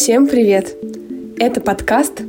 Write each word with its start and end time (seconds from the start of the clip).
Всем 0.00 0.26
привет! 0.26 0.76
Это 1.38 1.60
подкаст 1.60 2.22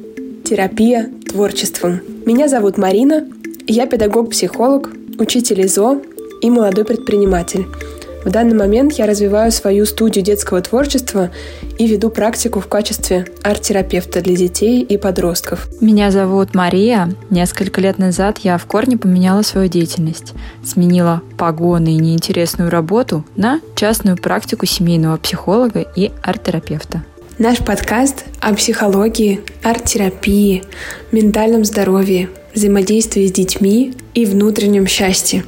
«Терапия 0.44 1.10
творчеством». 1.30 2.02
Меня 2.26 2.50
зовут 2.50 2.78
Марина, 2.78 3.26
я 3.66 3.88
педагог-психолог, 3.88 4.90
учитель 5.18 5.66
ИЗО 5.66 6.02
и 6.42 6.50
молодой 6.50 6.84
предприниматель– 6.84 7.66
в 8.24 8.30
данный 8.30 8.56
момент 8.56 8.94
я 8.94 9.08
развиваю 9.08 9.52
свою 9.52 9.86
студию 9.86 10.24
детского 10.24 10.62
творчества 10.62 11.32
и 11.80 11.88
веду 11.88 12.12
практику 12.12 12.60
в 12.60 12.68
качестве 12.68 13.26
арт-терапевта 13.42 14.22
для 14.22 14.36
детей 14.36 14.84
и 14.84 14.98
подростков. 14.98 15.68
Меня 15.82 16.12
зовут 16.12 16.54
Мария. 16.54 17.10
Несколько 17.32 17.82
лет 17.82 17.98
назад 17.98 18.38
я 18.40 18.60
в 18.60 18.66
корне 18.68 18.96
поменяла 18.96 19.42
свою 19.42 19.70
деятельность. 19.70 20.34
Сменила 20.64 21.24
погоны 21.38 21.96
и 21.96 21.98
неинтересную 21.98 22.70
работу 22.70 23.26
на 23.36 23.60
частную 23.76 24.18
практику 24.18 24.68
семейного 24.68 25.18
психолога 25.18 25.84
и 25.96 26.12
арт-терапевта. 26.22 27.04
Наш 27.42 27.58
подкаст 27.58 28.26
о 28.40 28.54
психологии, 28.54 29.42
арт-терапии, 29.64 30.64
ментальном 31.12 31.66
здоровье, 31.66 32.30
взаимодействии 32.54 33.26
с 33.26 33.32
детьми 33.32 33.96
и 34.14 34.28
внутреннем 34.28 34.86
счастье. 34.86 35.44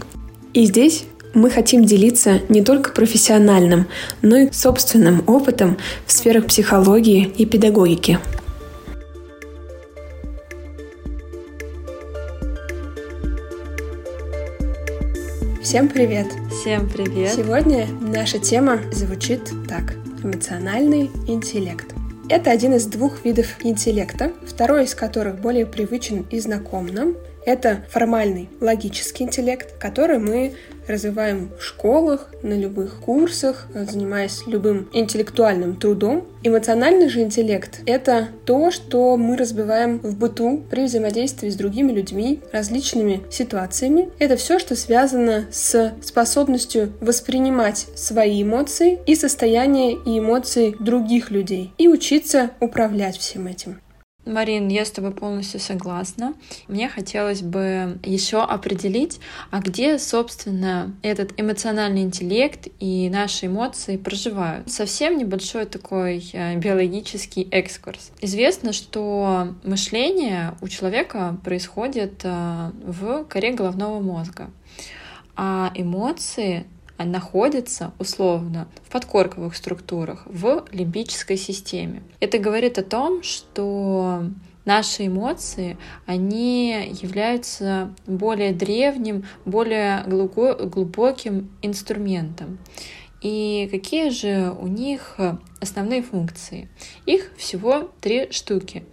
И 0.56 0.66
здесь 0.66 1.04
мы 1.36 1.52
хотим 1.52 1.86
делиться 1.86 2.42
не 2.50 2.64
только 2.64 2.94
профессиональным, 2.94 3.86
но 4.24 4.38
и 4.38 4.52
собственным 4.52 5.24
опытом 5.28 5.78
в 6.08 6.12
сферах 6.12 6.48
психологии 6.48 7.32
и 7.38 7.46
педагогики. 7.46 8.18
Всем 15.62 15.90
привет! 15.90 16.26
Всем 16.60 16.90
привет! 16.90 17.34
Сегодня 17.36 17.88
наша 18.02 18.40
тема 18.40 18.80
звучит 18.92 19.42
так. 19.70 19.94
Эмоциональный 20.24 21.12
интеллект. 21.28 21.94
Это 22.30 22.52
один 22.52 22.74
из 22.74 22.86
двух 22.86 23.26
видов 23.26 23.48
интеллекта, 23.64 24.32
второй 24.46 24.86
из 24.86 24.96
которых 24.96 25.42
более 25.42 25.66
привычен 25.66 26.26
и 26.32 26.40
знаком 26.40 26.88
нам. 26.88 27.16
Это 27.46 27.84
формальный 27.90 28.50
логический 28.62 29.26
интеллект, 29.26 29.78
который 29.78 30.20
мы 30.20 30.54
развиваем 30.88 31.52
в 31.58 31.64
школах, 31.64 32.30
на 32.42 32.54
любых 32.54 33.00
курсах, 33.00 33.68
занимаясь 33.74 34.44
любым 34.48 34.90
интеллектуальным 34.94 35.76
трудом. 35.76 36.28
Эмоциональный 36.44 37.10
же 37.10 37.22
интеллект— 37.22 37.82
это 37.86 38.30
то, 38.46 38.72
что 38.72 39.16
мы 39.18 39.38
разбиваем 39.38 40.00
в 40.00 40.18
быту 40.18 40.64
при 40.70 40.86
взаимодействии 40.86 41.50
с 41.50 41.56
другими 41.56 41.92
людьми, 41.92 42.42
различными 42.52 43.22
ситуациями. 43.30 44.10
Это 44.20 44.36
все, 44.36 44.60
что 44.60 44.76
связано 44.76 45.46
с 45.52 45.94
способностью 46.02 46.94
воспринимать 47.00 47.88
свои 47.96 48.44
эмоции 48.44 49.00
и 49.06 49.16
состояние 49.16 49.94
и 49.94 50.20
эмоции 50.20 50.76
других 50.80 51.32
людей 51.32 51.74
и 51.78 51.88
учиться 51.88 52.52
управлять 52.60 53.18
всем 53.18 53.48
этим. 53.48 53.83
Марин, 54.26 54.70
я 54.70 54.86
с 54.86 54.92
тобой 54.92 55.12
полностью 55.12 55.60
согласна. 55.60 56.34
Мне 56.68 56.88
хотелось 56.88 57.42
бы 57.42 58.00
еще 58.04 58.42
определить, 58.42 59.20
а 59.52 59.60
где, 59.60 60.00
собственно, 60.00 60.96
этот 61.02 61.40
эмоциональный 61.40 62.04
интеллект 62.04 62.68
и 62.80 63.10
наши 63.10 63.48
эмоции 63.48 63.98
проживают. 63.98 64.72
Совсем 64.72 65.18
небольшой 65.18 65.66
такой 65.66 66.24
э, 66.32 66.56
биологический 66.58 67.48
экскурс. 67.52 68.12
Известно, 68.22 68.72
что 68.72 69.56
мышление 69.64 70.56
у 70.62 70.70
человека 70.70 71.38
происходит 71.44 72.22
э, 72.24 72.72
в 72.86 73.26
коре 73.26 73.52
головного 73.52 74.00
мозга, 74.00 74.50
а 75.36 75.72
эмоции 75.76 76.66
находится 76.98 77.94
условно 78.00 78.68
в 78.84 78.92
подкорковых 78.92 79.56
структурах, 79.56 80.24
в 80.26 80.66
лимбической 80.72 81.38
системе. 81.38 82.04
Это 82.20 82.38
говорит 82.38 82.78
о 82.78 82.84
том, 82.84 83.24
что 83.24 84.24
наши 84.66 85.08
эмоции, 85.08 85.78
они 86.06 86.96
являются 87.02 87.94
более 88.08 88.54
древним, 88.54 89.26
более 89.46 90.04
глубоким 90.06 91.52
инструментом. 91.62 92.60
И 93.22 93.68
какие 93.72 94.10
же 94.10 94.54
у 94.60 94.68
них 94.68 95.18
основные 95.62 96.04
функции? 96.04 96.70
Их 97.06 97.32
всего 97.38 97.90
три 98.02 98.32
штуки. 98.32 98.84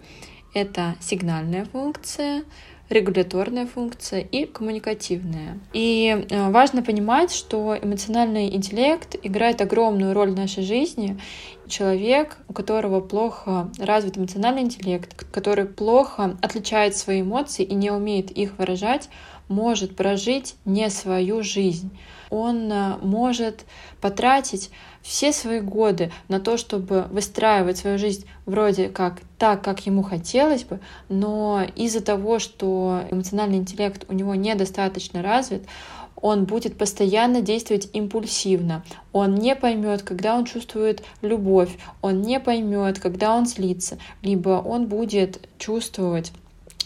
Это 0.53 0.95
сигнальная 0.99 1.65
функция, 1.65 2.43
регуляторная 2.91 3.65
функция 3.65 4.19
и 4.21 4.45
коммуникативная. 4.45 5.59
И 5.73 6.25
э, 6.29 6.51
важно 6.51 6.83
понимать, 6.83 7.31
что 7.31 7.77
эмоциональный 7.81 8.53
интеллект 8.55 9.15
играет 9.23 9.61
огромную 9.61 10.13
роль 10.13 10.31
в 10.31 10.35
нашей 10.35 10.63
жизни. 10.63 11.19
Человек, 11.67 12.37
у 12.47 12.53
которого 12.53 12.99
плохо 12.99 13.71
развит 13.79 14.17
эмоциональный 14.17 14.63
интеллект, 14.63 15.25
который 15.31 15.65
плохо 15.65 16.37
отличает 16.41 16.95
свои 16.95 17.21
эмоции 17.21 17.63
и 17.63 17.73
не 17.73 17.91
умеет 17.91 18.31
их 18.31 18.57
выражать, 18.57 19.09
может 19.47 19.95
прожить 19.95 20.55
не 20.65 20.89
свою 20.89 21.43
жизнь. 21.43 21.97
Он 22.29 22.71
э, 22.71 22.97
может 23.01 23.65
потратить 23.99 24.71
все 25.01 25.33
свои 25.33 25.59
годы 25.59 26.11
на 26.27 26.39
то, 26.39 26.57
чтобы 26.57 27.07
выстраивать 27.11 27.77
свою 27.77 27.97
жизнь 27.97 28.25
вроде 28.45 28.89
как 28.89 29.21
так, 29.37 29.63
как 29.63 29.85
ему 29.85 30.03
хотелось 30.03 30.63
бы, 30.63 30.79
но 31.09 31.65
из-за 31.75 32.01
того, 32.01 32.39
что 32.39 33.01
эмоциональный 33.09 33.57
интеллект 33.57 34.05
у 34.09 34.13
него 34.13 34.35
недостаточно 34.35 35.21
развит, 35.21 35.63
он 36.15 36.45
будет 36.45 36.77
постоянно 36.77 37.41
действовать 37.41 37.89
импульсивно. 37.93 38.83
Он 39.11 39.35
не 39.35 39.55
поймет, 39.55 40.03
когда 40.03 40.35
он 40.35 40.45
чувствует 40.45 41.03
любовь, 41.21 41.71
он 42.01 42.21
не 42.21 42.39
поймет, 42.39 42.99
когда 42.99 43.35
он 43.35 43.47
злится, 43.47 43.97
либо 44.21 44.61
он 44.63 44.85
будет 44.85 45.47
чувствовать 45.57 46.31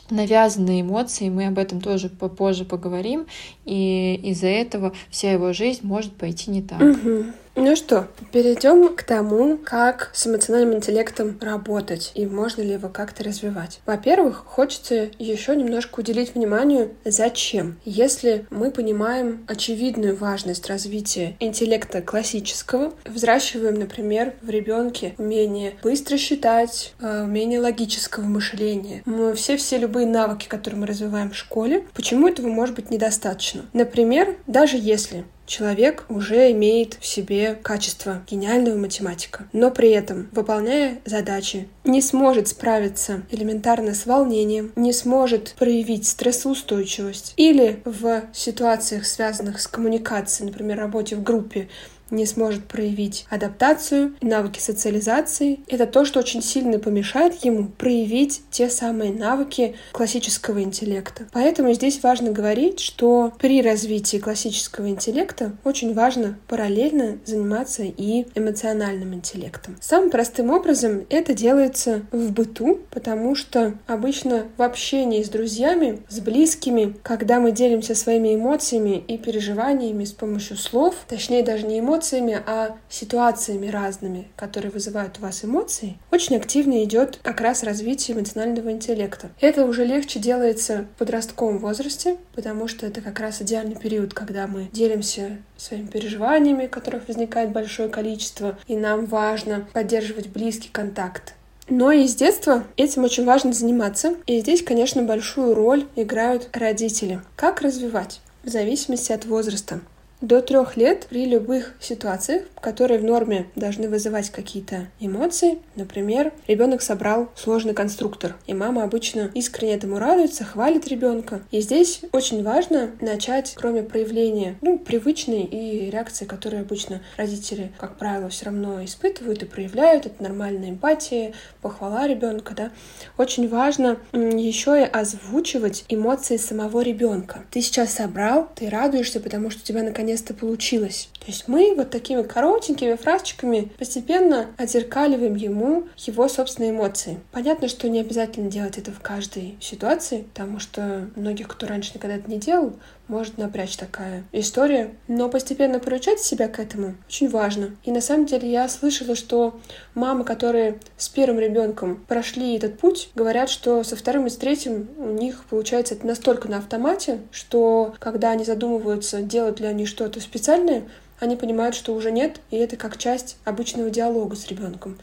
навязанные 0.10 0.82
эмоции, 0.82 1.30
мы 1.30 1.48
об 1.48 1.58
этом 1.58 1.82
тоже 1.82 2.10
попозже 2.10 2.64
поговорим, 2.64 3.26
и 3.66 4.20
из-за 4.24 4.48
этого 4.48 4.94
вся 5.10 5.32
его 5.32 5.52
жизнь 5.52 5.82
может 5.84 6.14
пойти 6.14 6.52
не 6.52 6.62
так. 6.62 6.82
Угу. 6.82 7.26
Ну 7.58 7.78
что, 7.78 8.08
перейдем 8.34 8.94
к 8.96 9.04
тому, 9.04 9.58
как 9.58 10.12
с 10.14 10.28
эмоциональным 10.28 10.76
интеллектом 10.76 11.38
работать 11.40 12.12
и 12.14 12.26
можно 12.26 12.62
ли 12.62 12.74
его 12.74 12.90
как-то 12.90 13.24
развивать. 13.24 13.80
Во-первых, 13.86 14.44
хочется 14.46 15.10
еще 15.20 15.56
немножко 15.56 16.02
уделить 16.02 16.36
вниманию, 16.36 16.92
зачем. 17.06 17.80
Если 17.86 18.46
мы 18.50 18.72
понимаем 18.72 19.46
очевидную 19.48 20.18
важность 20.18 20.68
развития 20.68 21.38
интеллекта 21.40 22.02
классического, 22.02 22.94
взращиваем, 23.06 23.76
например, 23.76 24.34
в 24.42 24.50
ребенке 24.50 25.16
умение 25.18 25.76
быстро 25.82 26.18
считать, 26.18 26.94
э, 27.00 27.24
умение 27.24 27.62
логического 27.62 28.26
мышления, 28.26 29.02
все-все 29.36 29.78
любые 29.78 30.08
навыки, 30.08 30.48
которые 30.50 30.82
мы 30.82 30.88
развиваем 30.88 31.32
в 31.32 31.38
школе, 31.38 31.86
почему 31.94 32.28
этого 32.28 32.48
может 32.48 32.76
быть 32.76 32.92
недостаточно? 32.92 33.66
Например, 33.72 34.36
даже 34.46 34.76
если 34.78 35.24
человек 35.46 36.06
уже 36.10 36.52
имеет 36.52 36.96
в 37.00 37.06
себе 37.06 37.56
качество 37.56 38.22
гениального 38.30 38.78
математика, 38.78 39.48
но 39.54 39.72
при 39.72 39.90
этом, 39.92 40.30
выполняя 40.32 41.00
задачи, 41.06 41.68
не 41.84 42.02
сможет 42.02 42.48
справиться 42.48 43.24
элементарно 43.32 43.94
с 43.94 44.06
волнением, 44.06 44.72
не 44.76 44.94
сможет 44.94 45.56
проявить 45.58 46.08
стрессоустойчивость. 46.08 47.34
Или 47.38 47.82
в 47.86 48.24
ситуациях, 48.34 49.06
связанных 49.06 49.62
с 49.62 49.68
коммуникацией, 49.68 50.50
например, 50.50 50.78
работе 50.78 51.16
в 51.16 51.24
группе, 51.24 51.70
не 52.10 52.26
сможет 52.26 52.66
проявить 52.66 53.26
адаптацию, 53.30 54.16
навыки 54.22 54.60
социализации. 54.60 55.60
Это 55.68 55.86
то, 55.86 56.06
что 56.06 56.20
очень 56.20 56.42
сильно 56.42 56.80
помешает 56.80 57.44
ему 57.44 57.68
проявить 57.68 58.42
те 58.52 58.70
самые 58.70 59.12
навыки 59.12 59.76
классического 59.92 60.62
интеллекта. 60.62 61.28
Поэтому 61.34 61.74
здесь 61.74 62.02
важно 62.04 62.32
говорить, 62.32 62.80
что 62.80 63.34
при 63.40 63.62
развитии 63.62 64.18
классического 64.18 64.90
интеллекта 64.90 65.54
очень 65.64 65.94
важно 65.94 66.38
параллельно 66.48 67.18
заниматься 67.26 67.84
и 67.84 68.26
эмоциональным 68.36 69.14
интеллектом. 69.14 69.78
Самым 69.82 70.10
простым 70.10 70.52
образом 70.52 71.06
это 71.10 71.34
делается 71.34 72.06
в 72.12 72.32
быту, 72.32 72.80
потому 72.92 73.36
что 73.36 73.74
обычно 73.88 74.46
в 74.58 74.62
общении 74.62 75.24
с 75.24 75.30
друзьями, 75.30 76.02
с 76.10 76.20
близкими, 76.20 76.96
когда 77.04 77.40
мы 77.40 77.52
делимся 77.52 77.96
своими 77.96 78.36
эмоциями 78.36 79.04
и 79.08 79.18
переживаниями 79.18 80.04
с 80.06 80.12
помощью 80.12 80.58
слов, 80.58 80.96
точнее 81.08 81.44
даже 81.44 81.66
не 81.66 81.80
эмоций, 81.80 81.95
эмоциями, 81.96 82.42
а 82.46 82.78
ситуациями 82.90 83.68
разными, 83.68 84.28
которые 84.36 84.72
вызывают 84.72 85.18
у 85.18 85.22
вас 85.22 85.46
эмоции, 85.46 85.98
очень 86.12 86.36
активно 86.36 86.84
идет 86.84 87.20
как 87.24 87.40
раз 87.42 87.64
развитие 87.64 88.18
эмоционального 88.18 88.72
интеллекта. 88.72 89.30
Это 89.40 89.66
уже 89.66 89.86
легче 89.86 90.20
делается 90.20 90.86
в 90.96 91.00
подростковом 91.00 91.60
возрасте, 91.60 92.18
потому 92.36 92.68
что 92.68 92.86
это 92.86 93.02
как 93.02 93.20
раз 93.20 93.42
идеальный 93.42 93.76
период, 93.76 94.14
когда 94.14 94.48
мы 94.48 94.70
делимся 94.74 95.38
своими 95.56 95.88
переживаниями, 95.88 96.68
которых 96.68 97.08
возникает 97.08 97.52
большое 97.52 97.88
количество, 97.90 98.58
и 98.68 98.76
нам 98.76 99.06
важно 99.06 99.68
поддерживать 99.74 100.28
близкий 100.28 100.70
контакт 100.70 101.34
но 101.68 101.92
и 101.92 102.08
с 102.08 102.14
детства 102.14 102.64
этим 102.78 103.06
очень 103.06 103.26
важно 103.26 103.52
заниматься. 103.52 104.14
И 104.28 104.40
здесь, 104.40 104.62
конечно, 104.64 105.02
большую 105.02 105.56
роль 105.56 105.88
играют 105.96 106.48
родители. 106.54 107.22
Как 107.36 107.62
развивать? 107.62 108.22
В 108.44 108.50
зависимости 108.50 109.12
от 109.12 109.26
возраста. 109.26 109.80
До 110.26 110.42
трех 110.42 110.76
лет 110.76 111.06
при 111.08 111.28
любых 111.28 111.76
ситуациях, 111.80 112.46
которые 112.60 113.00
в 113.00 113.04
норме 113.04 113.46
должны 113.56 113.88
вызывать 113.88 114.32
какие-то 114.32 114.88
эмоции, 115.00 115.60
например, 115.76 116.34
ребенок 116.48 116.82
собрал 116.82 117.30
сложный 117.36 117.76
конструктор, 117.76 118.36
и 118.48 118.56
мама 118.56 118.82
обычно 118.82 119.30
искренне 119.36 119.76
этому 119.76 120.00
радуется, 120.00 120.44
хвалит 120.44 120.88
ребенка. 120.88 121.42
И 121.52 121.62
здесь 121.62 122.02
очень 122.12 122.42
важно 122.42 122.90
начать, 123.02 123.54
кроме 123.56 123.84
проявления, 123.84 124.56
ну, 124.62 124.80
привычной 124.80 125.44
и 125.44 125.92
реакции, 125.92 126.26
которые 126.26 126.62
обычно 126.62 127.04
родители, 127.18 127.72
как 127.78 128.00
правило, 128.00 128.30
все 128.30 128.46
равно 128.46 128.84
испытывают 128.84 129.44
и 129.44 129.46
проявляют, 129.46 130.08
это 130.08 130.24
нормальная 130.24 130.72
эмпатия, 130.72 131.34
похвала 131.62 132.08
ребенка, 132.08 132.56
да. 132.56 132.72
Очень 133.20 133.48
важно 133.48 134.00
еще 134.12 134.82
и 134.82 134.90
озвучивать 134.90 135.86
эмоции 135.88 136.38
самого 136.38 136.82
ребенка. 136.82 137.44
Ты 137.52 137.62
сейчас 137.62 137.94
собрал, 137.94 138.50
ты 138.56 138.72
радуешься, 138.72 139.20
потому 139.20 139.52
что 139.52 139.62
у 139.62 139.64
тебя 139.64 139.84
наконец-то 140.16 140.34
получилось. 140.34 141.10
То 141.20 141.26
есть 141.28 141.48
мы 141.48 141.74
вот 141.76 141.90
такими 141.90 142.22
коротенькими 142.22 142.96
фразочками 142.96 143.72
постепенно 143.78 144.48
отзеркаливаем 144.58 145.36
ему 145.36 145.88
его 145.98 146.28
собственные 146.30 146.72
эмоции. 146.72 147.20
Понятно, 147.32 147.68
что 147.68 147.90
не 147.90 148.00
обязательно 148.00 148.50
делать 148.50 148.78
это 148.78 148.92
в 148.92 149.00
каждой 149.00 149.58
ситуации, 149.60 150.22
потому 150.34 150.60
что 150.60 151.10
многих, 151.16 151.48
кто 151.48 151.68
раньше 151.68 151.92
никогда 151.96 152.18
это 152.18 152.30
не 152.30 152.38
делал, 152.38 152.74
может 153.08 153.38
напрячь 153.38 153.76
такая 153.76 154.24
история. 154.32 154.94
Но 155.08 155.30
постепенно 155.30 155.80
приучать 155.80 156.20
себя 156.20 156.48
к 156.48 156.60
этому 156.60 156.96
очень 157.08 157.30
важно. 157.30 157.76
И 157.84 157.92
на 157.92 158.02
самом 158.02 158.26
деле 158.26 158.50
я 158.50 158.68
слышала, 158.68 159.16
что 159.16 159.60
мамы, 159.94 160.24
которые 160.24 160.80
с 160.98 161.10
первым 161.10 161.40
ребенком 161.40 162.04
прошли 162.08 162.56
этот 162.56 162.78
путь, 162.80 163.10
говорят, 163.16 163.50
что 163.50 163.84
со 163.84 163.96
вторым 163.96 164.28
и 164.28 164.30
с 164.30 164.38
третьим 164.38 164.90
у 164.98 165.10
них 165.10 165.46
получается 165.50 165.96
это 165.96 166.08
настолько 166.08 166.48
на 166.48 166.58
автомате, 166.58 167.20
что 167.32 167.96
когда 168.00 168.32
они 168.32 168.44
задумываются, 168.44 169.22
делают 169.22 169.60
ли 169.60 169.68
они 169.68 169.86
что-то 169.86 170.20
специальное, 170.20 170.84
они 171.20 171.36
понимают, 171.36 171.76
что 171.76 171.94
уже 171.94 172.12
нет, 172.12 172.42
и 172.52 172.58
это 172.58 172.76
как 172.76 172.98
часть 172.98 173.38
обычного 173.46 173.90
диалога 173.90 174.36
с 174.36 174.48
ребенком. 174.48 174.98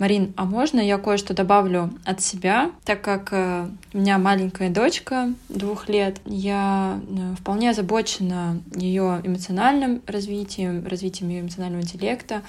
Марин, 0.00 0.32
а 0.38 0.46
можно 0.46 0.80
я 0.80 0.96
кое-что 0.96 1.34
добавлю 1.34 1.90
от 2.06 2.22
себя? 2.22 2.70
Так 2.86 3.02
как 3.02 3.28
э, 3.32 3.68
у 3.92 3.98
меня 3.98 4.16
маленькая 4.16 4.70
дочка 4.70 5.34
двух 5.50 5.90
лет, 5.90 6.22
я 6.24 6.98
э, 7.06 7.34
вполне 7.38 7.68
озабочена 7.68 8.62
ее 8.74 9.20
эмоциональным 9.22 10.00
развитием, 10.06 10.86
развитием 10.86 11.28
ее 11.28 11.42
эмоционального 11.42 11.82
интеллекта. 11.82 12.40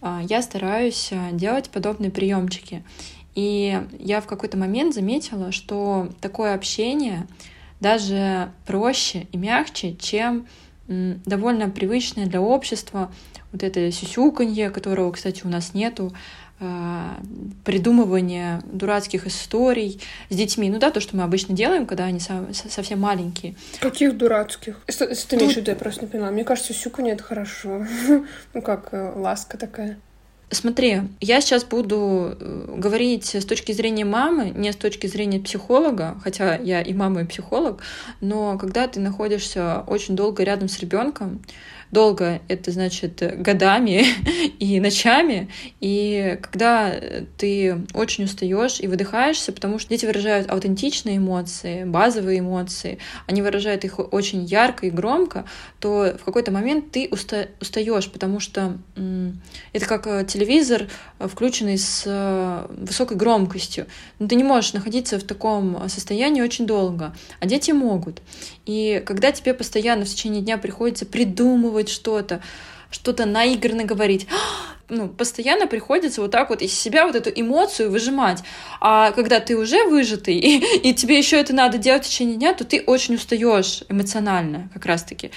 Э, 0.00 0.20
я 0.28 0.42
стараюсь 0.42 1.10
делать 1.32 1.70
подобные 1.70 2.12
приемчики. 2.12 2.84
И 3.34 3.82
я 3.98 4.20
в 4.20 4.26
какой-то 4.26 4.56
момент 4.56 4.94
заметила, 4.94 5.50
что 5.50 6.08
такое 6.20 6.54
общение 6.54 7.26
даже 7.80 8.52
проще 8.64 9.26
и 9.32 9.36
мягче, 9.36 9.96
чем 9.96 10.46
довольно 10.86 11.68
привычное 11.68 12.26
для 12.26 12.40
общества 12.40 13.10
вот 13.52 13.62
это 13.62 13.92
сюсюканье, 13.92 14.70
которого, 14.70 15.12
кстати, 15.12 15.42
у 15.44 15.48
нас 15.48 15.74
нету, 15.74 16.12
а, 16.12 16.41
придумывание 17.64 18.60
дурацких 18.64 19.26
историй 19.26 20.00
с 20.30 20.36
детьми. 20.36 20.70
Ну 20.70 20.78
да, 20.78 20.90
то, 20.90 21.00
что 21.00 21.16
мы 21.16 21.22
обычно 21.22 21.54
делаем, 21.54 21.86
когда 21.86 22.04
они 22.04 22.20
совсем 22.20 23.00
маленькие. 23.00 23.54
Каких 23.80 24.16
дурацких? 24.16 24.80
Если 24.86 25.06
ты 25.06 25.36
имеешь 25.36 25.54
в 25.54 25.56
виду, 25.56 25.70
я 25.70 25.76
просто 25.76 26.02
не 26.02 26.10
поняла. 26.10 26.30
Мне 26.30 26.44
кажется, 26.44 26.72
сюка 26.72 27.02
нет 27.02 27.20
хорошо. 27.20 27.86
ну 28.54 28.62
как 28.62 28.88
э, 28.92 29.12
ласка 29.16 29.58
такая. 29.58 29.98
Смотри, 30.52 31.00
я 31.20 31.40
сейчас 31.40 31.64
буду 31.64 32.36
э, 32.38 32.74
говорить 32.76 33.34
с 33.34 33.44
точки 33.46 33.72
зрения 33.72 34.04
мамы, 34.04 34.50
не 34.50 34.70
с 34.70 34.76
точки 34.76 35.06
зрения 35.06 35.40
психолога, 35.40 36.20
хотя 36.22 36.56
я 36.56 36.82
и 36.82 36.92
мама, 36.92 37.22
и 37.22 37.24
психолог, 37.24 37.80
но 38.20 38.58
когда 38.58 38.86
ты 38.86 39.00
находишься 39.00 39.82
очень 39.86 40.14
долго 40.14 40.42
рядом 40.42 40.68
с 40.68 40.78
ребенком, 40.78 41.40
долго, 41.92 42.40
это 42.48 42.72
значит 42.72 43.22
годами 43.40 44.06
и 44.58 44.80
ночами. 44.80 45.48
И 45.80 46.38
когда 46.40 46.92
ты 47.36 47.82
очень 47.94 48.24
устаешь 48.24 48.80
и 48.80 48.88
выдыхаешься, 48.88 49.52
потому 49.52 49.78
что 49.78 49.90
дети 49.90 50.06
выражают 50.06 50.50
аутентичные 50.50 51.18
эмоции, 51.18 51.84
базовые 51.84 52.40
эмоции, 52.40 52.98
они 53.26 53.42
выражают 53.42 53.84
их 53.84 54.00
очень 54.12 54.44
ярко 54.44 54.86
и 54.86 54.90
громко, 54.90 55.44
то 55.78 56.16
в 56.18 56.24
какой-то 56.24 56.50
момент 56.50 56.90
ты 56.90 57.08
уста 57.10 57.46
устаешь, 57.60 58.10
потому 58.10 58.40
что 58.40 58.78
это 59.72 59.86
как 59.86 60.06
э, 60.06 60.24
телевизор, 60.26 60.88
э, 61.18 61.28
включенный 61.28 61.76
с 61.76 62.04
э, 62.06 62.66
высокой 62.70 63.16
громкостью. 63.16 63.86
Но 64.18 64.28
ты 64.28 64.34
не 64.34 64.44
можешь 64.44 64.72
находиться 64.72 65.18
в 65.18 65.22
таком 65.24 65.88
состоянии 65.88 66.40
очень 66.40 66.66
долго, 66.66 67.14
а 67.40 67.46
дети 67.46 67.72
могут. 67.72 68.22
И 68.64 69.02
когда 69.04 69.32
тебе 69.32 69.54
постоянно 69.54 70.04
в 70.04 70.08
течение 70.08 70.40
дня 70.40 70.56
приходится 70.56 71.04
придумывать 71.04 71.81
что-то, 71.88 72.42
что-то 72.90 73.26
наигранно 73.26 73.84
говорить, 73.84 74.26
ну, 74.88 75.08
постоянно 75.08 75.66
приходится 75.66 76.20
вот 76.20 76.30
так 76.30 76.50
вот 76.50 76.62
из 76.62 76.72
себя 76.72 77.06
вот 77.06 77.16
эту 77.16 77.30
эмоцию 77.30 77.90
выжимать. 77.90 78.42
А 78.80 79.12
когда 79.12 79.40
ты 79.40 79.56
уже 79.56 79.86
выжатый, 79.86 80.36
и, 80.36 80.58
и 80.88 80.94
тебе 80.94 81.18
еще 81.18 81.40
это 81.40 81.54
надо 81.54 81.78
делать 81.78 82.04
в 82.04 82.08
течение 82.08 82.36
дня, 82.36 82.52
то 82.54 82.64
ты 82.64 82.82
очень 82.86 83.14
устаешь 83.14 83.84
эмоционально 83.88 84.70
как 84.74 84.86
раз-таки. 84.86 85.30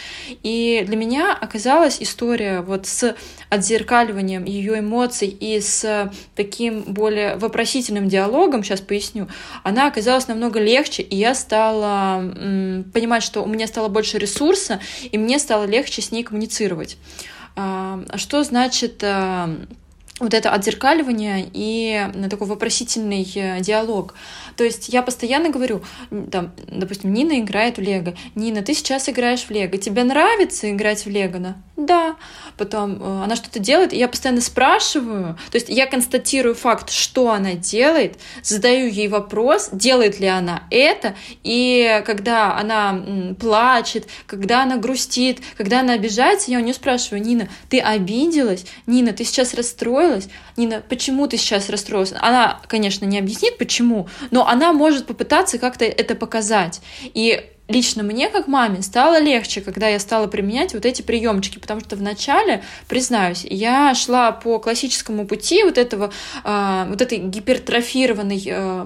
И 0.43 0.83
для 0.85 0.97
меня 0.97 1.33
оказалась 1.33 2.01
история 2.01 2.61
вот 2.61 2.87
с 2.87 3.15
отзеркаливанием 3.49 4.43
ее 4.43 4.79
эмоций 4.79 5.27
и 5.27 5.59
с 5.61 6.11
таким 6.35 6.81
более 6.81 7.37
вопросительным 7.37 8.07
диалогом, 8.07 8.63
сейчас 8.63 8.81
поясню, 8.81 9.27
она 9.63 9.87
оказалась 9.87 10.27
намного 10.27 10.59
легче, 10.59 11.03
и 11.03 11.15
я 11.15 11.35
стала 11.35 12.19
м, 12.19 12.85
понимать, 12.93 13.23
что 13.23 13.41
у 13.43 13.47
меня 13.47 13.67
стало 13.67 13.87
больше 13.87 14.17
ресурса, 14.17 14.79
и 15.03 15.17
мне 15.17 15.39
стало 15.39 15.65
легче 15.65 16.01
с 16.01 16.11
ней 16.11 16.23
коммуницировать. 16.23 16.97
А 17.55 17.99
что 18.15 18.43
значит 18.43 19.01
э, 19.01 19.47
вот 20.19 20.33
это 20.33 20.51
отзеркаливание 20.51 21.49
и 21.51 22.07
такой 22.29 22.47
вопросительный 22.47 23.29
э, 23.35 23.59
диалог. 23.59 24.13
То 24.55 24.63
есть 24.63 24.87
я 24.87 25.01
постоянно 25.01 25.49
говорю, 25.49 25.81
там, 26.31 26.53
допустим, 26.69 27.13
Нина 27.13 27.41
играет 27.41 27.77
в 27.77 27.81
Лего. 27.81 28.15
Нина, 28.33 28.61
ты 28.61 28.73
сейчас 28.73 29.09
играешь 29.09 29.43
в 29.43 29.49
Лего. 29.49 29.77
Тебе 29.77 30.05
нравится 30.05 30.71
играть 30.71 31.05
в 31.05 31.09
Лего? 31.09 31.35
Она, 31.35 31.57
да. 31.75 32.15
Потом 32.57 33.01
э, 33.01 33.23
она 33.25 33.35
что-то 33.35 33.59
делает, 33.59 33.91
и 33.91 33.97
я 33.97 34.07
постоянно 34.07 34.39
спрашиваю. 34.39 35.37
То 35.51 35.57
есть 35.57 35.67
я 35.67 35.85
констатирую 35.85 36.55
факт, 36.55 36.91
что 36.91 37.31
она 37.31 37.53
делает, 37.53 38.17
задаю 38.41 38.87
ей 38.87 39.09
вопрос, 39.09 39.69
делает 39.73 40.21
ли 40.21 40.27
она 40.27 40.63
это. 40.71 41.15
И 41.43 42.01
когда 42.05 42.57
она 42.57 43.35
плачет, 43.37 44.07
когда 44.27 44.63
она 44.63 44.77
грустит, 44.77 45.39
когда 45.57 45.81
она 45.81 45.93
обижается, 45.93 46.51
я 46.51 46.59
у 46.59 46.61
нее 46.61 46.73
спрашиваю, 46.73 47.21
Нина, 47.21 47.49
ты 47.69 47.81
обиделась? 47.81 48.65
Нина, 48.87 49.11
ты 49.11 49.25
сейчас 49.25 49.53
расстроилась? 49.53 50.04
Нина, 50.57 50.81
почему 50.87 51.27
ты 51.27 51.37
сейчас 51.37 51.69
расстроилась? 51.69 52.13
Она, 52.19 52.59
конечно, 52.67 53.05
не 53.05 53.19
объяснит, 53.19 53.57
почему, 53.57 54.07
но 54.31 54.47
она 54.47 54.73
может 54.73 55.05
попытаться 55.05 55.57
как-то 55.57 55.85
это 55.85 56.15
показать. 56.15 56.81
И 57.03 57.51
лично 57.67 58.03
мне, 58.03 58.29
как 58.29 58.47
маме, 58.47 58.81
стало 58.81 59.19
легче, 59.19 59.61
когда 59.61 59.87
я 59.87 59.99
стала 59.99 60.27
применять 60.27 60.73
вот 60.73 60.85
эти 60.85 61.01
приемчики, 61.01 61.59
потому 61.59 61.81
что 61.81 61.95
вначале, 61.95 62.63
признаюсь, 62.87 63.45
я 63.49 63.93
шла 63.95 64.31
по 64.31 64.59
классическому 64.59 65.25
пути 65.25 65.63
вот 65.63 65.77
этого, 65.77 66.11
э, 66.43 66.85
вот 66.87 67.01
этой 67.01 67.17
гипертрофированной 67.17 68.43
э, 68.45 68.85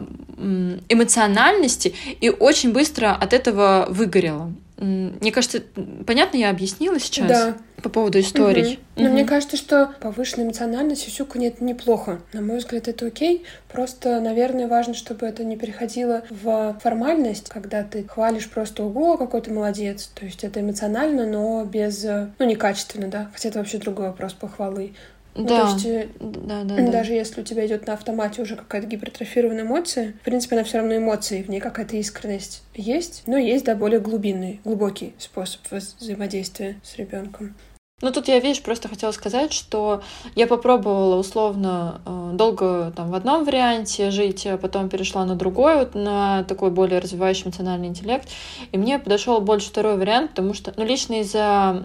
эмоциональности 0.89 1.93
и 2.21 2.29
очень 2.29 2.71
быстро 2.71 3.13
от 3.13 3.33
этого 3.33 3.87
выгорела. 3.89 4.53
Мне 4.79 5.31
кажется, 5.31 5.61
понятно 6.07 6.37
я 6.37 6.49
объяснила 6.49 6.99
сейчас 6.99 7.27
да. 7.27 7.57
по 7.83 7.89
поводу 7.89 8.19
историй. 8.19 8.73
Угу. 8.73 8.79
Но 8.95 9.05
угу. 9.05 9.13
мне 9.13 9.25
кажется, 9.25 9.57
что 9.57 9.93
повышенная 9.99 10.45
эмоциональность 10.45 11.01
сюсюка 11.01 11.37
нет 11.37 11.59
неплохо. 11.59 12.21
На 12.31 12.41
мой 12.41 12.59
взгляд, 12.59 12.87
это 12.87 13.05
окей. 13.05 13.43
Просто, 13.69 14.21
наверное, 14.21 14.67
важно, 14.67 14.93
чтобы 14.93 15.25
это 15.25 15.43
не 15.43 15.57
переходило 15.57 16.23
в 16.29 16.79
формальность, 16.81 17.49
когда 17.49 17.83
ты 17.83 18.07
хвалишь 18.07 18.49
просто 18.49 18.83
ого, 18.83 19.17
какой 19.17 19.41
ты 19.41 19.51
молодец. 19.51 20.09
То 20.15 20.25
есть 20.25 20.45
это 20.45 20.61
эмоционально, 20.61 21.25
но 21.25 21.65
без, 21.65 22.03
ну, 22.03 22.45
некачественно, 22.45 23.07
да. 23.09 23.29
Хотя 23.33 23.49
это 23.49 23.59
вообще 23.59 23.79
другой 23.79 24.07
вопрос 24.07 24.33
похвалы. 24.33 24.93
Ну, 25.35 25.45
да. 25.45 25.61
то 25.61 25.73
есть, 25.73 25.85
э, 25.85 26.07
да, 26.19 26.63
да, 26.63 26.75
даже 26.91 27.09
да. 27.09 27.15
если 27.15 27.41
у 27.41 27.43
тебя 27.43 27.65
идет 27.65 27.87
на 27.87 27.93
автомате 27.93 28.41
уже 28.41 28.55
какая-то 28.55 28.87
гипертрофированная 28.87 29.63
эмоция, 29.63 30.13
в 30.21 30.25
принципе, 30.25 30.55
она 30.55 30.63
все 30.63 30.79
равно 30.79 30.97
эмоции, 30.97 31.43
в 31.43 31.49
ней 31.49 31.59
какая-то 31.59 31.95
искренность 31.95 32.63
есть, 32.73 33.23
но 33.25 33.37
есть, 33.37 33.65
да, 33.65 33.75
более 33.75 33.99
глубинный, 33.99 34.59
глубокий 34.63 35.13
способ 35.17 35.61
взаимодействия 35.71 36.77
с 36.83 36.97
ребенком. 36.97 37.55
Ну, 38.01 38.11
тут 38.11 38.29
я, 38.29 38.39
видишь, 38.39 38.63
просто 38.63 38.87
хотела 38.87 39.11
сказать, 39.11 39.51
что 39.51 40.01
я 40.35 40.47
попробовала 40.47 41.17
условно 41.17 42.01
э, 42.05 42.31
долго 42.33 42.93
там 42.95 43.11
в 43.11 43.15
одном 43.15 43.43
варианте 43.43 44.09
жить, 44.09 44.47
а 44.47 44.57
потом 44.57 44.87
перешла 44.87 45.25
на 45.25 45.35
другой, 45.35 45.75
вот, 45.75 45.95
на 45.95 46.43
такой 46.45 46.71
более 46.71 46.99
развивающий 46.99 47.43
эмоциональный 47.45 47.87
интеллект. 47.87 48.29
И 48.71 48.77
мне 48.77 48.99
подошел 48.99 49.41
больше 49.41 49.67
второй 49.67 49.97
вариант, 49.97 50.29
потому 50.31 50.53
что, 50.53 50.73
ну, 50.77 50.85
лично 50.85 51.19
из-за 51.21 51.83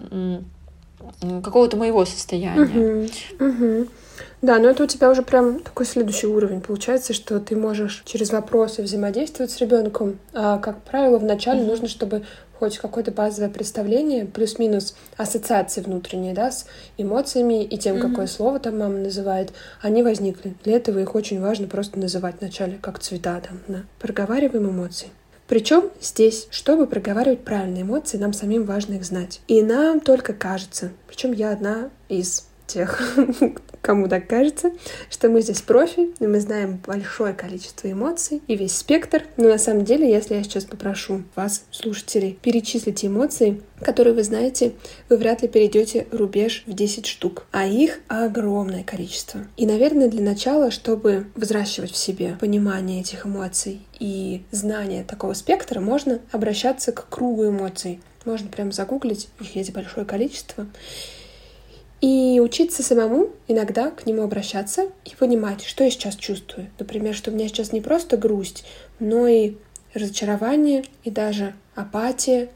какого-то 1.43 1.77
моего 1.77 2.05
состояния. 2.05 3.09
Угу, 3.39 3.45
угу. 3.47 3.87
Да, 4.41 4.59
но 4.59 4.69
это 4.69 4.83
у 4.83 4.87
тебя 4.87 5.09
уже 5.09 5.23
прям 5.23 5.59
такой 5.59 5.85
следующий 5.85 6.27
уровень 6.27 6.61
получается, 6.61 7.13
что 7.13 7.39
ты 7.39 7.55
можешь 7.55 8.03
через 8.05 8.31
вопросы 8.31 8.83
взаимодействовать 8.83 9.51
с 9.51 9.59
ребенком. 9.59 10.19
А, 10.33 10.59
как 10.59 10.81
правило, 10.83 11.17
вначале 11.17 11.61
mm 11.61 11.65
нужно, 11.65 11.87
чтобы 11.87 12.23
хоть 12.59 12.77
какое-то 12.77 13.11
базовое 13.11 13.49
представление, 13.49 14.25
плюс-минус 14.25 14.95
ассоциации 15.17 15.81
внутренние, 15.81 16.33
да, 16.33 16.51
с 16.51 16.67
эмоциями 16.97 17.63
и 17.63 17.77
тем, 17.77 17.97
mm-hmm. 17.97 18.09
какое 18.09 18.27
слово 18.27 18.59
там 18.59 18.79
мама 18.79 18.97
называет, 18.97 19.51
они 19.81 20.03
возникли. 20.03 20.53
Для 20.63 20.77
этого 20.77 20.99
их 20.99 21.15
очень 21.15 21.41
важно 21.41 21.67
просто 21.67 21.99
называть 21.99 22.35
вначале, 22.39 22.77
как 22.81 22.99
цвета 22.99 23.41
там, 23.41 23.59
да. 23.67 23.83
Проговариваем 23.99 24.69
эмоции. 24.69 25.09
Причем 25.47 25.91
здесь, 26.01 26.47
чтобы 26.49 26.87
проговаривать 26.87 27.43
правильные 27.43 27.83
эмоции, 27.83 28.17
нам 28.17 28.33
самим 28.33 28.65
важно 28.65 28.95
их 28.95 29.05
знать. 29.05 29.41
И 29.47 29.61
нам 29.61 29.99
только 29.99 30.33
кажется, 30.33 30.91
причем 31.07 31.33
я 31.33 31.51
одна 31.51 31.89
из 32.09 32.47
тех, 32.67 33.01
кому 33.81 34.07
так 34.07 34.27
кажется, 34.27 34.71
что 35.09 35.29
мы 35.29 35.41
здесь 35.41 35.61
профи, 35.61 36.09
и 36.19 36.27
мы 36.27 36.39
знаем 36.39 36.81
большое 36.85 37.33
количество 37.33 37.91
эмоций 37.91 38.41
и 38.47 38.55
весь 38.55 38.75
спектр. 38.75 39.23
Но 39.37 39.47
на 39.47 39.57
самом 39.57 39.85
деле, 39.85 40.09
если 40.09 40.35
я 40.35 40.43
сейчас 40.43 40.65
попрошу 40.65 41.23
вас, 41.35 41.65
слушателей, 41.71 42.37
перечислить 42.41 43.05
эмоции, 43.05 43.61
которые 43.81 44.13
вы 44.13 44.23
знаете, 44.23 44.73
вы 45.09 45.17
вряд 45.17 45.41
ли 45.41 45.47
перейдете 45.47 46.07
рубеж 46.11 46.63
в 46.65 46.73
10 46.73 47.05
штук, 47.05 47.45
а 47.51 47.65
их 47.65 47.99
огромное 48.07 48.83
количество. 48.83 49.41
И, 49.57 49.65
наверное, 49.65 50.07
для 50.07 50.21
начала, 50.21 50.71
чтобы 50.71 51.27
взращивать 51.35 51.91
в 51.91 51.97
себе 51.97 52.37
понимание 52.39 53.01
этих 53.01 53.25
эмоций 53.25 53.81
и 53.99 54.43
знание 54.51 55.03
такого 55.03 55.33
спектра, 55.33 55.79
можно 55.79 56.19
обращаться 56.31 56.91
к 56.91 57.07
кругу 57.09 57.47
эмоций. 57.49 57.99
Можно 58.25 58.47
прям 58.49 58.71
загуглить, 58.71 59.27
их 59.39 59.55
есть 59.55 59.71
большое 59.71 60.05
количество. 60.05 60.65
И 62.07 62.39
учиться 62.39 62.83
самому 62.83 63.29
иногда 63.47 63.89
к 63.89 64.05
нему 64.05 64.21
обращаться 64.21 64.91
и 65.05 65.15
понимать, 65.15 65.63
что 65.63 65.83
я 65.83 65.89
сейчас 65.89 66.15
чувствую. 66.15 66.69
Например, 66.77 67.15
что 67.15 67.31
у 67.31 67.33
меня 67.33 67.47
сейчас 67.47 67.71
не 67.71 67.81
просто 67.81 68.15
грусть, 68.15 68.63
но 68.99 69.27
и 69.27 69.55
разочарование, 69.95 70.85
и 71.03 71.09
даже 71.09 71.55
апатия. 71.73 72.49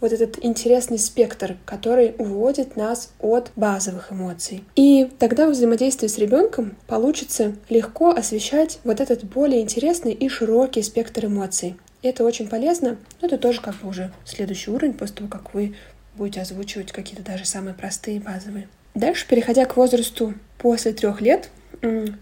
Вот 0.00 0.12
этот 0.12 0.44
интересный 0.44 1.00
спектр, 1.00 1.56
который 1.64 2.14
уводит 2.18 2.76
нас 2.76 3.12
от 3.18 3.50
базовых 3.56 4.12
эмоций. 4.12 4.62
И 4.76 5.10
тогда 5.18 5.48
в 5.48 5.50
взаимодействии 5.50 6.06
с 6.06 6.16
ребенком 6.18 6.76
получится 6.86 7.56
легко 7.68 8.10
освещать 8.10 8.78
вот 8.84 9.00
этот 9.00 9.24
более 9.24 9.62
интересный 9.62 10.12
и 10.12 10.28
широкий 10.28 10.82
спектр 10.82 11.26
эмоций. 11.26 11.74
Это 12.02 12.22
очень 12.22 12.46
полезно, 12.46 12.96
но 13.20 13.26
это 13.26 13.38
тоже 13.38 13.60
как 13.60 13.74
бы 13.80 13.88
уже 13.88 14.12
следующий 14.24 14.70
уровень 14.70 14.94
после 14.94 15.16
того, 15.16 15.28
как 15.28 15.52
вы 15.52 15.74
будете 16.16 16.42
озвучивать 16.42 16.92
какие-то 16.92 17.24
даже 17.24 17.44
самые 17.44 17.74
простые 17.74 18.20
базовые. 18.20 18.68
Дальше, 18.94 19.26
переходя 19.28 19.64
к 19.64 19.76
возрасту 19.76 20.34
после 20.58 20.92
трех 20.92 21.20
лет, 21.20 21.50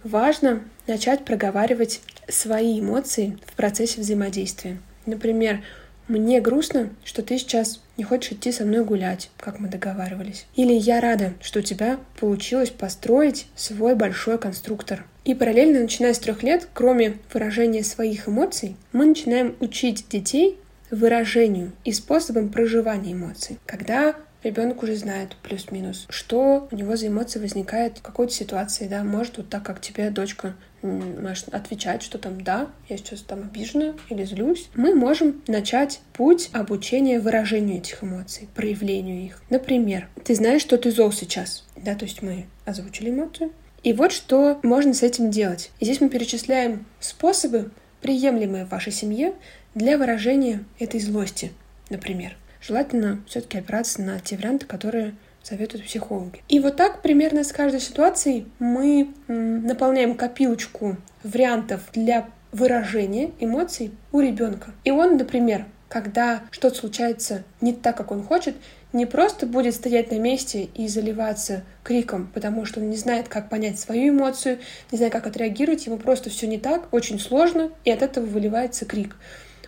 важно 0.03 0.63
начать 0.87 1.25
проговаривать 1.25 2.01
свои 2.29 2.81
эмоции 2.81 3.39
в 3.47 3.55
процессе 3.55 4.01
взаимодействия. 4.01 4.79
Например, 5.07 5.63
мне 6.09 6.41
грустно, 6.41 6.91
что 7.05 7.23
ты 7.23 7.39
сейчас 7.39 7.81
не 7.97 8.05
хочешь 8.05 8.33
идти 8.33 8.51
со 8.51 8.65
мной 8.65 8.85
гулять, 8.85 9.31
как 9.37 9.61
мы 9.61 9.69
договаривались. 9.69 10.47
Или 10.57 10.73
я 10.73 11.01
рада, 11.01 11.35
что 11.41 11.61
у 11.61 11.63
тебя 11.63 12.01
получилось 12.19 12.71
построить 12.71 13.47
свой 13.55 13.95
большой 13.95 14.39
конструктор. 14.39 15.05
И 15.25 15.35
параллельно, 15.35 15.81
начиная 15.81 16.13
с 16.15 16.19
трех 16.19 16.43
лет, 16.43 16.69
кроме 16.75 17.19
выражения 17.33 17.85
своих 17.85 18.29
эмоций, 18.29 18.77
мы 18.93 19.07
начинаем 19.07 19.55
учить 19.61 20.07
детей 20.09 20.59
выражению 20.91 21.73
и 21.85 21.93
способам 21.93 22.49
проживания 22.49 23.13
эмоций. 23.13 23.59
Когда 23.65 24.17
ребенок 24.43 24.83
уже 24.83 24.97
знает 24.97 25.37
плюс-минус, 25.43 26.07
что 26.09 26.69
у 26.71 26.77
него 26.77 26.97
за 26.97 27.09
эмоции 27.09 27.39
возникает 27.39 27.99
в 27.99 28.03
какой-то 28.03 28.33
ситуации, 28.33 28.89
да, 28.89 29.05
может 29.05 29.37
вот 29.39 29.49
так, 29.49 29.63
как 29.63 29.81
тебе 29.81 30.11
дочка 30.11 30.55
можешь 30.83 31.45
отвечать, 31.53 32.03
что 32.03 32.19
там 32.19 32.41
да, 32.41 32.69
я 32.89 32.97
сейчас 32.97 33.21
там 33.21 33.43
обижена 33.43 33.95
или 34.09 34.25
злюсь, 34.25 34.69
мы 34.75 34.95
можем 34.95 35.43
начать 35.47 36.01
путь 36.13 36.51
обучения 36.53 37.21
выражению 37.21 37.79
этих 37.79 38.03
эмоций, 38.03 38.49
проявлению 38.55 39.25
их. 39.25 39.43
Например, 39.49 40.09
ты 40.25 40.35
знаешь, 40.35 40.63
что 40.63 40.77
ты 40.79 40.91
зол 40.91 41.13
сейчас, 41.13 41.65
да, 41.77 41.95
то 41.95 42.05
есть 42.05 42.23
мы 42.23 42.47
озвучили 42.65 43.11
эмоцию, 43.11 43.53
и 43.83 43.93
вот 43.93 44.13
что 44.13 44.61
можно 44.63 44.95
с 44.95 45.03
этим 45.03 45.31
делать. 45.31 45.71
И 45.81 45.85
здесь 45.85 46.01
мы 46.01 46.09
перечисляем 46.09 46.85
способы, 47.01 47.71
приемлемые 48.01 48.65
в 48.65 48.71
вашей 48.71 48.93
семье 48.93 49.35
для 49.75 49.97
выражения 49.97 50.65
этой 50.79 51.01
злости, 51.01 51.53
например 51.89 52.37
желательно 52.63 53.23
все-таки 53.27 53.59
опираться 53.59 54.01
на 54.01 54.19
те 54.21 54.37
варианты, 54.37 54.67
которые 54.67 55.15
советуют 55.43 55.85
психологи. 55.85 56.43
И 56.49 56.61
вот 56.61 56.77
так 56.77 57.03
примерно 57.03 57.45
с 57.45 57.53
каждой 57.53 57.81
ситуацией 57.81 58.47
мы 58.59 59.09
наполняем 59.29 60.15
копилочку 60.15 60.97
вариантов 61.25 61.81
для 61.93 62.29
выражения 62.53 63.33
эмоций 63.41 63.93
у 64.13 64.21
ребенка. 64.21 64.73
И 64.85 64.91
он, 64.91 65.17
например, 65.17 65.67
когда 65.89 66.43
что-то 66.51 66.77
случается 66.77 67.43
не 67.61 67.73
так, 67.73 67.97
как 67.97 68.13
он 68.13 68.23
хочет, 68.23 68.55
не 68.93 69.07
просто 69.07 69.47
будет 69.47 69.75
стоять 69.75 70.11
на 70.11 70.19
месте 70.19 70.69
и 70.75 70.87
заливаться 70.87 71.65
криком, 71.83 72.31
потому 72.33 72.65
что 72.65 72.81
он 72.81 72.91
не 72.91 72.97
знает, 72.97 73.29
как 73.29 73.49
понять 73.49 73.79
свою 73.79 74.15
эмоцию, 74.15 74.59
не 74.91 74.99
знает, 74.99 75.13
как 75.13 75.27
отреагировать, 75.27 75.87
ему 75.87 75.99
просто 75.99 76.31
все 76.31 76.47
не 76.47 76.59
так, 76.59 76.93
очень 76.93 77.19
сложно, 77.19 77.71
и 77.85 77.91
от 77.91 78.03
этого 78.03 78.25
выливается 78.25 78.85
крик. 78.85 79.17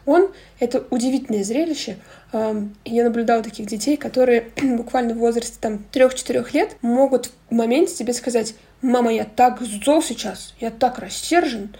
Он— 0.06 0.32
это 0.60 0.84
удивительное 0.90 1.44
зрелище. 1.44 1.96
Я 2.32 3.04
наблюдала 3.04 3.42
таких 3.42 3.66
детей, 3.66 3.96
которые 3.96 4.48
буквально 4.62 5.14
в 5.14 5.18
возрасте 5.18 5.56
там 5.60 5.84
3-4 5.92 6.46
лет 6.52 6.76
могут 6.82 7.30
в 7.48 7.54
моменте 7.54 7.94
тебе 7.94 8.12
сказать 8.12 8.54
«Мама, 8.82 9.12
я 9.12 9.24
так 9.24 9.60
зол 9.62 10.02
сейчас, 10.02 10.54
я 10.60 10.70
так 10.70 10.98
рассержен», 10.98 11.70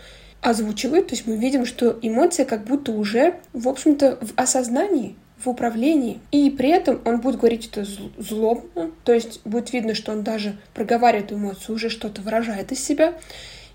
озвучивают, 0.45 1.09
то 1.09 1.15
есть 1.15 1.27
мы 1.27 1.37
видим, 1.37 1.65
что 1.65 1.99
эмоция 2.03 2.45
как 2.45 2.65
будто 2.65 2.93
уже, 2.93 3.37
в 3.55 3.67
общем-то, 3.67 4.19
в 4.21 4.33
осознании, 4.37 5.17
в 5.39 5.49
управлении. 5.49 6.21
И 6.33 6.51
при 6.51 6.69
этом 6.69 7.01
он 7.07 7.21
будет 7.21 7.39
говорить 7.39 7.69
это 7.73 7.87
злобно, 8.19 8.91
то 9.05 9.15
есть 9.15 9.41
будет 9.45 9.73
видно, 9.73 9.95
что 9.95 10.13
он 10.13 10.23
даже 10.23 10.57
проговаривает 10.75 11.33
эмоцию, 11.33 11.75
уже 11.75 11.89
что-то 11.89 12.21
выражает 12.21 12.73
из 12.73 12.85
себя. 12.85 13.15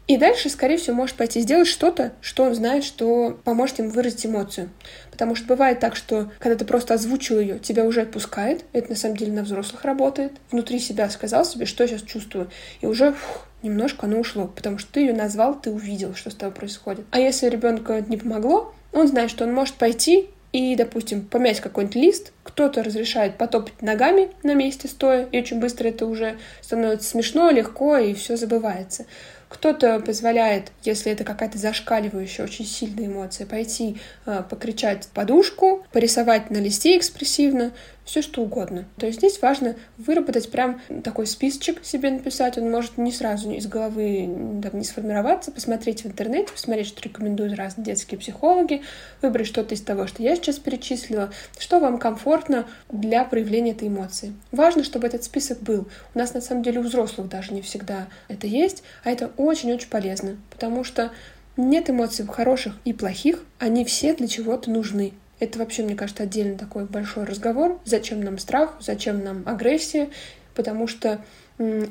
И 0.10 0.18
дальше, 0.18 0.50
скорее 0.50 0.78
всего, 0.78 0.96
может 0.96 1.16
пойти 1.16 1.40
сделать 1.40 1.68
что-то, 1.68 2.14
что 2.20 2.46
он 2.46 2.56
знает, 2.56 2.84
что 2.84 3.40
поможет 3.44 3.78
ему 3.78 3.92
выразить 3.92 4.26
эмоцию. 4.26 4.72
Потому 5.12 5.36
что 5.36 5.46
бывает 5.46 5.80
так, 5.80 5.96
что 5.96 6.32
когда 6.40 6.58
ты 6.58 6.66
просто 6.66 6.96
озвучил 6.96 7.40
ее, 7.40 7.60
тебя 7.60 7.86
уже 7.86 8.02
отпускает. 8.02 8.66
Это 8.74 8.90
на 8.90 8.96
самом 8.96 9.18
деле 9.18 9.34
на 9.34 9.44
взрослых 9.44 9.86
работает. 9.86 10.32
Внутри 10.50 10.80
себя 10.80 11.08
сказал 11.12 11.46
себе, 11.46 11.68
что 11.68 11.84
я 11.84 11.90
сейчас 11.90 12.02
чувствую. 12.02 12.50
И 12.82 12.88
уже 12.88 13.14
фух, 13.14 13.46
немножко 13.62 14.08
оно 14.08 14.18
ушло, 14.18 14.48
потому 14.48 14.80
что 14.80 14.94
ты 14.94 15.02
ее 15.02 15.14
назвал, 15.14 15.54
ты 15.54 15.70
увидел, 15.70 16.16
что 16.16 16.32
с 16.32 16.36
тобой 16.36 16.56
происходит. 16.56 17.06
А 17.12 17.20
если 17.20 17.48
ребенку 17.48 17.94
это 17.94 18.10
не 18.10 18.18
помогло, 18.18 18.74
он 18.92 19.08
знает, 19.08 19.30
что 19.30 19.44
он 19.44 19.54
может 19.54 19.76
пойти 19.76 20.30
и, 20.52 20.76
допустим, 20.76 21.22
помять 21.22 21.60
какой-нибудь 21.60 21.96
лист, 21.96 22.32
кто-то 22.42 22.82
разрешает 22.82 23.38
потопать 23.38 23.80
ногами 23.84 24.32
на 24.42 24.56
месте 24.56 24.88
стоя, 24.88 25.28
и 25.32 25.38
очень 25.38 25.60
быстро 25.60 25.90
это 25.90 26.08
уже 26.08 26.40
становится 26.62 27.08
смешно, 27.08 27.52
легко, 27.52 27.98
и 27.98 28.16
все 28.16 28.36
забывается. 28.38 29.06
Кто-то 29.50 30.00
позволяет, 30.00 30.72
если 30.84 31.12
это 31.12 31.24
какая-то 31.24 31.58
зашкаливающая, 31.58 32.46
очень 32.46 32.66
сильная 32.66 33.08
эмоция, 33.08 33.48
пойти 33.48 33.98
э, 34.28 34.44
покричать 34.48 35.08
подушку, 35.08 35.86
порисовать 35.92 36.52
на 36.52 36.58
листе 36.58 36.96
экспрессивно, 36.98 37.72
все 38.10 38.24
что 38.24 38.42
угодно. 38.42 38.86
То 38.98 39.06
есть 39.06 39.20
здесь 39.20 39.40
важно 39.40 39.76
выработать 40.00 40.50
прям 40.50 40.82
такой 41.04 41.28
списочек 41.28 41.86
себе 41.86 42.10
написать. 42.10 42.58
Он 42.58 42.72
может 42.72 42.98
не 42.98 43.12
сразу 43.12 43.52
из 43.52 43.68
головы 43.68 44.28
там, 44.64 44.80
не 44.80 44.84
сформироваться, 44.84 45.52
посмотреть 45.52 46.04
в 46.04 46.08
интернете, 46.08 46.52
посмотреть, 46.52 46.88
что 46.88 47.04
рекомендуют 47.04 47.54
разные 47.54 47.86
детские 47.86 48.20
психологи, 48.20 48.82
выбрать 49.22 49.46
что-то 49.46 49.76
из 49.76 49.82
того, 49.82 50.08
что 50.08 50.24
я 50.24 50.36
сейчас 50.36 50.58
перечислила, 50.58 51.32
что 51.60 51.80
вам 51.80 52.00
комфортно 52.00 52.66
для 52.92 53.24
проявления 53.26 53.72
этой 53.74 53.90
эмоции. 53.90 54.34
Важно, 54.52 54.84
чтобы 54.84 55.06
этот 55.06 55.24
список 55.24 55.60
был. 55.60 55.88
У 56.16 56.18
нас 56.18 56.34
на 56.34 56.42
самом 56.42 56.64
деле 56.64 56.80
у 56.80 56.84
взрослых 56.84 57.30
даже 57.30 57.54
не 57.54 57.62
всегда 57.62 58.08
это 58.28 58.48
есть, 58.48 58.82
а 59.04 59.12
это 59.12 59.30
очень-очень 59.38 59.90
полезно, 59.90 60.38
потому 60.50 60.84
что 60.84 61.12
нет 61.58 61.92
эмоций 61.92 62.26
хороших 62.26 62.76
и 62.86 62.94
плохих, 62.94 63.44
они 63.60 63.86
все 63.86 64.16
для 64.16 64.28
чего-то 64.28 64.72
нужны. 64.72 65.14
Это 65.40 65.60
вообще, 65.60 65.84
мне 65.84 65.96
кажется, 65.96 66.24
отдельно 66.24 66.58
такой 66.58 66.86
большой 66.86 67.24
разговор. 67.24 67.80
Зачем 67.86 68.22
нам 68.22 68.38
страх, 68.38 68.78
зачем 68.80 69.24
нам 69.24 69.44
агрессия, 69.46 70.10
потому 70.54 70.88
что 70.88 71.24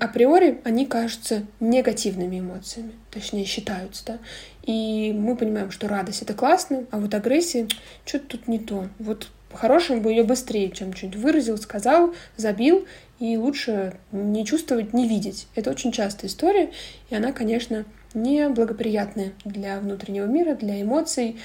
априори 0.00 0.60
они 0.64 0.86
кажутся 0.86 1.44
негативными 1.60 2.40
эмоциями, 2.40 2.92
точнее 3.10 3.44
считаются, 3.44 4.04
да. 4.06 4.18
И 4.62 5.12
мы 5.12 5.36
понимаем, 5.36 5.70
что 5.70 5.88
радость 5.88 6.22
это 6.22 6.34
классно, 6.34 6.84
а 6.90 6.98
вот 6.98 7.14
агрессия 7.14 7.68
что-то 8.04 8.26
тут 8.26 8.48
не 8.48 8.58
то. 8.58 8.88
Вот 8.98 9.28
по-хорошему 9.50 10.02
бы 10.02 10.10
ее 10.10 10.24
быстрее, 10.24 10.70
чем 10.70 10.94
что-нибудь 10.94 11.20
выразил, 11.20 11.56
сказал, 11.56 12.14
забил, 12.36 12.86
и 13.18 13.36
лучше 13.36 13.94
не 14.12 14.44
чувствовать, 14.44 14.92
не 14.92 15.08
видеть. 15.08 15.48
Это 15.54 15.70
очень 15.70 15.92
частая 15.92 16.30
история, 16.30 16.70
и 17.10 17.14
она, 17.14 17.32
конечно, 17.32 17.84
не 18.14 18.48
благоприятная 18.48 19.32
для 19.44 19.80
внутреннего 19.80 20.26
мира, 20.26 20.54
для 20.54 20.80
эмоций 20.80 21.38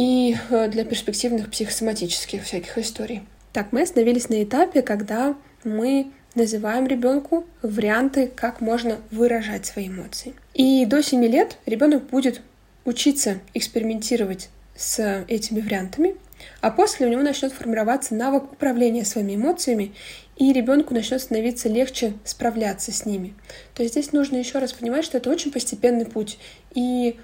и 0.00 0.34
э, 0.48 0.68
для 0.68 0.86
перспективных 0.86 1.50
психосоматических 1.50 2.44
всяких 2.44 2.78
историй. 2.78 3.20
Так, 3.52 3.72
мы 3.72 3.82
остановились 3.82 4.30
на 4.30 4.42
этапе, 4.42 4.80
когда 4.80 5.34
мы 5.62 6.10
называем 6.34 6.86
ребенку 6.86 7.44
варианты, 7.60 8.26
как 8.34 8.62
можно 8.62 8.96
выражать 9.10 9.66
свои 9.66 9.88
эмоции. 9.88 10.32
И 10.54 10.86
до 10.86 11.02
7 11.02 11.22
лет 11.26 11.58
ребенок 11.66 12.04
будет 12.06 12.40
учиться 12.86 13.40
экспериментировать 13.52 14.48
с 14.74 15.24
этими 15.28 15.60
вариантами, 15.60 16.14
А 16.62 16.70
после 16.70 17.06
у 17.06 17.10
него 17.10 17.20
начнет 17.20 17.52
формироваться 17.52 18.14
навык 18.14 18.52
управления 18.52 19.04
своими 19.04 19.34
эмоциями, 19.34 19.92
и 20.40 20.54
ребенку 20.54 20.94
начнет 20.94 21.20
становиться 21.20 21.68
легче 21.68 22.14
справляться 22.24 22.92
с 22.92 23.04
ними. 23.04 23.34
То 23.74 23.82
есть 23.82 23.92
здесь 23.94 24.12
нужно 24.14 24.38
еще 24.38 24.58
раз 24.58 24.72
понимать, 24.72 25.04
что 25.04 25.18
это 25.18 25.28
очень 25.28 25.52
постепенный 25.52 26.06
путь. 26.06 26.38
И 26.74 27.20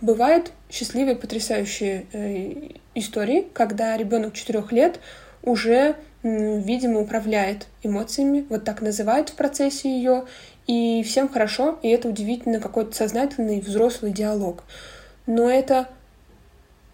бывают 0.00 0.50
счастливые, 0.70 1.16
потрясающие 1.16 2.06
э, 2.14 2.78
истории, 2.94 3.46
когда 3.52 3.94
ребенок 3.94 4.32
4 4.32 4.64
лет 4.70 5.00
уже, 5.42 5.96
видимо, 6.22 7.00
управляет 7.00 7.66
эмоциями, 7.82 8.46
вот 8.48 8.64
так 8.64 8.80
называют 8.80 9.28
в 9.28 9.34
процессе 9.34 9.94
ее, 9.94 10.24
и 10.66 11.02
всем 11.02 11.28
хорошо, 11.28 11.78
и 11.82 11.90
это 11.90 12.08
удивительно 12.08 12.58
какой-то 12.58 12.96
сознательный 12.96 13.60
взрослый 13.60 14.12
диалог. 14.12 14.64
Но 15.26 15.50
это 15.50 15.90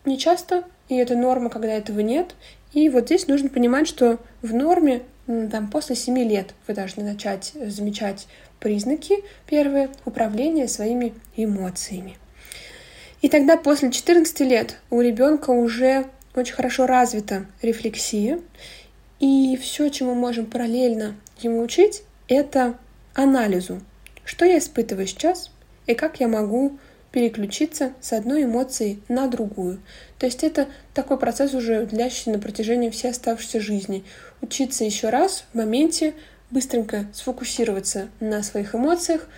не 0.04 0.18
часто, 0.18 0.64
и 0.88 0.96
это 0.96 1.14
норма, 1.14 1.50
когда 1.50 1.72
этого 1.72 2.00
нет. 2.00 2.34
И 2.72 2.88
вот 2.88 3.04
здесь 3.04 3.28
нужно 3.28 3.48
понимать, 3.48 3.86
что 3.86 4.18
в 4.42 4.52
норме 4.52 5.02
там, 5.26 5.70
после 5.70 5.96
7 5.96 6.18
лет 6.18 6.54
вы 6.66 6.74
должны 6.74 7.02
начать 7.02 7.52
замечать 7.54 8.26
признаки, 8.60 9.16
первые, 9.46 9.90
управления 10.04 10.68
своими 10.68 11.14
эмоциями. 11.36 12.16
И 13.22 13.28
тогда 13.28 13.56
после 13.56 13.90
14 13.90 14.40
лет 14.40 14.76
у 14.90 15.00
ребенка 15.00 15.50
уже 15.50 16.06
очень 16.34 16.54
хорошо 16.54 16.86
развита 16.86 17.46
рефлексия, 17.62 18.40
и 19.18 19.58
все, 19.60 19.88
чему 19.88 20.14
можем 20.14 20.46
параллельно 20.46 21.16
ему 21.38 21.60
учить, 21.62 22.02
это 22.28 22.78
анализу. 23.14 23.80
Что 24.24 24.44
я 24.44 24.58
испытываю 24.58 25.06
сейчас 25.06 25.50
и 25.86 25.94
как 25.94 26.20
я 26.20 26.28
могу 26.28 26.78
переключиться 27.12 27.94
с 28.02 28.12
одной 28.12 28.44
эмоции 28.44 29.00
на 29.08 29.26
другую. 29.26 29.80
То 30.18 30.26
есть 30.26 30.44
это 30.44 30.68
такой 30.92 31.18
процесс 31.18 31.54
уже 31.54 31.86
длящийся 31.86 32.30
на 32.30 32.38
протяжении 32.38 32.90
всей 32.90 33.10
оставшейся 33.10 33.58
жизни. 33.58 34.04
Учиться 34.40 34.84
еще 34.84 35.08
раз 35.08 35.44
в 35.52 35.56
моменте, 35.56 36.14
быстренько 36.50 37.06
сфокусироваться 37.12 38.08
на 38.20 38.42
своих 38.42 38.74
эмоциях, 38.74 39.28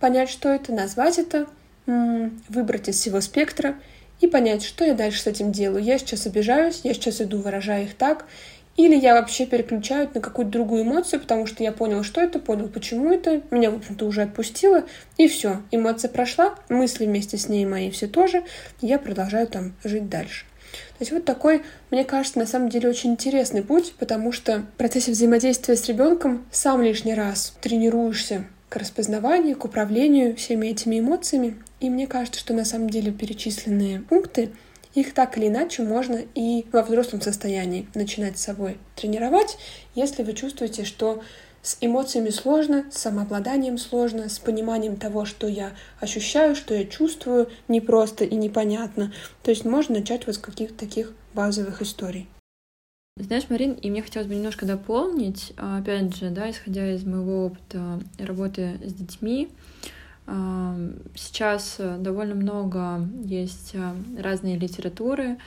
понять, 0.00 0.30
что 0.30 0.48
это, 0.48 0.72
назвать 0.72 1.18
это, 1.18 1.46
выбрать 1.86 2.88
из 2.88 2.96
всего 2.96 3.20
спектра 3.20 3.76
и 4.20 4.26
понять, 4.26 4.62
что 4.62 4.84
я 4.84 4.94
дальше 4.94 5.22
с 5.22 5.26
этим 5.26 5.52
делаю. 5.52 5.82
Я 5.82 5.98
сейчас 5.98 6.26
обижаюсь, 6.26 6.80
я 6.84 6.92
сейчас 6.92 7.20
иду, 7.20 7.38
выражаю 7.38 7.84
их 7.84 7.94
так, 7.94 8.26
или 8.76 8.94
я 8.94 9.14
вообще 9.14 9.44
переключаю 9.44 10.08
на 10.14 10.20
какую-то 10.20 10.52
другую 10.52 10.84
эмоцию, 10.84 11.20
потому 11.20 11.46
что 11.46 11.64
я 11.64 11.72
понял, 11.72 12.04
что 12.04 12.20
это, 12.20 12.38
понял, 12.38 12.68
почему 12.68 13.12
это, 13.12 13.42
меня, 13.50 13.72
в 13.72 13.76
общем-то, 13.76 14.06
уже 14.06 14.22
отпустило, 14.22 14.84
и 15.16 15.26
все, 15.26 15.62
эмоция 15.72 16.08
прошла, 16.08 16.54
мысли 16.68 17.06
вместе 17.06 17.38
с 17.38 17.48
ней 17.48 17.66
мои 17.66 17.90
все 17.90 18.06
тоже, 18.06 18.44
я 18.80 19.00
продолжаю 19.00 19.48
там 19.48 19.74
жить 19.82 20.08
дальше. 20.08 20.46
То 20.72 21.02
есть 21.02 21.12
вот 21.12 21.24
такой, 21.24 21.62
мне 21.90 22.04
кажется, 22.04 22.38
на 22.38 22.46
самом 22.46 22.68
деле 22.68 22.88
очень 22.88 23.12
интересный 23.12 23.62
путь, 23.62 23.94
потому 23.98 24.32
что 24.32 24.60
в 24.60 24.78
процессе 24.78 25.12
взаимодействия 25.12 25.76
с 25.76 25.86
ребенком 25.86 26.46
сам 26.50 26.82
лишний 26.82 27.14
раз 27.14 27.54
тренируешься 27.60 28.46
к 28.68 28.76
распознаванию, 28.76 29.56
к 29.56 29.64
управлению 29.64 30.36
всеми 30.36 30.66
этими 30.68 31.00
эмоциями. 31.00 31.56
И 31.80 31.88
мне 31.88 32.06
кажется, 32.06 32.40
что 32.40 32.52
на 32.52 32.64
самом 32.64 32.90
деле 32.90 33.12
перечисленные 33.12 34.00
пункты 34.00 34.50
их 34.94 35.14
так 35.14 35.38
или 35.38 35.48
иначе 35.48 35.82
можно 35.82 36.20
и 36.34 36.66
во 36.72 36.82
взрослом 36.82 37.20
состоянии 37.20 37.88
начинать 37.94 38.38
с 38.38 38.42
собой 38.42 38.78
тренировать, 38.96 39.56
если 39.94 40.22
вы 40.22 40.32
чувствуете, 40.32 40.84
что 40.84 41.22
с 41.68 41.76
эмоциями 41.82 42.30
сложно, 42.30 42.86
с 42.90 42.96
самообладанием 42.96 43.76
сложно, 43.76 44.30
с 44.30 44.38
пониманием 44.38 44.96
того, 44.96 45.26
что 45.26 45.46
я 45.46 45.72
ощущаю, 46.00 46.56
что 46.56 46.72
я 46.72 46.86
чувствую, 46.86 47.50
непросто 47.68 48.24
и 48.24 48.36
непонятно. 48.36 49.12
То 49.42 49.50
есть 49.50 49.66
можно 49.66 49.96
начать 49.96 50.26
вот 50.26 50.36
с 50.36 50.38
каких-то 50.38 50.78
таких 50.78 51.12
базовых 51.34 51.82
историй. 51.82 52.26
Знаешь, 53.18 53.50
Марин, 53.50 53.72
и 53.72 53.90
мне 53.90 54.00
хотелось 54.00 54.28
бы 54.28 54.34
немножко 54.34 54.64
дополнить, 54.64 55.52
опять 55.58 56.16
же, 56.16 56.30
да, 56.30 56.50
исходя 56.50 56.90
из 56.90 57.04
моего 57.04 57.46
опыта 57.46 58.00
работы 58.18 58.80
с 58.82 58.94
детьми, 58.94 59.50
Сейчас 61.14 61.76
э, 61.78 61.96
довольно 61.98 62.34
много 62.34 63.08
есть 63.24 63.70
э, 63.72 63.94
разной 64.20 64.58
литературы, 64.58 65.38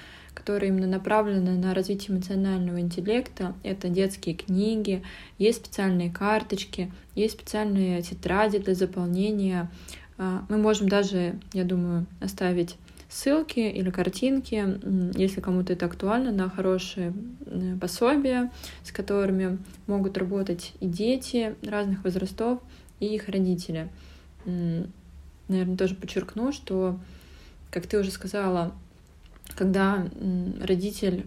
которые 0.42 0.70
именно 0.70 0.88
направлены 0.88 1.52
на 1.52 1.76
развитие 1.76 2.16
эмоционального 2.16 2.82
интеллекта. 2.82 3.54
Это 3.62 3.90
детские 3.90 4.34
книги, 4.34 5.04
есть 5.38 5.64
специальные 5.64 6.10
карточки, 6.10 6.92
есть 7.14 7.36
специальные 7.36 8.02
тетради 8.02 8.58
для 8.58 8.74
заполнения. 8.74 9.70
А, 10.18 10.44
мы 10.50 10.58
можем 10.58 10.90
даже, 10.90 11.40
я 11.54 11.64
думаю, 11.64 12.08
оставить 12.20 12.76
ссылки 13.08 13.60
или 13.60 13.92
картинки, 13.92 14.80
если 15.16 15.42
кому-то 15.42 15.74
это 15.74 15.86
актуально, 15.86 16.32
на 16.32 16.50
хорошие 16.50 17.14
пособия, 17.80 18.50
с 18.84 18.92
которыми 18.92 19.60
могут 19.86 20.18
работать 20.18 20.74
и 20.80 20.88
дети 20.88 21.54
разных 21.62 22.04
возрастов, 22.04 22.62
и 23.00 23.06
их 23.06 23.30
родители 23.30 23.90
наверное, 24.46 25.78
тоже 25.78 25.94
подчеркну, 25.94 26.52
что, 26.52 26.98
как 27.70 27.86
ты 27.86 28.00
уже 28.00 28.10
сказала, 28.10 28.74
когда 29.56 30.08
родитель 30.62 31.26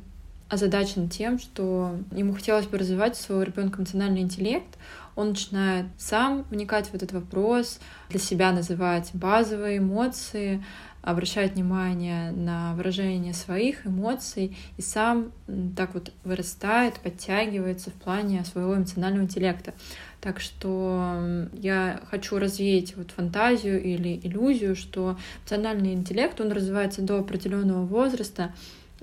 озадачен 0.49 1.09
тем, 1.09 1.39
что 1.39 1.97
ему 2.13 2.35
хотелось 2.35 2.67
бы 2.67 2.79
развивать 2.79 3.17
своего 3.17 3.43
ребенка 3.43 3.79
эмоциональный 3.79 4.21
интеллект, 4.21 4.79
он 5.17 5.31
начинает 5.31 5.87
сам 5.99 6.45
вникать 6.51 6.89
в 6.89 6.95
этот 6.95 7.13
вопрос, 7.13 7.79
для 8.11 8.21
себя 8.21 8.53
называть 8.53 9.11
базовые 9.15 9.79
эмоции, 9.79 10.63
обращает 11.05 11.53
внимание 11.53 12.33
на 12.33 12.75
выражение 12.75 13.35
своих 13.35 13.87
эмоций 13.87 14.57
и 14.79 14.83
сам 14.83 15.33
так 15.77 15.93
вот 15.95 16.13
вырастает, 16.25 16.95
подтягивается 16.95 17.91
в 17.91 17.95
плане 17.95 18.45
своего 18.45 18.75
эмоционального 18.75 19.25
интеллекта. 19.25 19.75
Так 20.21 20.41
что 20.41 21.47
я 21.53 22.01
хочу 22.11 22.39
развеять 22.39 22.97
вот 22.97 23.11
фантазию 23.11 23.83
или 23.83 24.19
иллюзию, 24.23 24.75
что 24.75 25.19
эмоциональный 25.43 25.93
интеллект, 25.93 26.41
он 26.41 26.51
развивается 26.53 27.03
до 27.03 27.19
определенного 27.19 27.85
возраста. 27.85 28.55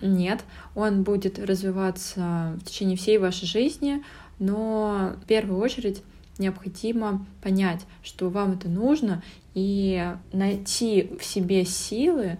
Нет, 0.01 0.43
он 0.73 1.03
будет 1.03 1.37
развиваться 1.37 2.57
в 2.59 2.63
течение 2.63 2.97
всей 2.97 3.19
вашей 3.19 3.45
жизни, 3.45 4.03
но 4.39 5.13
в 5.21 5.27
первую 5.27 5.59
очередь 5.59 6.01
необходимо 6.37 7.25
понять, 7.41 7.81
что 8.03 8.29
вам 8.29 8.53
это 8.53 8.69
нужно, 8.69 9.23
и 9.53 10.13
найти 10.31 11.11
в 11.19 11.25
себе 11.25 11.65
силы 11.65 12.37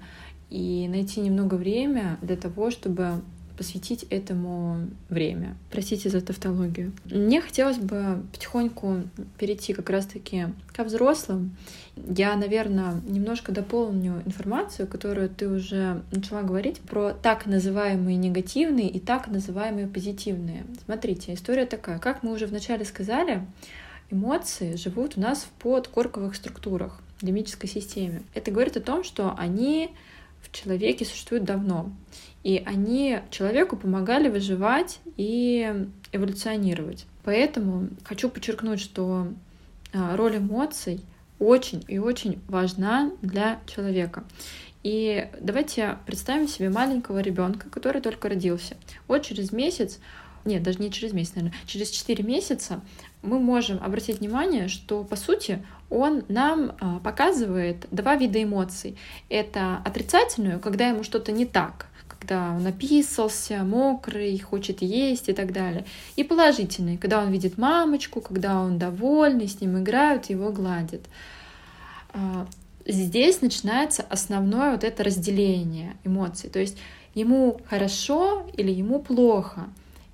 и 0.49 0.87
найти 0.89 1.21
немного 1.21 1.55
время 1.55 2.17
для 2.21 2.35
того, 2.35 2.71
чтобы 2.71 3.21
посвятить 3.61 4.05
этому 4.09 4.87
время. 5.09 5.55
Простите 5.69 6.09
за 6.09 6.19
тавтологию. 6.21 6.93
Мне 7.05 7.41
хотелось 7.41 7.77
бы 7.77 8.23
потихоньку 8.31 9.03
перейти 9.37 9.73
как 9.73 9.91
раз-таки 9.91 10.47
ко 10.73 10.83
взрослым. 10.83 11.55
Я, 11.95 12.35
наверное, 12.35 12.99
немножко 13.07 13.51
дополню 13.51 14.23
информацию, 14.25 14.87
которую 14.87 15.29
ты 15.29 15.47
уже 15.47 16.01
начала 16.11 16.41
говорить 16.41 16.79
про 16.79 17.11
так 17.13 17.45
называемые 17.45 18.17
негативные 18.17 18.89
и 18.89 18.99
так 18.99 19.27
называемые 19.27 19.85
позитивные. 19.85 20.65
Смотрите, 20.85 21.35
история 21.35 21.67
такая. 21.67 21.99
Как 21.99 22.23
мы 22.23 22.33
уже 22.33 22.47
вначале 22.47 22.83
сказали, 22.83 23.45
эмоции 24.11 24.75
живут 24.75 25.17
у 25.17 25.21
нас 25.21 25.43
в 25.43 25.49
подкорковых 25.61 26.35
структурах 26.35 26.99
лимбической 27.21 27.69
системе. 27.69 28.23
Это 28.33 28.51
говорит 28.51 28.77
о 28.77 28.81
том, 28.81 29.03
что 29.03 29.35
они 29.37 29.91
в 30.41 30.51
человеке 30.51 31.05
существуют 31.05 31.43
давно. 31.43 31.91
И 32.43 32.61
они 32.65 33.19
человеку 33.29 33.77
помогали 33.77 34.29
выживать 34.29 34.99
и 35.17 35.87
эволюционировать. 36.11 37.05
Поэтому 37.23 37.89
хочу 38.03 38.29
подчеркнуть, 38.29 38.79
что 38.79 39.27
а, 39.93 40.15
роль 40.15 40.37
эмоций 40.37 41.01
очень 41.39 41.83
и 41.87 41.99
очень 41.99 42.39
важна 42.47 43.11
для 43.21 43.59
человека. 43.67 44.23
И 44.83 45.29
давайте 45.39 45.97
представим 46.07 46.47
себе 46.47 46.69
маленького 46.69 47.19
ребенка, 47.19 47.69
который 47.69 48.01
только 48.01 48.29
родился. 48.29 48.75
Вот 49.07 49.23
через 49.23 49.51
месяц, 49.51 49.99
нет, 50.43 50.63
даже 50.63 50.79
не 50.79 50.91
через 50.91 51.13
месяц, 51.13 51.35
наверное, 51.35 51.57
через 51.67 51.91
4 51.91 52.23
месяца 52.23 52.81
мы 53.21 53.39
можем 53.39 53.81
обратить 53.83 54.19
внимание, 54.19 54.67
что 54.67 55.03
по 55.03 55.15
сути 55.15 55.63
он 55.89 56.23
нам 56.27 56.75
а, 56.79 56.99
показывает 56.99 57.85
два 57.91 58.15
вида 58.15 58.41
эмоций. 58.41 58.97
Это 59.29 59.81
отрицательную, 59.85 60.59
когда 60.59 60.87
ему 60.87 61.03
что-то 61.03 61.31
не 61.31 61.45
так, 61.45 61.87
когда 62.07 62.51
он 62.51 62.63
написался, 62.63 63.63
мокрый, 63.63 64.37
хочет 64.39 64.81
есть 64.81 65.29
и 65.29 65.33
так 65.33 65.51
далее. 65.51 65.85
И 66.15 66.23
положительный, 66.23 66.97
когда 66.97 67.21
он 67.21 67.31
видит 67.31 67.57
мамочку, 67.57 68.21
когда 68.21 68.61
он 68.61 68.79
довольный, 68.79 69.47
с 69.47 69.59
ним 69.59 69.79
играют, 69.79 70.29
его 70.29 70.51
гладят. 70.51 71.01
А, 72.13 72.47
здесь 72.85 73.41
начинается 73.41 74.03
основное 74.03 74.71
вот 74.71 74.83
это 74.83 75.03
разделение 75.03 75.95
эмоций. 76.03 76.49
То 76.49 76.59
есть 76.59 76.77
ему 77.13 77.59
хорошо 77.67 78.49
или 78.55 78.71
ему 78.71 78.99
плохо. 78.99 79.69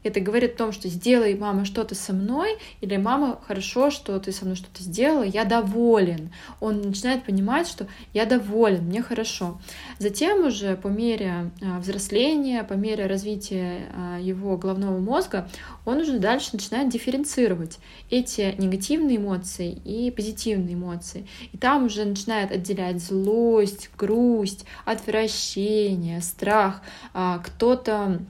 Это 0.08 0.22
говорит 0.22 0.54
о 0.54 0.58
том, 0.58 0.72
что 0.72 0.88
сделай, 0.88 1.36
мама, 1.36 1.66
что-то 1.66 1.94
со 1.94 2.14
мной, 2.14 2.58
или 2.80 2.96
мама, 2.96 3.42
хорошо, 3.46 3.92
что 3.92 4.18
ты 4.20 4.32
со 4.32 4.46
мной 4.46 4.56
что-то 4.56 4.82
сделала, 4.82 5.24
я 5.24 5.44
доволен. 5.44 6.32
Он 6.62 6.82
начинает 6.82 7.26
понимать, 7.26 7.68
что 7.68 7.88
я 8.14 8.26
доволен, 8.26 8.86
мне 8.86 9.02
хорошо. 9.02 9.60
Затем 10.00 10.46
уже 10.48 10.78
по 10.78 10.88
мере 10.88 11.52
а, 11.62 11.80
взросления, 11.80 12.64
по 12.64 12.74
мере 12.74 13.06
развития 13.08 13.90
а, 13.94 14.18
его 14.18 14.56
головного 14.56 14.98
мозга, 14.98 15.50
он 15.84 15.98
уже 15.98 16.20
дальше 16.20 16.52
начинает 16.54 16.88
дифференцировать 16.90 17.80
эти 18.10 18.56
негативные 18.58 19.18
эмоции 19.18 19.74
и 19.84 20.10
позитивные 20.12 20.76
эмоции. 20.76 21.28
И 21.52 21.58
там 21.58 21.86
уже 21.86 22.06
начинает 22.06 22.52
отделять 22.52 23.04
злость, 23.04 23.90
грусть, 23.98 24.64
отвращение, 24.86 26.22
страх. 26.22 26.82
А, 27.14 27.40
кто-то 27.40 28.22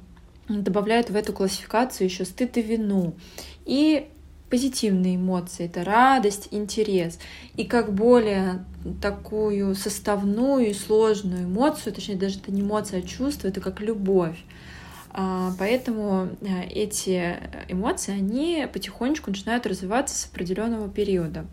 добавляет 0.47 1.09
в 1.09 1.15
эту 1.15 1.33
классификацию 1.33 2.07
еще 2.07 2.25
стыд 2.25 2.57
и 2.57 2.61
вину. 2.61 3.15
И 3.65 4.09
позитивные 4.49 5.17
эмоции, 5.17 5.65
это 5.65 5.83
радость, 5.83 6.47
интерес. 6.51 7.19
И 7.55 7.65
как 7.65 7.93
более 7.93 8.63
такую 9.01 9.75
составную 9.75 10.69
и 10.69 10.73
сложную 10.73 11.43
эмоцию, 11.43 11.93
точнее 11.93 12.15
даже 12.15 12.39
это 12.39 12.51
не 12.51 12.61
эмоция, 12.61 12.99
а 12.99 13.01
чувство, 13.01 13.47
это 13.47 13.59
как 13.59 13.81
любовь. 13.81 14.37
А, 15.11 15.51
поэтому 15.57 16.29
э, 16.41 16.63
эти 16.69 17.37
эмоции, 17.67 18.13
они 18.13 18.67
потихонечку 18.71 19.31
начинают 19.31 19.65
развиваться 19.65 20.15
с 20.15 20.25
определенного 20.25 20.89
периода. 20.89 21.45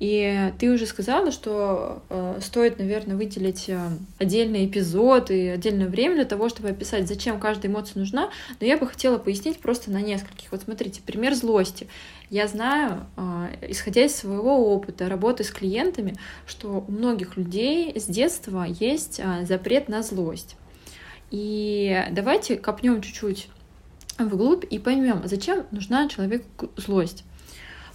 И 0.00 0.50
ты 0.58 0.70
уже 0.70 0.86
сказала, 0.86 1.30
что 1.30 2.02
э, 2.08 2.38
стоит, 2.40 2.78
наверное, 2.78 3.16
выделить 3.16 3.68
э, 3.68 3.78
отдельный 4.18 4.64
эпизод 4.64 5.30
и 5.30 5.48
отдельное 5.48 5.88
время 5.88 6.14
для 6.14 6.24
того, 6.24 6.48
чтобы 6.48 6.70
описать, 6.70 7.06
зачем 7.06 7.38
каждая 7.38 7.70
эмоция 7.70 8.00
нужна. 8.00 8.30
Но 8.60 8.66
я 8.66 8.78
бы 8.78 8.86
хотела 8.86 9.18
пояснить 9.18 9.60
просто 9.60 9.90
на 9.90 10.00
нескольких. 10.00 10.52
Вот 10.52 10.62
смотрите, 10.62 11.02
пример 11.02 11.34
злости. 11.34 11.86
Я 12.30 12.48
знаю, 12.48 13.06
э, 13.18 13.68
исходя 13.68 14.06
из 14.06 14.16
своего 14.16 14.72
опыта 14.72 15.06
работы 15.06 15.44
с 15.44 15.50
клиентами, 15.50 16.16
что 16.46 16.82
у 16.88 16.90
многих 16.90 17.36
людей 17.36 17.92
с 17.94 18.04
детства 18.04 18.64
есть 18.66 19.20
э, 19.22 19.44
запрет 19.44 19.90
на 19.90 20.02
злость. 20.02 20.56
И 21.30 22.06
давайте 22.10 22.56
копнем 22.56 23.02
чуть-чуть 23.02 23.50
вглубь 24.18 24.64
и 24.70 24.78
поймем, 24.78 25.20
зачем 25.26 25.66
нужна 25.70 26.08
человеку 26.08 26.70
злость. 26.78 27.24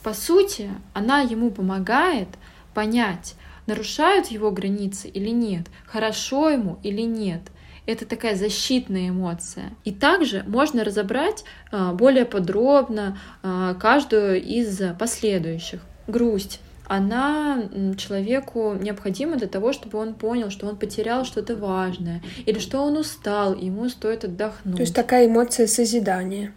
По 0.06 0.13
сути, 0.13 0.70
она 0.94 1.22
ему 1.22 1.50
помогает 1.50 2.28
понять, 2.76 3.34
нарушают 3.65 4.28
его 4.28 4.52
границы 4.52 5.08
или 5.08 5.32
нет, 5.32 5.65
хорошо 5.88 6.52
ему 6.52 6.78
или 6.84 7.02
нет. 7.02 7.41
Это 7.88 8.06
такая 8.06 8.36
защитная 8.36 9.10
эмоция. 9.10 9.72
И 9.84 9.91
также 9.91 10.44
можно 10.46 10.84
разобрать 10.84 11.44
а, 11.72 11.94
более 11.94 12.26
подробно 12.26 13.18
а, 13.41 13.74
каждую 13.74 14.44
из 14.44 14.80
последующих. 15.00 15.82
Грусть 16.06 16.60
она 16.86 17.63
человеку 17.98 18.76
необходима 18.80 19.38
для 19.38 19.48
того, 19.48 19.74
чтобы 19.74 19.98
он 19.98 20.13
понял, 20.13 20.52
что 20.52 20.68
он 20.68 20.78
потерял 20.78 21.26
что-то 21.26 21.56
важное, 21.56 22.22
или 22.46 22.60
что 22.60 22.84
он 22.84 22.96
устал, 22.98 23.54
и 23.54 23.65
ему 23.65 23.89
стоит 23.89 24.24
отдохнуть. 24.24 24.76
То 24.76 24.82
есть 24.82 24.94
такая 24.94 25.26
эмоция 25.26 25.65
созидания. 25.65 26.54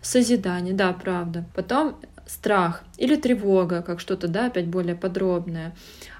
Созидание, 0.00 0.74
да, 0.74 0.92
правда. 0.92 1.44
Потом 1.56 1.96
страх 2.26 2.82
или 2.96 3.16
тревога, 3.16 3.82
как 3.82 4.00
что-то, 4.00 4.28
да, 4.28 4.46
опять 4.46 4.66
более 4.66 4.94
подробное, 4.94 5.74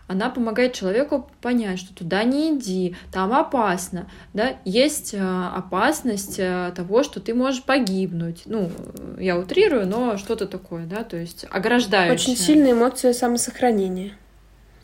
она 0.06 0.28
помогает 0.28 0.74
человеку 0.74 1.30
понять, 1.40 1.78
что 1.78 1.94
туда 1.94 2.24
не 2.24 2.54
иди, 2.54 2.94
там 3.10 3.32
опасно, 3.32 4.06
да, 4.34 4.56
есть 4.64 5.14
э, 5.14 5.18
опасность 5.18 6.38
э, 6.38 6.72
того, 6.76 7.02
что 7.02 7.20
ты 7.20 7.32
можешь 7.32 7.62
погибнуть. 7.62 8.42
Ну, 8.44 8.70
я 9.18 9.38
утрирую, 9.38 9.86
но 9.86 10.18
что-то 10.18 10.46
такое, 10.46 10.84
да, 10.84 11.04
то 11.04 11.16
есть 11.16 11.46
ограждающее. 11.50 12.14
Очень 12.14 12.36
сильная 12.36 12.72
эмоция 12.72 13.14
самосохранения. 13.14 14.12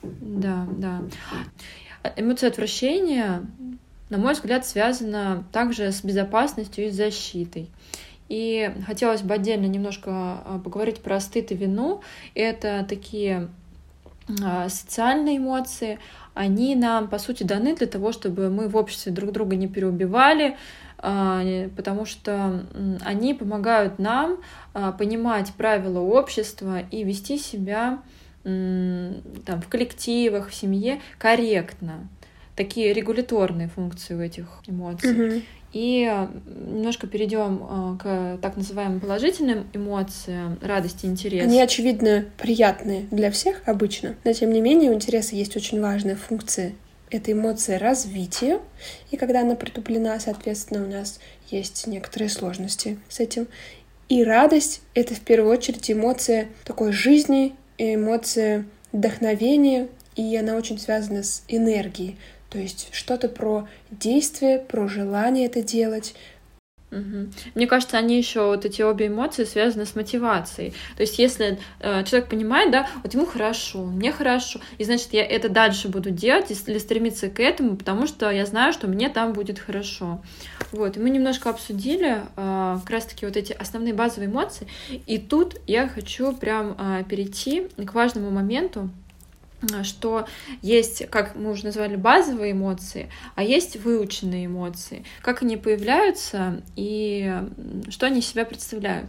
Да, 0.03 0.67
да. 0.71 1.03
Эмоция 2.17 2.49
отвращения, 2.49 3.43
на 4.09 4.17
мой 4.17 4.33
взгляд, 4.33 4.67
связана 4.67 5.45
также 5.53 5.93
с 5.93 6.03
безопасностью 6.03 6.87
и 6.87 6.91
защитой. 6.91 7.69
И 8.31 8.73
хотелось 8.87 9.23
бы 9.23 9.35
отдельно 9.35 9.67
немножко 9.67 10.11
а, 10.11 10.61
поговорить 10.63 11.01
про 11.01 11.19
стыд 11.19 11.51
и 11.51 11.57
вину. 11.57 12.01
Это 12.37 12.87
такие 12.89 13.49
а, 14.43 14.69
социальные 14.69 15.39
эмоции, 15.39 15.99
они 16.33 16.77
нам, 16.77 17.09
по 17.09 17.19
сути, 17.19 17.43
даны 17.43 17.75
для 17.75 17.89
того, 17.89 18.13
чтобы 18.13 18.49
мы 18.49 18.69
в 18.69 18.77
обществе 18.77 19.11
друг 19.11 19.33
друга 19.33 19.57
не 19.57 19.67
переубивали, 19.67 20.57
а, 20.99 21.43
потому 21.77 22.05
что 22.05 22.65
они 23.05 23.35
помогают 23.35 23.99
нам 23.99 24.39
понимать 24.97 25.53
правила 25.55 25.99
общества 25.99 26.83
и 26.93 27.03
вести 27.03 27.37
себя 27.37 27.99
там, 28.45 29.61
в 29.61 29.69
коллективах, 29.69 30.51
в 30.51 30.55
семье 30.55 31.01
корректно. 31.19 32.09
Такие 32.55 32.93
регуляторные 32.93 33.69
функции 33.69 34.15
у 34.15 34.21
этих 34.21 34.47
эмоций. 34.69 35.13
Mm-hmm. 35.13 35.43
И 35.73 36.09
э, 36.11 36.27
немножко 36.47 37.07
перейдем 37.07 37.63
э, 37.63 37.97
к 37.99 38.39
так 38.43 38.57
называемым 38.57 39.01
положительным 39.01 39.69
эмоциям 39.73 40.59
радости, 40.61 41.07
интереса. 41.07 41.45
Они, 41.45 41.61
очевидно, 41.61 42.27
приятные 42.39 43.07
для 43.11 43.31
всех 43.31 43.63
обычно, 43.67 44.17
но 44.25 44.33
тем 44.33 44.53
не 44.53 44.61
менее 44.61 44.91
у 44.91 44.95
интереса 44.95 45.37
есть 45.37 45.57
очень 45.57 45.81
важная 45.81 46.17
функция. 46.17 46.73
Это 47.11 47.33
эмоция 47.33 47.79
развития, 47.79 48.61
и 49.11 49.17
когда 49.17 49.41
она 49.41 49.57
притуплена, 49.57 50.19
соответственно, 50.21 50.85
у 50.85 50.89
нас 50.89 51.19
есть 51.51 51.87
некоторые 51.89 52.29
сложности 52.29 52.99
с 53.09 53.19
этим. 53.19 53.49
И 54.09 54.25
радость— 54.25 54.83
это 54.95 55.15
в 55.15 55.21
первую 55.21 55.53
очередь 55.53 55.91
эмоция 55.91 56.49
такой 56.65 56.93
жизни, 56.93 57.55
эмоция 57.79 58.65
вдохновения, 58.93 59.89
и 60.17 60.37
она 60.37 60.57
очень 60.57 60.79
связана 60.79 61.23
с 61.23 61.45
энергией. 61.49 62.17
То 62.51 62.59
есть 62.59 62.89
что-то 62.93 63.29
про 63.29 63.69
действие, 63.91 64.59
про 64.59 64.89
желание 64.89 65.47
это 65.47 65.63
делать, 65.63 66.15
Угу. 66.91 67.29
Мне 67.55 67.67
кажется, 67.67 67.99
они 67.99 68.19
еще 68.19 68.47
вот 68.47 68.65
эти 68.65 68.83
обе 68.83 69.07
эмоции 69.07 69.45
связаны 69.45 69.87
с 69.87 69.95
мотивацией. 69.95 70.73
То 70.97 71.03
есть, 71.03 71.19
если 71.19 71.59
э, 71.79 72.05
человек 72.05 72.29
понимает, 72.29 72.73
да, 72.73 72.89
вот 73.03 73.15
ему 73.15 73.27
хорошо, 73.27 73.85
мне 73.85 74.11
хорошо, 74.11 74.61
и 74.79 74.85
значит, 74.85 75.13
я 75.13 75.25
это 75.25 75.49
дальше 75.49 75.89
буду 75.89 76.11
делать, 76.11 76.47
если 76.51 76.79
стремиться 76.79 77.29
к 77.29 77.39
этому, 77.39 77.77
потому 77.77 78.07
что 78.07 78.31
я 78.31 78.45
знаю, 78.45 78.73
что 78.73 78.89
мне 78.89 79.09
там 79.09 79.33
будет 79.33 79.59
хорошо. 79.59 80.21
Вот, 80.73 80.97
и 80.97 81.01
мы 81.01 81.11
немножко 81.11 81.51
обсудили 81.51 82.23
э, 82.37 82.79
как 82.81 82.91
раз-таки 82.91 83.25
вот 83.25 83.37
эти 83.37 83.53
основные 83.53 83.95
базовые 83.95 84.29
эмоции, 84.29 84.67
и 85.07 85.19
тут 85.19 85.57
я 85.67 85.89
хочу 85.89 86.33
прям 86.33 86.77
э, 86.77 87.05
перейти 87.09 87.69
к 87.77 87.95
важному 87.95 88.31
моменту, 88.31 88.91
что 89.83 90.27
есть, 90.63 91.07
как 91.11 91.35
мы 91.35 91.51
уже 91.51 91.65
назвали, 91.65 91.97
базовые 91.97 92.53
эмоции, 92.53 93.11
а 93.35 93.43
есть 93.43 93.77
выученные 93.77 94.47
эмоции. 94.47 95.05
Как 95.23 95.43
они 95.43 95.57
появляются 95.57 96.63
и 96.77 97.33
что 97.91 98.07
они 98.07 98.21
из 98.21 98.27
себя 98.27 98.45
представляют. 98.45 99.07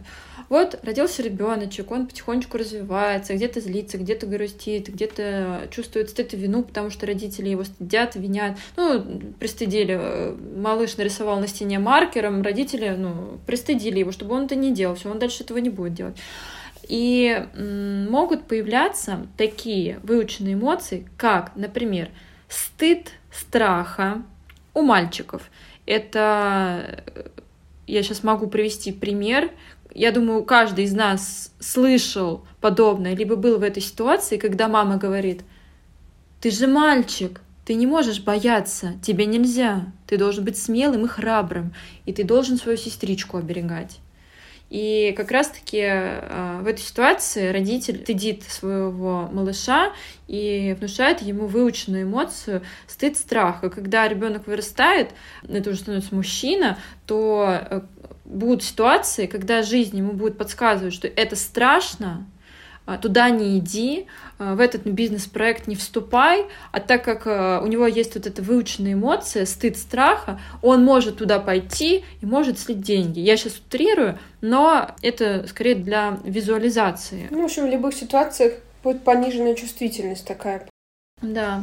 Вот 0.48 0.78
родился 0.82 1.22
ребеночек, 1.22 1.90
он 1.90 2.06
потихонечку 2.06 2.58
развивается, 2.58 3.34
где-то 3.34 3.60
злится, 3.60 3.96
где-то 3.96 4.26
грустит, 4.26 4.88
где-то 4.88 5.68
чувствует 5.70 6.10
стыд 6.10 6.34
и 6.34 6.36
вину, 6.36 6.62
потому 6.62 6.90
что 6.90 7.06
родители 7.06 7.48
его 7.48 7.64
стыдят, 7.64 8.16
винят. 8.16 8.58
Ну, 8.76 9.02
пристыдили. 9.38 10.36
Малыш 10.56 10.96
нарисовал 10.96 11.40
на 11.40 11.48
стене 11.48 11.78
маркером, 11.78 12.42
родители, 12.42 12.90
ну, 12.90 13.38
пристыдили 13.46 14.00
его, 14.00 14.12
чтобы 14.12 14.34
он 14.34 14.44
это 14.44 14.54
не 14.54 14.72
делал, 14.72 14.94
все, 14.94 15.10
он 15.10 15.18
дальше 15.18 15.42
этого 15.42 15.58
не 15.58 15.70
будет 15.70 15.94
делать. 15.94 16.16
И 16.92 17.48
могут 18.10 18.46
появляться 18.46 19.26
такие 19.38 19.98
выученные 20.02 20.52
эмоции, 20.52 21.08
как, 21.16 21.52
например, 21.56 22.10
стыд 22.50 23.12
страха 23.30 24.22
у 24.74 24.82
мальчиков. 24.82 25.50
Это 25.86 27.02
я 27.86 28.02
сейчас 28.02 28.22
могу 28.22 28.46
привести 28.46 28.92
пример. 28.92 29.50
Я 29.94 30.12
думаю, 30.12 30.44
каждый 30.44 30.84
из 30.84 30.92
нас 30.92 31.54
слышал 31.60 32.44
подобное, 32.60 33.16
либо 33.16 33.36
был 33.36 33.58
в 33.58 33.62
этой 33.62 33.82
ситуации, 33.82 34.36
когда 34.36 34.68
мама 34.68 34.98
говорит, 34.98 35.44
ты 36.42 36.50
же 36.50 36.66
мальчик, 36.66 37.40
ты 37.64 37.72
не 37.72 37.86
можешь 37.86 38.20
бояться, 38.20 38.96
тебе 39.02 39.24
нельзя, 39.24 39.86
ты 40.06 40.18
должен 40.18 40.44
быть 40.44 40.58
смелым 40.58 41.06
и 41.06 41.08
храбрым, 41.08 41.72
и 42.04 42.12
ты 42.12 42.22
должен 42.22 42.58
свою 42.58 42.76
сестричку 42.76 43.38
оберегать. 43.38 43.98
И 44.72 45.12
как 45.18 45.30
раз-таки 45.30 45.82
э, 45.82 46.60
в 46.62 46.66
этой 46.66 46.80
ситуации 46.80 47.52
родитель 47.52 48.00
стыдит 48.04 48.42
своего 48.44 49.28
малыша 49.30 49.92
и 50.28 50.74
внушает 50.78 51.20
ему 51.20 51.46
выученную 51.46 52.04
эмоцию 52.04 52.62
стыд, 52.86 53.18
страх. 53.18 53.62
И 53.64 53.68
когда 53.68 54.08
ребенок 54.08 54.46
вырастает, 54.46 55.10
это 55.46 55.68
уже 55.68 55.80
становится 55.80 56.14
мужчина, 56.14 56.78
то 57.06 57.60
э, 57.68 57.80
будут 58.24 58.62
ситуации, 58.62 59.26
когда 59.26 59.60
жизнь 59.60 59.98
ему 59.98 60.12
будет 60.12 60.38
подсказывать, 60.38 60.94
что 60.94 61.06
это 61.06 61.36
страшно, 61.36 62.26
а, 62.26 62.41
туда 63.00 63.30
не 63.30 63.58
иди, 63.58 64.06
а, 64.38 64.54
в 64.54 64.60
этот 64.60 64.82
бизнес-проект 64.84 65.66
не 65.66 65.76
вступай, 65.76 66.46
а 66.72 66.80
так 66.80 67.04
как 67.04 67.26
а, 67.26 67.60
у 67.62 67.66
него 67.66 67.86
есть 67.86 68.14
вот 68.14 68.26
эта 68.26 68.42
выученная 68.42 68.94
эмоция, 68.94 69.46
стыд 69.46 69.76
страха, 69.76 70.40
он 70.62 70.84
может 70.84 71.18
туда 71.18 71.38
пойти 71.38 72.04
и 72.20 72.26
может 72.26 72.58
слить 72.58 72.80
деньги. 72.80 73.20
Я 73.20 73.36
сейчас 73.36 73.58
утрирую, 73.58 74.18
но 74.40 74.90
это 75.02 75.46
скорее 75.48 75.76
для 75.76 76.18
визуализации. 76.24 77.28
Ну, 77.30 77.42
в 77.42 77.44
общем, 77.44 77.66
в 77.66 77.70
любых 77.70 77.94
ситуациях 77.94 78.54
будет 78.82 79.02
пониженная 79.04 79.54
чувствительность 79.54 80.26
такая. 80.26 80.66
Да. 81.20 81.62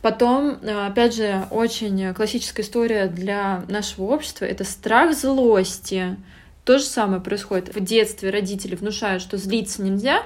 Потом, 0.00 0.58
опять 0.66 1.14
же, 1.14 1.46
очень 1.52 2.12
классическая 2.14 2.62
история 2.62 3.06
для 3.06 3.62
нашего 3.68 4.06
общества— 4.06 4.44
это 4.46 4.64
страх 4.64 5.14
злости. 5.14 6.16
То 6.64 6.78
же 6.78 6.84
самое 6.84 7.20
происходит 7.20 7.74
в 7.74 7.80
детстве. 7.80 8.30
Родители 8.30 8.76
внушают, 8.76 9.22
что 9.22 9.36
злиться 9.36 9.82
нельзя, 9.82 10.22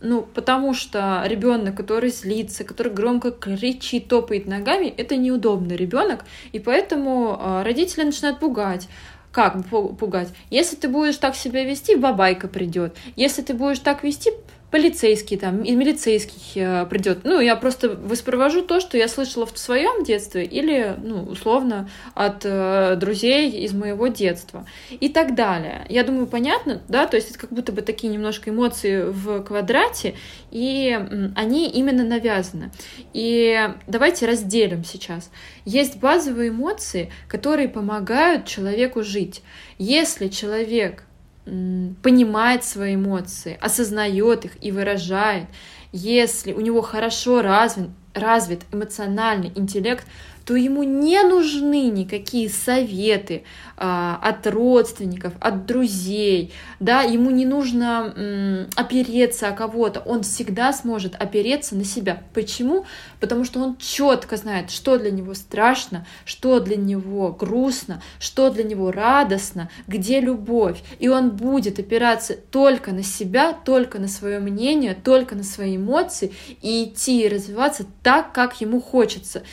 ну, 0.00 0.22
потому 0.22 0.74
что 0.74 1.22
ребенок, 1.26 1.76
который 1.76 2.10
злится, 2.10 2.64
который 2.64 2.92
громко 2.92 3.30
кричит, 3.30 4.08
топает 4.08 4.46
ногами, 4.46 4.86
это 4.86 5.16
неудобный 5.16 5.76
ребенок, 5.76 6.24
и 6.52 6.58
поэтому 6.58 7.36
а, 7.38 7.64
родители 7.64 8.04
начинают 8.04 8.40
пугать. 8.40 8.88
Как 9.30 9.64
пугать? 9.68 10.28
Если 10.50 10.74
ты 10.74 10.88
будешь 10.88 11.16
так 11.16 11.36
себя 11.36 11.64
вести, 11.64 11.94
бабайка 11.94 12.48
придет. 12.48 12.96
Если 13.14 13.42
ты 13.42 13.54
будешь 13.54 13.78
так 13.78 14.02
вести, 14.02 14.32
полицейский 14.70 15.36
там, 15.36 15.62
и 15.62 15.72
милицейский 15.72 16.62
э, 16.62 16.86
придет. 16.86 17.20
Ну, 17.24 17.40
я 17.40 17.56
просто 17.56 17.90
воспроизвожу 17.90 18.62
то, 18.62 18.80
что 18.80 18.96
я 18.96 19.08
слышала 19.08 19.46
в 19.46 19.58
своем 19.58 20.04
детстве 20.04 20.44
или, 20.44 20.94
ну, 21.02 21.24
условно, 21.24 21.90
от 22.14 22.44
э, 22.44 22.94
друзей 22.96 23.50
из 23.64 23.72
моего 23.72 24.06
детства 24.06 24.66
и 24.90 25.08
так 25.08 25.34
далее. 25.34 25.84
Я 25.88 26.04
думаю, 26.04 26.26
понятно, 26.26 26.80
да, 26.88 27.06
то 27.06 27.16
есть 27.16 27.30
это 27.30 27.38
как 27.38 27.50
будто 27.50 27.72
бы 27.72 27.82
такие 27.82 28.12
немножко 28.12 28.50
эмоции 28.50 29.02
в 29.02 29.42
квадрате, 29.42 30.14
и 30.50 30.98
они 31.34 31.68
именно 31.68 32.04
навязаны. 32.04 32.70
И 33.12 33.58
давайте 33.88 34.26
разделим 34.26 34.84
сейчас. 34.84 35.30
Есть 35.64 35.98
базовые 35.98 36.50
эмоции, 36.50 37.10
которые 37.28 37.68
помогают 37.68 38.46
человеку 38.46 39.02
жить. 39.02 39.42
Если 39.78 40.28
человек 40.28 41.04
понимает 41.44 42.64
свои 42.64 42.94
эмоции, 42.94 43.58
осознает 43.60 44.44
их 44.44 44.52
и 44.62 44.70
выражает, 44.72 45.46
если 45.92 46.52
у 46.52 46.60
него 46.60 46.82
хорошо 46.82 47.42
развит, 47.42 47.88
развит 48.14 48.62
эмоциональный 48.72 49.52
интеллект, 49.54 50.06
то 50.50 50.56
ему 50.56 50.82
не 50.82 51.22
нужны 51.22 51.90
никакие 51.90 52.48
советы 52.48 53.44
а, 53.76 54.18
от 54.20 54.48
родственников, 54.48 55.32
от 55.38 55.64
друзей, 55.64 56.52
да, 56.80 57.02
ему 57.02 57.30
не 57.30 57.46
нужно 57.46 58.12
м, 58.16 58.68
опереться 58.74 59.46
о 59.46 59.52
кого-то, 59.52 60.00
он 60.00 60.24
всегда 60.24 60.72
сможет 60.72 61.14
опереться 61.14 61.76
на 61.76 61.84
себя. 61.84 62.24
Почему? 62.34 62.84
Потому 63.20 63.44
что 63.44 63.60
он 63.60 63.76
четко 63.76 64.36
знает, 64.36 64.72
что 64.72 64.98
для 64.98 65.12
него 65.12 65.34
страшно, 65.34 66.04
что 66.24 66.58
для 66.58 66.74
него 66.74 67.30
грустно, 67.30 68.02
что 68.18 68.50
для 68.50 68.64
него 68.64 68.90
радостно, 68.90 69.70
где 69.86 70.18
любовь, 70.18 70.82
и 70.98 71.08
он 71.08 71.30
будет 71.30 71.78
опираться 71.78 72.34
только 72.34 72.90
на 72.90 73.04
себя, 73.04 73.52
только 73.52 74.00
на 74.00 74.08
свое 74.08 74.40
мнение, 74.40 74.94
только 74.94 75.36
на 75.36 75.44
свои 75.44 75.76
эмоции 75.76 76.32
и 76.60 76.86
идти 76.86 77.22
и 77.22 77.28
развиваться 77.28 77.86
так, 78.02 78.32
как 78.32 78.60
ему 78.60 78.80
хочется. 78.80 79.44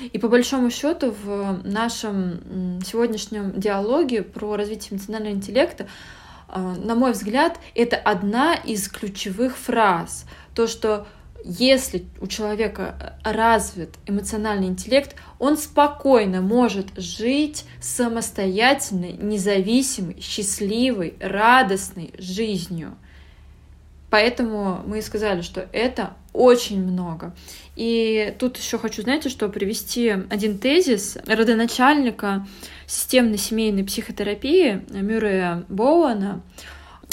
И 0.00 0.18
по 0.18 0.28
большому 0.38 0.70
счету 0.70 1.12
в 1.24 1.62
нашем 1.64 2.80
сегодняшнем 2.86 3.58
диалоге 3.58 4.22
про 4.22 4.54
развитие 4.54 4.92
эмоционального 4.92 5.34
интеллекта, 5.34 5.88
а, 6.46 6.76
на 6.76 6.94
мой 6.94 7.10
взгляд, 7.10 7.58
это 7.74 7.96
одна 7.96 8.54
из 8.54 8.88
ключевых 8.88 9.56
фраз. 9.56 10.26
То, 10.54 10.68
что 10.68 11.08
если 11.44 12.04
у 12.20 12.28
человека 12.28 13.18
развит 13.24 13.96
эмоциональный 14.06 14.68
интеллект, 14.68 15.16
он 15.40 15.56
спокойно 15.56 16.40
может 16.40 16.96
жить 16.96 17.64
самостоятельной, 17.80 19.14
независимой, 19.14 20.20
счастливой, 20.20 21.16
радостной 21.18 22.14
жизнью. 22.16 22.94
Поэтому 24.08 24.82
мы 24.86 25.00
и 25.00 25.02
сказали, 25.02 25.42
что 25.42 25.68
это 25.72 26.14
очень 26.32 26.80
много. 26.80 27.34
И 27.78 28.34
тут 28.40 28.56
еще 28.56 28.76
хочу, 28.76 29.02
знаете, 29.02 29.28
что 29.28 29.48
привести 29.48 30.08
один 30.08 30.58
тезис 30.58 31.16
родоначальника 31.26 32.44
системной 32.88 33.38
семейной 33.38 33.84
психотерапии 33.84 34.84
Мюррея 34.90 35.64
Боуэна. 35.68 36.42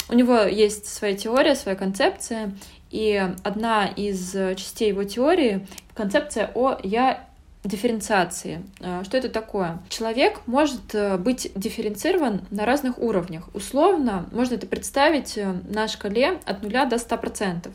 У 0.08 0.14
него 0.16 0.40
есть 0.40 0.86
своя 0.86 1.14
теория, 1.14 1.54
своя 1.54 1.76
концепция, 1.76 2.52
и 2.90 3.14
одна 3.44 3.86
из 3.86 4.32
частей 4.56 4.88
его 4.88 5.04
теории— 5.04 5.68
концепция 5.94 6.50
о 6.52 6.80
«я 6.82 7.25
дифференциации. 7.66 8.62
А, 8.80 9.04
что 9.04 9.16
это 9.16 9.28
такое? 9.28 9.78
Человек 9.88 10.40
может 10.46 10.94
э, 10.94 11.16
быть 11.16 11.50
дифференцирован 11.54 12.42
на 12.50 12.64
разных 12.64 12.98
уровнях. 12.98 13.48
Условно, 13.54 14.28
можно 14.32 14.54
это 14.54 14.66
представить 14.66 15.36
э, 15.36 15.52
на 15.68 15.88
шкале 15.88 16.38
от 16.44 16.62
0 16.62 16.70
до 16.88 16.96
100%. 16.96 17.70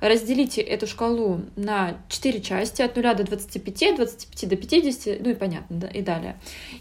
Разделите 0.00 0.60
эту 0.60 0.86
шкалу 0.86 1.40
на 1.56 1.96
4 2.08 2.40
части, 2.40 2.82
от 2.82 2.96
0 2.96 3.14
до 3.14 3.24
25, 3.24 3.96
25 3.96 4.48
до 4.48 4.56
50, 4.56 5.20
ну 5.20 5.30
и 5.30 5.34
понятно, 5.34 5.76
да, 5.76 5.88
и 5.88 6.02
далее. 6.02 6.36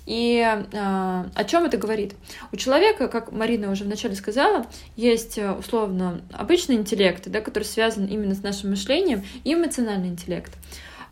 И 0.05 0.39
э, 0.39 0.65
о 0.73 1.43
чем 1.45 1.65
это 1.65 1.77
говорит? 1.77 2.15
У 2.51 2.57
человека, 2.57 3.07
как 3.07 3.31
Марина 3.31 3.71
уже 3.71 3.83
вначале 3.83 4.15
сказала, 4.15 4.65
есть 4.95 5.37
э, 5.37 5.51
условно 5.51 6.21
обычный 6.31 6.75
интеллект, 6.75 7.27
да, 7.27 7.41
который 7.41 7.63
связан 7.63 8.05
именно 8.05 8.35
с 8.35 8.43
нашим 8.43 8.71
мышлением, 8.71 9.23
и 9.43 9.53
эмоциональный 9.53 10.09
интеллект 10.09 10.53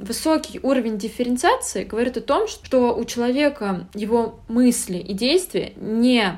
высокий 0.01 0.59
уровень 0.61 0.97
дифференциации 0.97 1.83
говорит 1.83 2.17
о 2.17 2.21
том, 2.21 2.47
что 2.47 2.95
у 2.95 3.05
человека 3.05 3.87
его 3.93 4.39
мысли 4.47 4.97
и 4.97 5.13
действия 5.13 5.73
не 5.75 6.37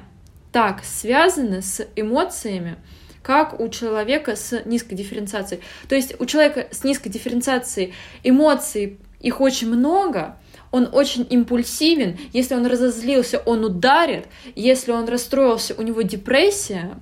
так 0.52 0.84
связаны 0.84 1.62
с 1.62 1.86
эмоциями, 1.96 2.78
как 3.24 3.60
у 3.60 3.70
человека 3.70 4.36
с 4.36 4.64
низкой 4.66 4.96
дифференциацией. 4.96 5.62
То 5.88 5.96
есть 5.96 6.20
у 6.20 6.26
человека 6.26 6.68
с 6.72 6.84
низкой 6.84 7.10
дифференциацией 7.10 7.94
эмоций 8.24 9.00
их 9.22 9.40
очень 9.42 9.70
много, 9.70 10.38
он 10.72 10.90
очень 10.92 11.26
импульсивен, 11.30 12.18
если 12.34 12.56
он 12.56 12.66
разозлился, 12.66 13.40
он 13.40 13.64
ударит, 13.64 14.28
если 14.56 14.92
он 14.92 15.08
расстроился, 15.08 15.76
у 15.78 15.82
него 15.82 16.02
депрессия, 16.02 16.96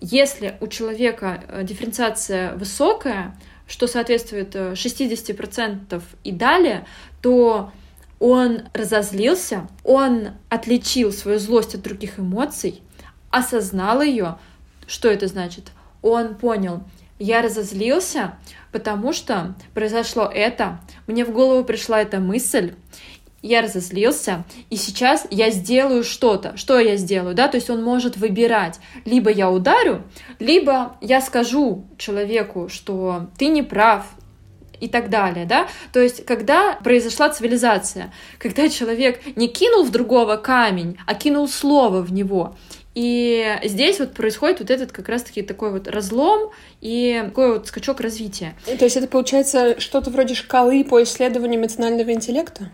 если 0.00 0.56
у 0.60 0.66
человека 0.68 1.42
э, 1.48 1.64
дифференциация 1.64 2.54
высокая, 2.54 3.36
что 3.66 3.86
соответствует 3.86 4.54
60% 4.54 5.80
э, 5.90 6.00
и 6.24 6.32
далее, 6.32 6.86
то 7.20 7.72
он 8.18 8.62
разозлился, 8.72 9.68
он 9.84 10.30
отличил 10.48 11.12
свою 11.12 11.38
злость 11.38 11.74
от 11.74 11.82
других 11.82 12.18
эмоций, 12.18 12.82
осознал 13.30 14.00
ее. 14.00 14.38
Что 14.86 15.08
это 15.08 15.26
значит? 15.26 15.72
Он 16.00 16.34
понял, 16.34 16.82
я 17.18 17.42
разозлился, 17.42 18.36
потому 18.72 19.12
что 19.12 19.54
произошло 19.74 20.30
это, 20.32 20.80
мне 21.06 21.24
в 21.24 21.32
голову 21.32 21.64
пришла 21.64 22.00
эта 22.00 22.20
мысль, 22.20 22.74
я 23.46 23.62
разозлился, 23.62 24.44
и 24.70 24.76
сейчас 24.76 25.26
я 25.30 25.50
сделаю 25.50 26.04
что-то. 26.04 26.56
Что 26.56 26.78
я 26.78 26.96
сделаю, 26.96 27.34
да? 27.34 27.48
То 27.48 27.56
есть 27.56 27.70
он 27.70 27.82
может 27.82 28.16
выбирать. 28.16 28.80
Либо 29.04 29.30
я 29.30 29.50
ударю, 29.50 30.02
либо 30.38 30.96
я 31.00 31.20
скажу 31.20 31.84
человеку, 31.98 32.68
что 32.68 33.28
ты 33.38 33.48
не 33.48 33.62
прав, 33.62 34.06
и 34.80 34.88
так 34.88 35.08
далее, 35.08 35.46
да? 35.46 35.68
То 35.92 36.00
есть, 36.00 36.26
когда 36.26 36.74
произошла 36.84 37.30
цивилизация, 37.30 38.12
когда 38.38 38.68
человек 38.68 39.20
не 39.36 39.48
кинул 39.48 39.84
в 39.84 39.90
другого 39.90 40.36
камень, 40.36 40.98
а 41.06 41.14
кинул 41.14 41.48
слово 41.48 42.02
в 42.02 42.12
него, 42.12 42.54
и 42.94 43.58
здесь 43.62 43.98
вот 43.98 44.14
происходит 44.14 44.60
вот 44.60 44.70
этот 44.70 44.90
как 44.90 45.10
раз-таки 45.10 45.42
такой 45.42 45.70
вот 45.70 45.86
разлом 45.86 46.50
и 46.80 47.22
такой 47.26 47.52
вот 47.52 47.68
скачок 47.68 48.00
развития. 48.00 48.54
То 48.64 48.84
есть 48.84 48.96
это 48.96 49.06
получается 49.06 49.78
что-то 49.78 50.10
вроде 50.10 50.34
шкалы 50.34 50.82
по 50.82 51.02
исследованию 51.02 51.60
эмоционального 51.60 52.12
интеллекта? 52.12 52.70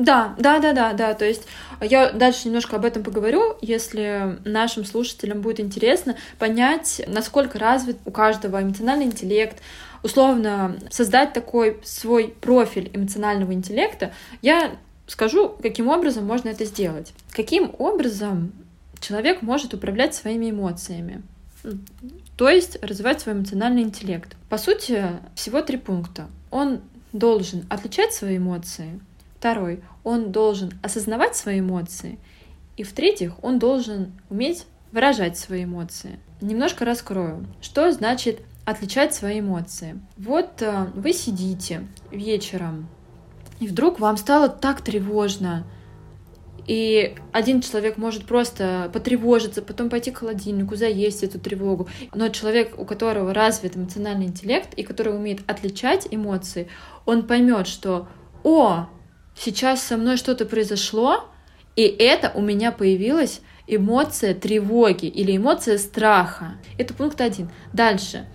Да, 0.00 0.34
да, 0.38 0.60
да, 0.60 0.72
да, 0.72 0.94
да. 0.94 1.12
То 1.12 1.26
есть 1.26 1.42
я 1.82 2.10
дальше 2.10 2.48
немножко 2.48 2.76
об 2.76 2.86
этом 2.86 3.02
поговорю, 3.02 3.56
если 3.60 4.38
нашим 4.46 4.86
слушателям 4.86 5.42
будет 5.42 5.60
интересно 5.60 6.16
понять, 6.38 7.02
насколько 7.06 7.58
развит 7.58 7.98
у 8.06 8.10
каждого 8.10 8.62
эмоциональный 8.62 9.04
интеллект, 9.04 9.58
условно 10.02 10.76
создать 10.90 11.34
такой 11.34 11.78
свой 11.84 12.34
профиль 12.40 12.90
эмоционального 12.94 13.52
интеллекта, 13.52 14.12
я 14.40 14.72
скажу, 15.06 15.54
каким 15.60 15.88
образом 15.88 16.24
можно 16.24 16.48
это 16.48 16.64
сделать. 16.64 17.12
Каким 17.32 17.74
образом 17.78 18.52
человек 19.00 19.42
может 19.42 19.74
управлять 19.74 20.14
своими 20.14 20.50
эмоциями? 20.50 21.22
То 22.38 22.48
есть 22.48 22.82
развивать 22.82 23.20
свой 23.20 23.34
эмоциональный 23.34 23.82
интеллект. 23.82 24.34
По 24.48 24.56
сути, 24.56 25.08
всего 25.34 25.60
три 25.60 25.76
пункта. 25.76 26.26
Он 26.50 26.80
должен 27.12 27.66
отличать 27.68 28.14
свои 28.14 28.38
эмоции, 28.38 28.98
Второй, 29.40 29.82
он 30.04 30.32
должен 30.32 30.70
осознавать 30.82 31.34
свои 31.34 31.60
эмоции. 31.60 32.18
И 32.76 32.82
в-третьих, 32.82 33.42
он 33.42 33.58
должен 33.58 34.12
уметь 34.28 34.66
выражать 34.92 35.38
свои 35.38 35.64
эмоции. 35.64 36.20
Немножко 36.42 36.84
раскрою, 36.84 37.46
что 37.62 37.90
значит 37.90 38.40
отличать 38.66 39.14
свои 39.14 39.40
эмоции. 39.40 39.98
Вот 40.18 40.60
э, 40.60 40.88
вы 40.94 41.14
сидите 41.14 41.86
вечером, 42.10 42.86
и 43.60 43.66
вдруг 43.66 43.98
вам 43.98 44.18
стало 44.18 44.50
так 44.50 44.82
тревожно, 44.82 45.64
и 46.66 47.16
один 47.32 47.62
человек 47.62 47.96
может 47.96 48.26
просто 48.26 48.90
потревожиться, 48.92 49.62
потом 49.62 49.88
пойти 49.88 50.10
к 50.10 50.18
холодильнику, 50.18 50.76
заесть 50.76 51.22
эту 51.22 51.40
тревогу. 51.40 51.88
Но 52.14 52.28
человек, 52.28 52.78
у 52.78 52.84
которого 52.84 53.32
развит 53.32 53.74
эмоциональный 53.74 54.26
интеллект 54.26 54.74
и 54.74 54.82
который 54.82 55.16
умеет 55.16 55.40
отличать 55.50 56.06
эмоции, 56.10 56.68
он 57.06 57.26
поймет, 57.26 57.66
что 57.66 58.06
«О, 58.44 58.86
сейчас 59.34 59.82
со 59.82 59.96
мной 59.96 60.16
что-то 60.16 60.44
произошло, 60.46 61.28
и 61.76 61.82
это 61.82 62.30
у 62.34 62.40
меня 62.40 62.72
появилась 62.72 63.40
эмоция 63.66 64.34
тревоги 64.34 65.06
или 65.06 65.36
эмоция 65.36 65.78
страха». 65.78 66.54
Это 66.78 66.94
пункт 66.94 67.20
один. 67.20 67.50
Дальше. 67.72 68.26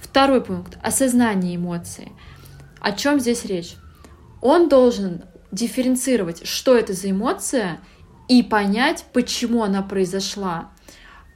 Второй 0.00 0.44
пункт. 0.44 0.78
Осознание 0.82 1.56
эмоций. 1.56 2.12
О 2.80 2.92
чем 2.92 3.20
здесь 3.20 3.44
речь? 3.44 3.76
Он 4.42 4.68
должен 4.68 5.24
дифференцировать, 5.52 6.46
что 6.46 6.76
это 6.76 6.92
за 6.92 7.10
эмоция, 7.10 7.80
и 8.28 8.42
понять, 8.42 9.06
почему 9.12 9.62
она 9.62 9.82
произошла. 9.82 10.70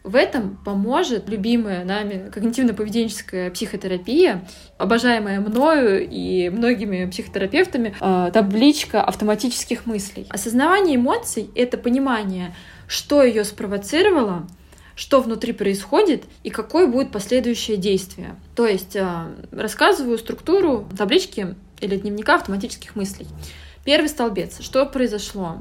В 0.05 0.17
этом 0.17 0.57
поможет 0.65 1.29
любимая 1.29 1.85
нами 1.85 2.31
когнитивно-поведенческая 2.35 3.51
психотерапия, 3.51 4.47
обожаемая 4.79 5.41
мною 5.41 6.09
и 6.09 6.49
многими 6.51 7.11
психотерапевтами, 7.11 7.95
э, 8.01 8.31
табличка 8.33 9.03
автоматических 9.03 9.87
мыслей. 9.87 10.27
Осознавание 10.31 10.97
эмоций— 10.97 11.51
это 11.55 11.77
понимание, 11.77 12.55
что 12.87 13.23
ее 13.23 13.45
спровоцировало, 13.45 14.47
что 14.95 15.21
внутри 15.21 15.53
происходит 15.53 16.25
и 16.43 16.51
какое 16.51 16.87
будет 16.87 17.13
последующее 17.13 17.77
действие. 17.77 18.37
То 18.57 18.67
есть 18.67 18.97
э, 18.97 19.07
рассказываю 19.51 20.17
структуру 20.19 20.89
таблички 20.97 21.55
или 21.81 21.97
дневника 21.97 22.37
автоматических 22.37 22.97
мыслей. 22.97 23.27
Первый 23.85 24.09
столбец. 24.09 24.61
Что 24.61 24.87
произошло? 24.87 25.59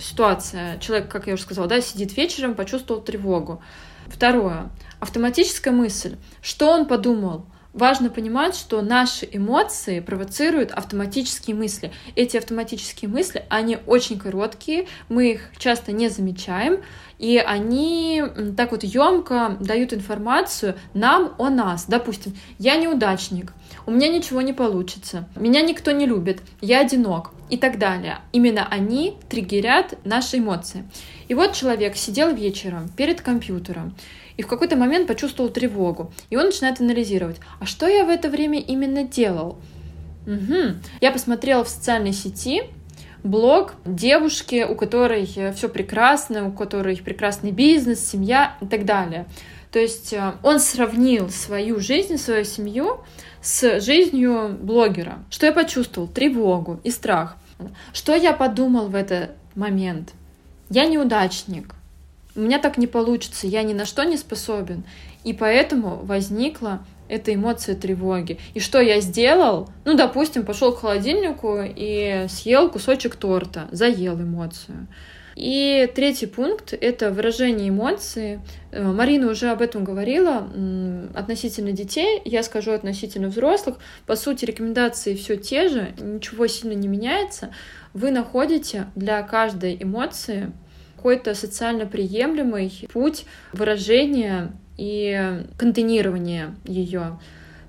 Ситуация. 0.00 0.78
Человек, 0.78 1.08
как 1.08 1.26
я 1.26 1.34
уже 1.34 1.42
сказала, 1.42 1.68
да, 1.68 1.80
сидит 1.80 2.16
вечером, 2.16 2.54
почувствовал 2.54 3.02
тревогу. 3.02 3.62
Второе. 4.06 4.70
Автоматическая 4.98 5.72
мысль. 5.72 6.16
Что 6.42 6.70
он 6.70 6.86
подумал? 6.86 7.46
Важно 7.72 8.10
понимать, 8.10 8.56
что 8.56 8.82
наши 8.82 9.28
эмоции 9.30 10.00
провоцируют 10.00 10.72
автоматические 10.72 11.54
мысли. 11.54 11.92
Эти 12.16 12.36
автоматические 12.36 13.08
мысли, 13.08 13.44
они 13.48 13.78
очень 13.86 14.18
короткие, 14.18 14.88
мы 15.08 15.30
их 15.30 15.52
часто 15.56 15.92
не 15.92 16.08
замечаем, 16.08 16.82
и 17.18 17.38
они 17.38 18.24
так 18.56 18.72
вот 18.72 18.82
емко 18.82 19.56
дают 19.60 19.92
информацию 19.92 20.74
нам 20.94 21.34
о 21.38 21.48
нас. 21.48 21.84
Допустим, 21.86 22.36
я 22.58 22.76
неудачник, 22.76 23.52
у 23.90 23.92
меня 23.92 24.06
ничего 24.06 24.40
не 24.40 24.52
получится, 24.52 25.28
меня 25.34 25.62
никто 25.62 25.90
не 25.90 26.06
любит, 26.06 26.42
я 26.60 26.78
одинок 26.78 27.32
и 27.50 27.56
так 27.56 27.76
далее. 27.76 28.18
Именно 28.30 28.64
они 28.70 29.16
триггерят 29.28 29.98
наши 30.04 30.38
эмоции. 30.38 30.88
И 31.26 31.34
вот 31.34 31.54
человек 31.54 31.96
сидел 31.96 32.32
вечером 32.32 32.88
перед 32.96 33.20
компьютером 33.20 33.96
и 34.36 34.42
в 34.42 34.46
какой-то 34.46 34.76
момент 34.76 35.08
почувствовал 35.08 35.50
тревогу. 35.50 36.12
И 36.30 36.36
он 36.36 36.46
начинает 36.46 36.80
анализировать, 36.80 37.38
а 37.58 37.66
что 37.66 37.88
я 37.88 38.04
в 38.04 38.10
это 38.10 38.28
время 38.28 38.60
именно 38.60 39.02
делал? 39.02 39.58
Угу. 40.24 40.76
Я 41.00 41.10
посмотрела 41.10 41.64
в 41.64 41.68
социальной 41.68 42.12
сети 42.12 42.62
блог 43.24 43.74
девушки, 43.84 44.64
у 44.70 44.76
которой 44.76 45.26
все 45.26 45.68
прекрасно, 45.68 46.46
у 46.46 46.52
которой 46.52 46.96
прекрасный 46.98 47.50
бизнес, 47.50 48.08
семья 48.08 48.56
и 48.60 48.66
так 48.66 48.84
далее. 48.84 49.26
То 49.72 49.78
есть 49.78 50.12
э, 50.12 50.32
он 50.42 50.58
сравнил 50.58 51.28
свою 51.30 51.80
жизнь, 51.80 52.18
свою 52.18 52.44
семью 52.44 53.00
с 53.42 53.80
жизнью 53.80 54.56
блогера. 54.60 55.18
Что 55.30 55.46
я 55.46 55.52
почувствовал? 55.52 56.08
Тревогу 56.08 56.80
и 56.84 56.90
страх. 56.90 57.36
Что 57.92 58.14
я 58.14 58.32
подумал 58.32 58.88
в 58.88 58.94
этот 58.94 59.30
момент? 59.54 60.12
Я 60.68 60.86
неудачник. 60.86 61.74
У 62.36 62.40
меня 62.40 62.58
так 62.58 62.78
не 62.78 62.86
получится, 62.86 63.46
я 63.46 63.62
ни 63.62 63.72
на 63.72 63.84
что 63.84 64.04
не 64.04 64.16
способен. 64.16 64.84
И 65.24 65.32
поэтому 65.32 65.96
возникла 65.96 66.80
эта 67.08 67.34
эмоция 67.34 67.74
тревоги. 67.74 68.38
И 68.54 68.60
что 68.60 68.80
я 68.80 69.00
сделал? 69.00 69.68
Ну, 69.84 69.96
допустим, 69.96 70.44
пошел 70.44 70.72
к 70.72 70.80
холодильнику 70.80 71.58
и 71.64 72.26
съел 72.28 72.70
кусочек 72.70 73.16
торта, 73.16 73.68
заел 73.72 74.14
эмоцию. 74.14 74.86
И 75.36 75.90
третий 75.94 76.26
пункт— 76.26 76.72
это 76.80 77.10
выражение 77.10 77.68
эмоций. 77.68 78.40
Э, 78.72 78.82
Марина 78.82 79.30
уже 79.30 79.50
об 79.50 79.62
этом 79.62 79.84
говорила 79.84 80.48
относительно 81.14 81.72
детей, 81.72 82.20
я 82.24 82.42
скажу 82.42 82.72
относительно 82.72 83.28
взрослых. 83.28 83.78
По 84.06 84.16
сути, 84.16 84.44
рекомендации 84.44 85.14
все 85.14 85.36
те 85.36 85.68
же, 85.68 85.94
ничего 85.98 86.46
сильно 86.46 86.74
не 86.74 86.88
меняется. 86.88 87.54
Вы 87.94 88.10
находите 88.10 88.86
для 88.94 89.22
каждой 89.22 89.76
эмоции 89.80 90.52
какой-то 90.96 91.34
социально 91.34 91.86
приемлемый 91.86 92.88
путь 92.92 93.24
выражения 93.52 94.52
и 94.76 95.44
контейнирования 95.56 96.54
ее. 96.64 97.18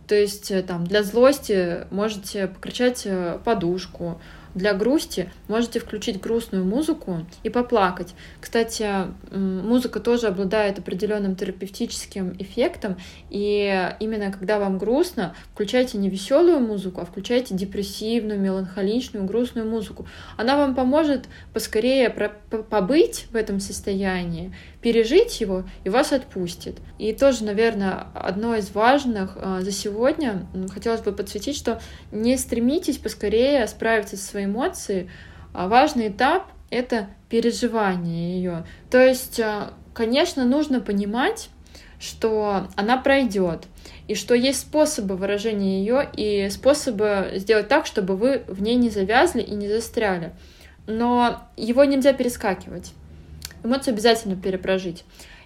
То 0.07 0.15
есть 0.15 0.51
э, 0.51 0.61
там 0.61 0.85
для 0.85 1.03
злости 1.03 1.85
можете 1.89 2.47
покричать 2.47 3.03
э, 3.05 3.39
подушку, 3.45 4.19
для 4.55 4.73
грусти 4.73 5.29
можете 5.47 5.79
включить 5.79 6.19
грустную 6.19 6.65
музыку 6.65 7.25
и 7.43 7.49
поплакать. 7.49 8.13
Кстати, 8.39 8.87
музыка 9.31 9.99
тоже 9.99 10.27
обладает 10.27 10.79
определенным 10.79 11.35
терапевтическим 11.35 12.35
эффектом, 12.39 12.97
и 13.29 13.91
именно 13.99 14.31
когда 14.31 14.59
вам 14.59 14.77
грустно, 14.77 15.35
включайте 15.53 15.97
не 15.97 16.09
веселую 16.09 16.59
музыку, 16.59 17.01
а 17.01 17.05
включайте 17.05 17.55
депрессивную, 17.55 18.39
меланхоличную, 18.39 19.25
грустную 19.25 19.69
музыку. 19.69 20.07
Она 20.37 20.57
вам 20.57 20.75
поможет 20.75 21.25
поскорее 21.53 22.09
побыть 22.09 23.27
в 23.31 23.35
этом 23.35 23.59
состоянии, 23.59 24.53
пережить 24.81 25.39
его 25.39 25.63
и 25.83 25.89
вас 25.89 26.11
отпустит. 26.11 26.79
И 26.97 27.13
тоже, 27.13 27.43
наверное, 27.43 28.07
одно 28.13 28.55
из 28.55 28.71
важных 28.71 29.33
э, 29.35 29.59
за 29.61 29.71
сегодня 29.71 30.47
хотелось 30.73 31.01
бы 31.01 31.11
подсветить, 31.11 31.55
что 31.55 31.79
не 32.11 32.37
стремитесь 32.37 32.97
поскорее 32.97 33.67
справиться 33.67 34.17
со 34.17 34.25
своей 34.25 34.47
эмоцией. 34.47 35.09
А 35.53 35.67
важный 35.67 36.09
этап— 36.09 36.47
это 36.69 37.07
переживание 37.29 38.35
ее. 38.37 38.65
То 38.89 38.99
есть, 38.99 39.39
э, 39.39 39.69
конечно, 39.93 40.45
нужно 40.45 40.81
понимать, 40.81 41.49
что 41.99 42.67
она 42.75 42.97
пройдет, 42.97 43.65
и 44.07 44.15
что 44.15 44.33
есть 44.33 44.61
способы 44.61 45.15
выражения 45.15 45.79
ее 45.79 46.09
и 46.17 46.49
способы 46.49 47.33
сделать 47.35 47.67
так, 47.67 47.85
чтобы 47.85 48.15
вы 48.15 48.43
в 48.47 48.61
ней 48.63 48.75
не 48.75 48.89
завязли 48.89 49.41
и 49.41 49.53
не 49.53 49.67
застряли. 49.69 50.33
Но 50.87 51.43
его 51.55 51.83
нельзя 51.83 52.11
перескакивать 52.13 52.93
эмоцию 53.63 53.93
обязательно 53.93 54.35
перепрожить. 54.35 55.03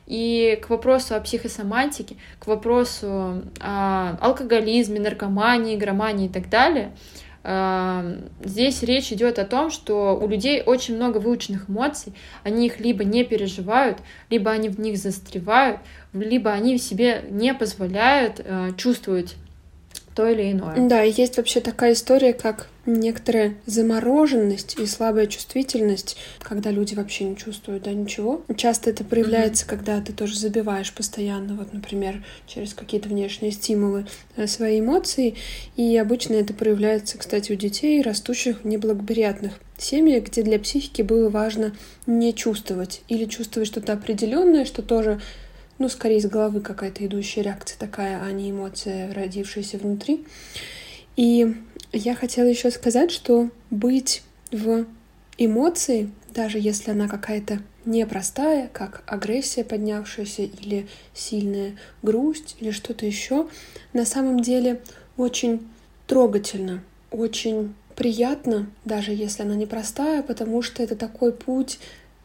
И 0.08 0.60
к 0.62 0.70
вопросу 0.70 1.16
о 1.16 1.20
психосоматике, 1.20 2.18
к 2.40 2.48
вопросу 2.48 3.42
о 3.60 4.18
алкоголизме, 4.22 5.00
наркомании, 5.00 5.78
громании 5.78 6.28
и 6.28 6.30
так 6.30 6.48
далее, 6.50 6.92
э, 7.44 8.22
здесь 8.44 8.84
речь 8.84 9.12
идет 9.12 9.40
о 9.40 9.46
том, 9.46 9.72
что 9.72 10.16
у 10.16 10.28
людей 10.28 10.62
очень 10.64 10.96
много 10.96 11.18
выученных 11.18 11.70
эмоций, 11.70 12.14
они 12.44 12.68
их 12.68 12.80
либо 12.80 13.04
не 13.04 13.24
переживают, 13.24 13.98
либо 14.30 14.52
они 14.52 14.70
в 14.70 14.80
них 14.80 14.98
застревают, 14.98 15.80
либо 16.14 16.52
они 16.52 16.78
в 16.78 16.82
себе 16.82 17.24
не 17.32 17.56
позволяют 17.56 18.40
э, 18.44 18.72
чувствовать 18.78 19.36
то 20.16 20.28
или 20.28 20.52
иное. 20.52 20.88
Да, 20.88 21.04
и 21.04 21.12
есть 21.12 21.38
вообще 21.38 21.60
такая 21.60 21.94
история, 21.94 22.34
как 22.34 22.70
некоторая 22.86 23.56
замороженность 23.66 24.80
и 24.80 24.86
слабая 24.86 25.28
чувствительность, 25.28 26.16
когда 26.40 26.72
люди 26.72 26.96
вообще 26.96 27.26
не 27.26 27.36
чувствуют 27.36 27.84
да, 27.84 27.92
ничего. 27.92 28.42
Часто 28.56 28.92
это 28.92 29.04
проявляется, 29.04 29.66
mm-hmm. 29.66 29.70
когда 29.70 30.02
ты 30.02 30.14
тоже 30.14 30.40
забиваешь 30.40 30.94
постоянно, 30.94 31.56
вот, 31.56 31.74
например, 31.74 32.24
через 32.48 32.74
какие-то 32.74 33.10
внешние 33.10 33.52
стимулы 33.52 34.06
э, 34.38 34.48
свои 34.48 34.80
эмоции. 34.80 35.36
И 35.76 35.98
обычно 35.98 36.36
это 36.36 36.54
проявляется, 36.54 37.18
кстати, 37.18 37.52
у 37.52 37.56
детей, 37.56 38.02
растущих 38.02 38.64
в 38.64 38.68
неблагоприятных 38.68 39.60
семьях, 39.78 40.26
где 40.26 40.44
для 40.44 40.60
психики 40.60 41.02
было 41.02 41.30
важно 41.30 41.76
не 42.08 42.34
чувствовать 42.34 43.02
или 43.10 43.26
чувствовать 43.26 43.68
что-то 43.68 43.94
определенное, 43.94 44.64
что 44.64 44.82
тоже 44.82 45.20
ну, 45.78 45.90
скорее 45.90 46.18
из 46.18 46.26
головы 46.26 46.62
какая-то 46.62 47.06
идущая 47.06 47.44
реакция 47.44 47.78
такая, 47.78 48.22
а 48.22 48.32
не 48.32 48.52
эмоция, 48.52 49.14
родившаяся 49.14 49.78
внутри. 49.78 50.26
И 51.16 51.56
я 51.92 52.16
хотела 52.16 52.46
еще 52.46 52.72
сказать, 52.72 53.12
что 53.12 53.50
быть 53.70 54.24
в 54.52 54.86
эмоции, 55.38 56.12
даже 56.34 56.60
если 56.60 56.92
она 56.92 57.08
какая-то 57.08 57.60
непростая, 57.86 58.70
как 58.74 59.04
агрессия 59.06 59.64
поднявшаяся 59.64 60.44
или 60.44 60.88
сильная 61.14 61.78
грусть 62.02 62.56
или 62.60 62.72
что-то 62.72 63.06
еще, 63.06 63.48
на 63.94 64.06
самом 64.06 64.40
деле 64.40 64.82
очень 65.18 65.68
трогательно, 66.08 66.84
очень 67.12 67.74
приятно, 67.96 68.70
даже 68.84 69.12
если 69.12 69.44
она 69.44 69.56
непростая, 69.56 70.24
потому 70.24 70.62
что 70.62 70.84
это 70.84 70.96
такой 70.96 71.32
путь 71.32 71.80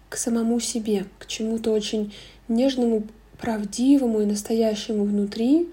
к 0.08 0.16
самому 0.16 0.58
себе, 0.60 1.06
к 1.18 1.26
чему-то 1.26 1.70
очень 1.70 2.12
нежному, 2.48 3.04
правдивому 3.40 4.20
и 4.20 4.26
настоящему 4.26 5.04
внутри. 5.04 5.68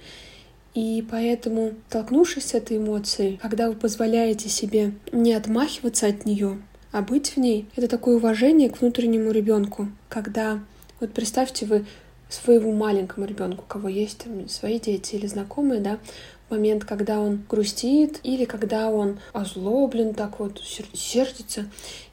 И 0.74 1.04
поэтому, 1.10 1.74
столкнувшись 1.90 2.46
с 2.46 2.54
этой 2.54 2.78
эмоцией, 2.78 3.40
когда 3.42 3.68
вы 3.68 3.76
позволяете 3.76 4.48
себе 4.50 4.94
не 5.12 5.34
отмахиваться 5.34 6.08
от 6.08 6.26
нее, 6.26 6.60
а 6.92 7.02
быть 7.02 7.30
в 7.30 7.38
ней, 7.38 7.68
это 7.76 7.88
такое 7.88 8.18
уважение 8.18 8.70
к 8.70 8.82
внутреннему 8.82 9.32
ребенку. 9.32 9.88
Когда, 10.08 10.60
вот 11.00 11.14
представьте, 11.14 11.66
вы 11.66 11.86
своему 12.30 12.74
маленькому 12.74 13.26
ребенку, 13.26 13.64
у 13.64 13.68
кого 13.68 13.90
есть 13.90 14.20
там 14.20 14.48
свои 14.50 14.80
дети 14.80 15.16
или 15.16 15.28
знакомые, 15.28 15.80
да, 15.82 15.98
момент, 16.50 16.86
когда 16.86 17.20
он 17.20 17.44
грустит 17.50 18.20
или 18.24 18.46
когда 18.46 18.90
он 18.90 19.20
озлоблен, 19.34 20.14
так 20.14 20.40
вот 20.40 20.62
сердится. 20.94 21.66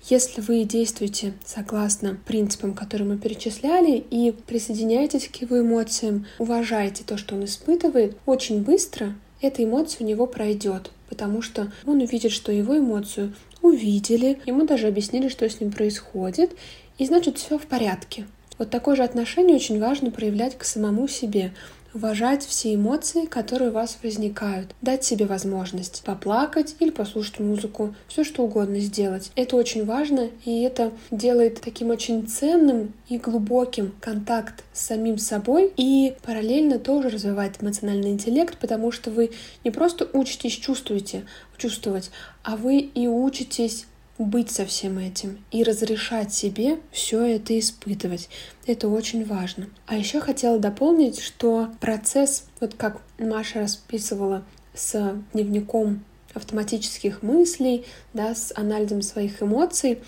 Если 0.09 0.41
вы 0.41 0.65
действуете 0.65 1.35
согласно 1.45 2.19
принципам, 2.27 2.75
которые 2.75 3.09
мы 3.09 3.19
перечисляли, 3.19 4.05
и 4.11 4.33
присоединяетесь 4.33 5.29
к 5.29 5.37
его 5.37 5.61
эмоциям, 5.61 6.27
уважаете 6.39 7.05
то, 7.07 7.17
что 7.17 7.35
он 7.35 7.45
испытывает, 7.45 8.17
очень 8.27 8.63
быстро 8.63 9.15
эта 9.41 9.63
эмоция 9.63 10.05
у 10.05 10.09
него 10.09 10.27
пройдет, 10.27 10.91
потому 11.09 11.43
что 11.43 11.71
он 11.87 12.01
увидит, 12.01 12.33
что 12.33 12.51
его 12.51 12.79
эмоцию 12.79 13.35
увидели, 13.61 14.41
ему 14.47 14.67
даже 14.67 14.87
объяснили, 14.87 15.29
что 15.29 15.49
с 15.49 15.61
ним 15.61 15.71
происходит, 15.71 16.53
и 16.99 17.07
значит 17.07 17.39
все 17.39 17.59
в 17.59 17.67
порядке. 17.67 18.27
Вот 18.59 18.71
такое 18.71 18.97
же 18.97 19.03
отношение 19.03 19.57
очень 19.57 19.81
важно 19.81 20.11
проявлять 20.11 20.57
к 20.57 20.65
самому 20.65 21.09
себе 21.09 21.53
уважать 21.95 22.45
все 22.45 22.75
эмоции, 22.75 23.27
которые 23.27 23.71
у 23.71 23.73
вас 23.73 23.99
возникают, 24.03 24.75
дать 24.83 25.05
себе 25.05 25.27
возможность 25.27 26.03
поплакать 26.05 26.77
или 26.81 26.91
послушать 26.91 27.39
музыку, 27.39 27.95
все 28.09 28.25
что 28.25 28.43
угодно 28.43 28.81
сделать. 28.81 29.31
Это 29.37 29.57
очень 29.57 29.85
важно, 29.85 30.29
и 30.45 30.63
это 30.63 30.93
делает 31.11 31.61
таким 31.61 31.91
очень 31.91 32.27
ценным 32.27 32.93
и 33.09 33.19
глубоким 33.19 33.95
контакт 34.01 34.65
с 34.73 34.87
самим 34.87 35.19
собой, 35.19 35.73
и 35.77 36.15
параллельно 36.23 36.79
тоже 36.79 37.09
развивает 37.09 37.63
эмоциональный 37.63 38.11
интеллект, 38.11 38.59
потому 38.59 38.91
что 38.91 39.11
вы 39.11 39.31
не 39.63 39.71
просто 39.71 40.09
учитесь 40.13 40.53
чувствуете, 40.53 41.25
чувствовать, 41.57 42.11
а 42.43 42.57
вы 42.57 42.79
и 42.79 43.07
учитесь 43.07 43.87
быть 44.19 44.51
со 44.51 44.65
всем 44.65 44.99
этим 44.99 45.45
и 45.51 45.65
разрешать 45.65 46.33
себе 46.33 46.79
все 46.93 47.23
это 47.25 47.59
испытывать. 47.59 48.29
Это 48.67 48.89
очень 48.89 49.25
важно. 49.25 49.69
А 49.87 49.97
еще 49.97 50.21
хотела 50.21 50.59
дополнить, 50.59 51.21
что 51.21 51.69
процесс, 51.81 52.45
вот 52.61 52.75
как 52.75 53.03
Маша 53.19 53.61
расписывала 53.61 54.45
с 54.75 55.17
дневником 55.33 56.05
автоматических 56.35 57.23
мыслей, 57.23 57.85
да, 58.13 58.35
с 58.35 58.53
анализом 58.57 59.03
своих 59.03 59.43
эмоций, 59.43 60.01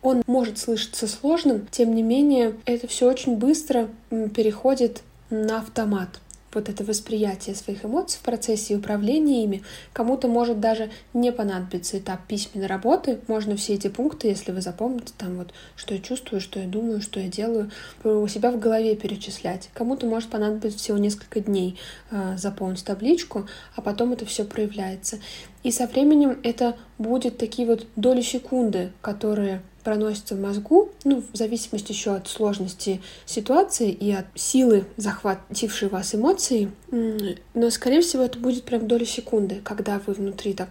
он 0.00 0.22
может 0.26 0.58
слышаться 0.58 1.06
сложным, 1.06 1.66
тем 1.70 1.94
не 1.94 2.02
менее 2.02 2.56
это 2.64 2.88
все 2.88 3.08
очень 3.08 3.36
быстро 3.36 3.88
переходит 4.10 5.02
на 5.30 5.58
автомат 5.58 6.20
вот 6.54 6.68
это 6.68 6.84
восприятие 6.84 7.54
своих 7.54 7.84
эмоций 7.84 8.18
в 8.18 8.22
процессе 8.22 8.76
управления 8.76 9.44
ими. 9.44 9.62
Кому-то 9.92 10.28
может 10.28 10.60
даже 10.60 10.90
не 11.14 11.32
понадобиться 11.32 11.98
этап 11.98 12.26
письменной 12.26 12.66
работы. 12.66 13.20
Можно 13.28 13.56
все 13.56 13.74
эти 13.74 13.88
пункты, 13.88 14.28
если 14.28 14.52
вы 14.52 14.60
запомните, 14.60 15.12
там 15.16 15.36
вот, 15.36 15.52
что 15.76 15.94
я 15.94 16.00
чувствую, 16.00 16.40
что 16.40 16.60
я 16.60 16.66
думаю, 16.66 17.00
что 17.00 17.20
я 17.20 17.28
делаю, 17.28 17.70
у 18.04 18.26
себя 18.28 18.50
в 18.50 18.58
голове 18.58 18.96
перечислять. 18.96 19.70
Кому-то 19.74 20.06
может 20.06 20.30
понадобиться 20.30 20.78
всего 20.78 20.98
несколько 20.98 21.40
дней 21.40 21.78
э, 22.10 22.36
заполнить 22.36 22.84
табличку, 22.84 23.46
а 23.74 23.82
потом 23.82 24.12
это 24.12 24.26
все 24.26 24.44
проявляется. 24.44 25.18
И 25.62 25.70
со 25.70 25.86
временем 25.86 26.38
это 26.42 26.76
будет 26.98 27.38
такие 27.38 27.66
вот 27.66 27.86
доли 27.96 28.20
секунды, 28.20 28.92
которые 29.00 29.62
проносится 29.82 30.34
в 30.34 30.40
мозгу, 30.40 30.90
ну, 31.04 31.22
в 31.32 31.36
зависимости 31.36 31.92
еще 31.92 32.14
от 32.14 32.28
сложности 32.28 33.00
ситуации 33.26 33.90
и 33.90 34.12
от 34.12 34.26
силы 34.34 34.84
захватившей 34.96 35.88
вас 35.88 36.14
эмоций, 36.14 36.70
но, 36.90 37.70
скорее 37.70 38.00
всего, 38.00 38.22
это 38.22 38.38
будет 38.38 38.64
прям 38.64 38.86
доля 38.86 39.04
секунды, 39.04 39.60
когда 39.64 40.00
вы 40.06 40.12
внутри 40.14 40.54
так, 40.54 40.70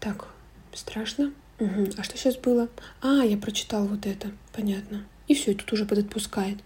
так, 0.00 0.28
страшно, 0.74 1.32
угу. 1.58 1.88
а 1.96 2.02
что 2.02 2.16
сейчас 2.16 2.36
было? 2.36 2.68
А, 3.00 3.24
я 3.24 3.36
прочитал 3.36 3.86
вот 3.86 4.06
это, 4.06 4.30
понятно. 4.52 5.04
И 5.28 5.34
все, 5.34 5.52
и 5.52 5.54
тут 5.54 5.72
уже 5.72 5.84
подотпускает. 5.84 6.58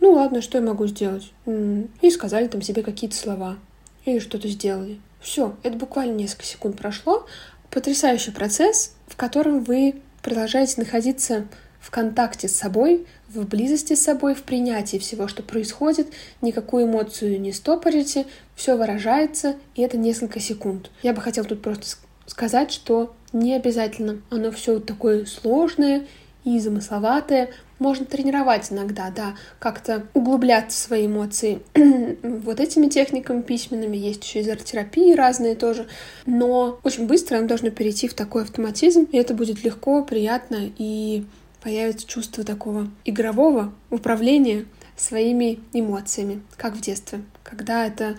Ну 0.00 0.12
ладно, 0.12 0.42
что 0.42 0.58
я 0.58 0.64
могу 0.64 0.86
сделать? 0.86 1.32
И 1.46 2.10
сказали 2.10 2.48
там 2.48 2.60
себе 2.60 2.82
какие-то 2.82 3.16
слова. 3.16 3.56
Или 4.04 4.18
что-то 4.18 4.48
сделали. 4.48 5.00
Все, 5.20 5.56
это 5.62 5.78
буквально 5.78 6.14
несколько 6.14 6.44
секунд 6.44 6.76
прошло. 6.76 7.24
Потрясающий 7.70 8.32
процесс, 8.32 8.96
в 9.06 9.16
котором 9.16 9.62
вы 9.62 10.02
продолжаете 10.22 10.74
находиться 10.78 11.46
в 11.80 11.90
контакте 11.90 12.48
с 12.48 12.56
собой, 12.56 13.06
в 13.28 13.44
близости 13.46 13.94
с 13.94 14.02
собой, 14.02 14.34
в 14.34 14.44
принятии 14.44 14.98
всего, 14.98 15.26
что 15.26 15.42
происходит, 15.42 16.12
никакую 16.40 16.86
эмоцию 16.86 17.40
не 17.40 17.52
стопорите, 17.52 18.26
все 18.54 18.76
выражается, 18.76 19.56
и 19.74 19.82
это 19.82 19.96
несколько 19.96 20.38
секунд. 20.38 20.90
Я 21.02 21.12
бы 21.12 21.20
хотела 21.20 21.46
тут 21.46 21.60
просто 21.60 21.96
сказать, 22.26 22.70
что 22.70 23.14
не 23.32 23.54
обязательно 23.54 24.22
оно 24.30 24.52
все 24.52 24.78
такое 24.78 25.24
сложное 25.24 26.06
и 26.44 26.58
замысловатое. 26.60 27.50
Можно 27.82 28.06
тренировать 28.06 28.70
иногда, 28.70 29.10
да, 29.10 29.34
как-то 29.58 30.06
углубляться 30.14 30.78
в 30.78 30.80
свои 30.80 31.06
эмоции 31.06 31.62
вот 32.22 32.60
этими 32.60 32.86
техниками 32.86 33.42
письменными. 33.42 33.96
Есть 33.96 34.22
еще 34.24 34.42
изотерапии 34.42 35.14
разные 35.14 35.56
тоже. 35.56 35.88
Но 36.24 36.78
очень 36.84 37.08
быстро 37.08 37.38
нам 37.38 37.48
должно 37.48 37.70
перейти 37.70 38.06
в 38.06 38.14
такой 38.14 38.44
автоматизм, 38.44 39.08
и 39.10 39.16
это 39.16 39.34
будет 39.34 39.64
легко, 39.64 40.04
приятно, 40.04 40.70
и 40.78 41.24
появится 41.60 42.06
чувство 42.06 42.44
такого 42.44 42.88
игрового 43.04 43.72
управления 43.90 44.66
своими 44.96 45.58
эмоциями, 45.72 46.40
как 46.56 46.76
в 46.76 46.80
детстве, 46.80 47.22
когда 47.42 47.84
это 47.84 48.16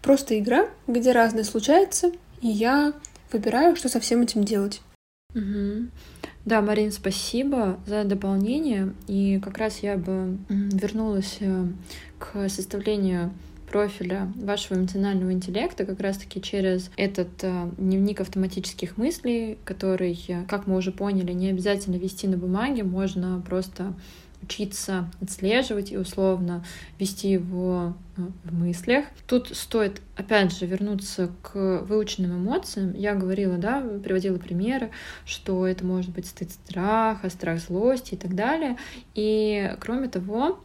просто 0.00 0.38
игра, 0.38 0.70
где 0.86 1.12
разное 1.12 1.44
случается, 1.44 2.12
и 2.40 2.48
я 2.48 2.94
выбираю, 3.30 3.76
что 3.76 3.90
со 3.90 4.00
всем 4.00 4.22
этим 4.22 4.42
делать. 4.42 4.80
Угу. 5.34 5.88
Да, 6.44 6.60
Марин, 6.60 6.90
спасибо 6.90 7.78
за 7.86 8.02
дополнение. 8.02 8.94
И 9.06 9.40
как 9.42 9.58
раз 9.58 9.78
я 9.78 9.96
бы 9.96 10.38
вернулась 10.48 11.36
э, 11.38 11.66
к 12.18 12.48
составлению 12.48 13.32
профиля 13.70 14.30
вашего 14.36 14.78
эмоционального 14.78 15.32
интеллекта 15.32 15.86
как 15.86 16.00
раз-таки 16.00 16.42
через 16.42 16.90
этот 16.96 17.28
э, 17.42 17.70
дневник 17.78 18.20
автоматических 18.20 18.96
мыслей, 18.96 19.56
который, 19.64 20.18
э, 20.26 20.44
как 20.48 20.66
мы 20.66 20.76
уже 20.76 20.90
поняли, 20.90 21.32
не 21.32 21.48
обязательно 21.48 21.96
вести 21.96 22.26
на 22.26 22.36
бумаге, 22.36 22.82
можно 22.82 23.40
просто 23.48 23.94
учиться 24.42 25.10
отслеживать 25.20 25.92
и 25.92 25.96
условно 25.96 26.64
вести 26.98 27.30
его 27.30 27.94
э, 28.16 28.22
в 28.44 28.54
мыслях. 28.54 29.06
Тут 29.26 29.48
стоит, 29.48 30.00
опять 30.16 30.56
же, 30.56 30.66
вернуться 30.66 31.30
к 31.42 31.82
выученным 31.82 32.44
эмоциям. 32.44 32.94
Я 32.94 33.14
говорила, 33.14 33.56
да, 33.56 33.80
приводила 34.02 34.38
примеры, 34.38 34.90
что 35.24 35.66
это 35.66 35.84
может 35.84 36.10
быть 36.10 36.26
стыд 36.26 36.50
страха, 36.50 37.30
страх 37.30 37.60
злости 37.60 38.14
и 38.14 38.16
так 38.16 38.34
далее. 38.34 38.76
И 39.14 39.74
кроме 39.80 40.08
того, 40.08 40.60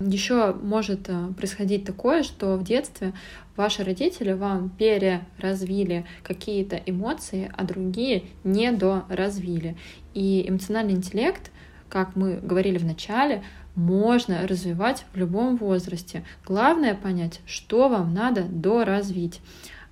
еще 0.00 0.52
может 0.54 1.08
э, 1.08 1.28
происходить 1.36 1.84
такое, 1.84 2.24
что 2.24 2.56
в 2.56 2.64
детстве 2.64 3.12
ваши 3.56 3.84
родители 3.84 4.32
вам 4.32 4.70
переразвили 4.70 6.04
какие-то 6.24 6.76
эмоции, 6.84 7.50
а 7.56 7.64
другие 7.64 8.24
недоразвили. 8.42 9.76
И 10.14 10.48
эмоциональный 10.48 10.94
интеллект 10.94 11.52
как 11.88 12.16
мы 12.16 12.38
говорили 12.42 12.78
в 12.78 12.84
начале, 12.84 13.42
можно 13.74 14.46
развивать 14.46 15.04
в 15.12 15.16
любом 15.16 15.56
возрасте. 15.56 16.24
Главное 16.44 16.94
понять, 16.94 17.40
что 17.46 17.88
вам 17.88 18.14
надо 18.14 18.42
доразвить. 18.42 19.40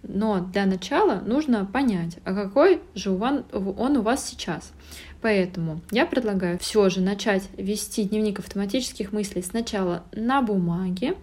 Но 0.03 0.41
для 0.41 0.67
начала 0.67 1.21
нужно 1.25 1.65
понять, 1.65 2.19
а 2.25 2.35
какой 2.35 2.81
же 2.95 3.11
он, 3.11 3.45
он 3.53 3.97
у 3.97 4.03
вас 4.03 4.27
сейчас. 4.27 4.73
Поэтому 5.21 5.81
я 5.93 6.07
предлагаю 6.07 6.59
все 6.59 6.89
же 6.89 7.01
начать 7.01 7.49
вести 7.57 8.03
дневник 8.03 8.41
автоматических 8.41 9.13
мыслей 9.13 9.43
сначала 9.43 10.03
на 10.13 10.43
бумаге, 10.43 11.15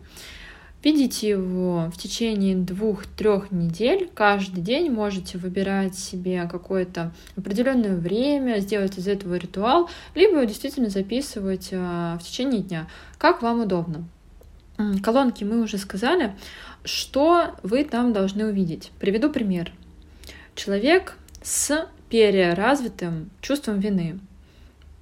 Видите 0.82 1.28
его 1.28 1.92
в 1.94 1.98
течение 1.98 2.56
двух-трех 2.56 3.52
недель. 3.52 4.10
Каждый 4.14 4.62
день 4.62 4.90
можете 4.90 5.38
выбирать 5.38 5.96
себе 5.96 6.48
какое-то 6.50 7.12
определенное 7.36 7.98
время, 7.98 8.60
сделать 8.60 8.98
из 8.98 9.10
этого 9.10 9.36
ритуал, 9.36 9.90
либо 10.16 10.46
действительно 10.46 10.90
записывать 10.90 11.70
а, 11.74 12.18
в 12.18 12.24
течение 12.24 12.62
дня, 12.62 12.88
как 13.18 13.42
вам 13.42 13.62
удобно. 13.62 14.06
Колонки 15.04 15.44
мы 15.44 15.62
уже 15.62 15.78
сказали, 15.78 16.34
что 16.86 17.56
вы 17.64 17.84
там 17.84 18.14
должны 18.14 18.46
увидеть. 18.46 18.92
Приведу 19.00 19.30
пример. 19.30 19.74
Человек 20.56 21.18
с 21.44 21.90
переразвитым 22.10 23.30
чувством 23.42 23.82
вины 23.82 24.20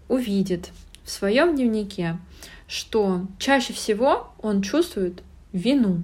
увидит 0.07 0.71
в 1.03 1.11
своем 1.11 1.55
дневнике, 1.55 2.17
что 2.67 3.27
чаще 3.37 3.73
всего 3.73 4.33
он 4.41 4.63
чувствует 4.63 5.21
вину. 5.53 6.03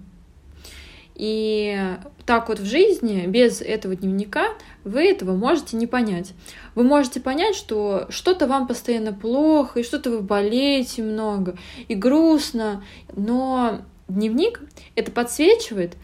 И 1.16 1.98
так 2.26 2.50
вот 2.50 2.60
в 2.60 2.66
жизни, 2.66 3.26
без 3.28 3.62
этого 3.62 3.96
дневника, 3.96 4.48
вы 4.84 5.04
этого 5.04 5.36
можете 5.36 5.78
не 5.78 5.86
понять. 5.86 6.34
Вы 6.76 6.84
можете 6.84 7.20
понять, 7.20 7.56
что 7.56 8.08
что-то 8.10 8.48
вам 8.48 8.68
постоянно 8.68 9.14
плохо, 9.14 9.80
и 9.80 9.84
что-то 9.84 10.10
вы 10.10 10.22
болеете 10.22 11.04
много, 11.04 11.58
и 11.88 11.96
грустно, 11.96 12.84
но 13.16 13.82
дневник 14.08 14.62
это 14.96 15.12
подсвечивает, 15.12 15.98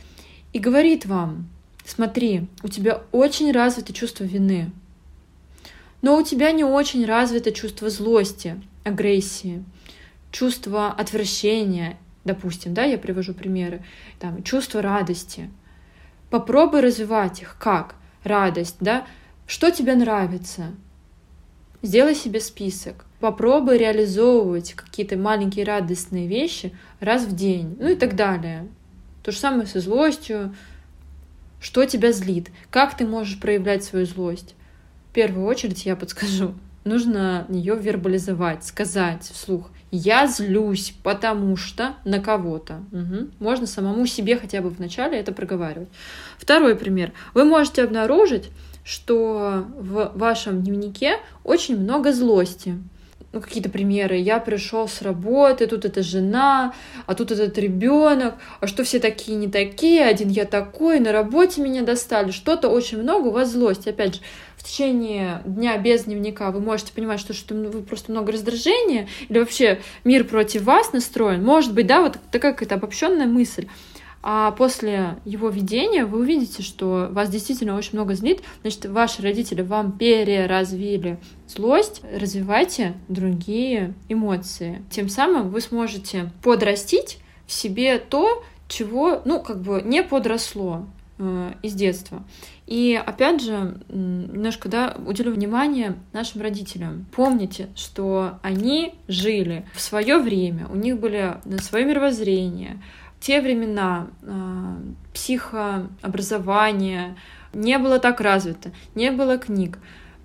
и 0.54 0.60
говорит 0.60 1.06
вам, 1.06 1.50
смотри, 1.86 2.48
у 2.64 2.68
тебя 2.68 3.02
очень 3.12 3.52
развито 3.52 3.94
чувство 3.94 4.26
вины, 4.26 4.72
но 6.02 6.18
у 6.18 6.24
тебя 6.24 6.52
не 6.52 6.64
очень 6.64 7.06
развито 7.06 7.52
чувство 7.52 7.90
злости, 7.90 8.62
агрессии, 8.84 9.64
чувство 10.32 10.92
отвращения, 10.92 11.98
допустим, 12.24 12.74
да, 12.74 12.84
я 12.84 12.97
привожу 12.97 13.34
примеры, 13.34 13.84
там, 14.20 14.43
чувство 14.43 14.82
радости. 14.82 15.49
Попробуй 16.30 16.82
развивать 16.82 17.41
их. 17.41 17.57
Как? 17.59 17.95
Радость, 18.24 18.78
да? 18.80 19.05
Что 19.47 19.72
тебе 19.72 19.95
нравится? 19.95 20.72
Сделай 21.82 22.13
себе 22.13 22.39
список. 22.39 23.05
Попробуй 23.20 23.78
реализовывать 23.78 24.74
какие-то 24.74 25.17
маленькие 25.17 25.65
радостные 25.65 26.28
вещи 26.28 26.74
раз 26.99 27.24
в 27.24 27.36
день, 27.36 27.78
ну 27.80 27.89
и 27.89 27.95
так 27.95 28.15
далее. 28.15 28.67
То 29.24 29.32
же 29.32 29.38
самое 29.38 29.65
со 29.65 29.80
злостью. 29.80 30.55
Что 31.59 31.86
тебя 31.86 32.11
злит? 32.11 32.51
Как 32.70 32.95
ты 32.95 33.05
можешь 33.05 33.39
проявлять 33.39 33.84
свою 33.84 34.05
злость? 34.05 34.55
В 35.09 35.13
первую 35.13 35.45
очередь 35.45 35.86
я 35.86 35.95
подскажу. 35.95 36.53
Нужно 36.86 37.45
ее 37.49 37.76
вербализовать, 37.76 38.65
сказать 38.65 39.24
вслух. 39.24 39.70
Я 39.92 40.28
злюсь, 40.28 40.94
потому 41.04 41.58
что 41.58 41.96
на 42.06 42.20
кого-то. 42.20 42.84
Угу. 42.92 43.30
Можно 43.40 43.66
самому 43.66 44.06
себе 44.06 44.38
хотя 44.38 44.62
бы 44.62 44.70
вначале 44.70 45.18
это 45.18 45.32
проговаривать. 45.32 45.90
Второй 46.38 46.76
пример. 46.76 47.12
Вы 47.34 47.46
можете 47.46 47.84
обнаружить, 47.84 48.50
что 48.84 49.66
в 49.78 50.12
вашем 50.16 50.62
дневнике 50.62 51.18
очень 51.44 51.78
много 51.78 52.14
злости 52.14 52.78
ну, 53.32 53.41
какие-то 53.41 53.69
примеры. 53.69 54.17
Я 54.17 54.39
пришел 54.39 54.88
с 54.88 55.01
работы, 55.01 55.67
тут 55.67 55.86
эта 55.86 56.01
жена, 56.01 56.73
а 57.05 57.13
тут 57.13 57.32
этот 57.32 57.57
ребенок, 57.57 58.36
а 58.59 58.67
что 58.67 58.84
все 58.84 58.99
такие 58.99 59.38
не 59.38 59.47
такие, 59.47 60.05
один 60.05 60.30
я 60.30 60.45
такой, 60.45 60.99
на 60.99 61.11
работе 61.11 61.61
меня 61.61 61.84
достали, 61.84 62.32
что-то 62.32 62.69
очень 62.69 63.01
много, 63.01 63.27
у 63.27 63.32
вас 63.32 63.51
злость. 63.51 63.88
Опять 63.88 64.15
же, 64.15 64.21
в 64.57 64.63
течение 64.63 65.41
дня 65.45 65.77
без 65.77 66.05
дневника 66.05 66.51
вы 66.51 66.59
можете 66.59 66.91
понимать, 66.91 67.19
что, 67.19 67.34
что 67.34 67.53
вы 67.53 67.82
просто 67.82 68.11
много 68.11 68.32
раздражения, 68.32 69.07
или 69.30 69.39
вообще 69.39 69.80
мир 70.03 70.23
против 70.23 70.63
вас 70.63 70.91
настроен. 70.91 71.43
Может 71.43 71.73
быть, 71.73 71.88
да, 71.88 72.01
вот 72.01 72.17
такая 72.32 72.53
какая-то 72.53 72.75
обобщенная 72.75 73.27
мысль. 73.27 73.67
А 74.22 74.51
после 74.51 75.17
его 75.24 75.49
ведения 75.49 76.05
вы 76.05 76.20
увидите, 76.20 76.61
что 76.61 77.07
вас 77.11 77.30
действительно 77.30 77.78
очень 77.78 77.93
много 77.93 78.15
злит, 78.15 78.41
значит, 78.61 78.86
ваши 78.86 79.22
родители 79.22 79.61
вам 79.61 79.93
переразвили 79.93 81.20
злость, 81.47 82.01
развивайте 82.13 82.95
другие 83.07 83.93
эмоции. 84.09 84.84
Тем 84.89 85.07
самым 85.07 85.49
вы 85.49 85.61
сможете 85.61 86.32
подрастить 86.43 87.20
в 87.47 87.53
себе 87.53 87.97
то, 87.97 88.43
чего, 88.67 89.22
ну, 89.26 89.41
как 89.41 89.61
бы 89.61 89.82
не 89.82 90.03
подросло 90.03 90.86
э, 91.17 91.53
из 91.63 91.74
детства. 91.74 92.24
И 92.67 93.01
опять 93.03 93.41
же, 93.41 93.80
немножко, 93.89 94.70
да, 94.70 94.95
уделю 95.07 95.32
внимание 95.32 95.95
нашим 96.13 96.41
родителям. 96.41 97.07
Помните, 97.15 97.70
что 97.76 98.38
они 98.43 98.93
жили 99.07 99.65
в 99.74 99.82
свое 99.82 100.20
время, 100.20 100.67
у 100.72 100.76
них 100.76 100.99
были 100.99 101.38
свое 101.61 101.86
мировоззрение, 101.86 102.80
те 103.20 103.41
времена 103.41 104.07
э, 104.22 104.76
психообразование 105.13 107.17
не 107.53 107.78
было 107.78 107.99
так 107.99 108.22
развито, 108.22 108.72
не 108.95 109.11
было 109.11 109.38
книг. 109.38 109.80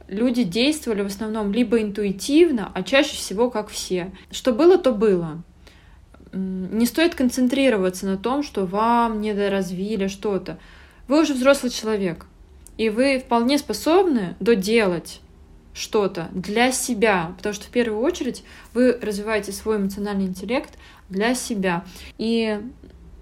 Люди 0.07 0.45
действовали 0.45 1.03
в 1.03 1.07
основном 1.07 1.53
либо 1.53 1.81
интуитивно, 1.81 2.71
а 2.75 2.83
чаще 2.83 3.17
всего 3.17 3.51
как 3.51 3.69
все. 3.69 4.13
Что 4.31 4.53
было, 4.53 4.79
то 4.79 4.93
было. 4.93 5.43
Не 6.33 6.87
стоит 6.87 7.15
концентрироваться 7.15 8.07
на 8.07 8.19
том, 8.19 8.43
что 8.43 8.67
вам 8.67 9.21
недоразвили 9.21 10.09
что-то. 10.09 10.59
Вы 11.09 11.23
уже 11.23 11.33
взрослый 11.33 11.71
человек, 11.71 12.27
и 12.77 12.91
вы 12.91 13.19
вполне 13.19 13.59
способны 13.59 14.37
доделать 14.41 15.21
что-то 15.75 16.29
для 16.33 16.71
себя, 16.71 17.35
потому 17.37 17.53
что 17.53 17.67
в 17.67 17.71
первую 17.71 18.01
очередь 18.01 18.45
вы 18.73 18.97
развиваете 19.01 19.53
свой 19.53 19.77
эмоциональный 19.77 20.27
интеллект 20.27 20.71
для 21.09 21.35
себя. 21.35 21.85
И 22.17 22.61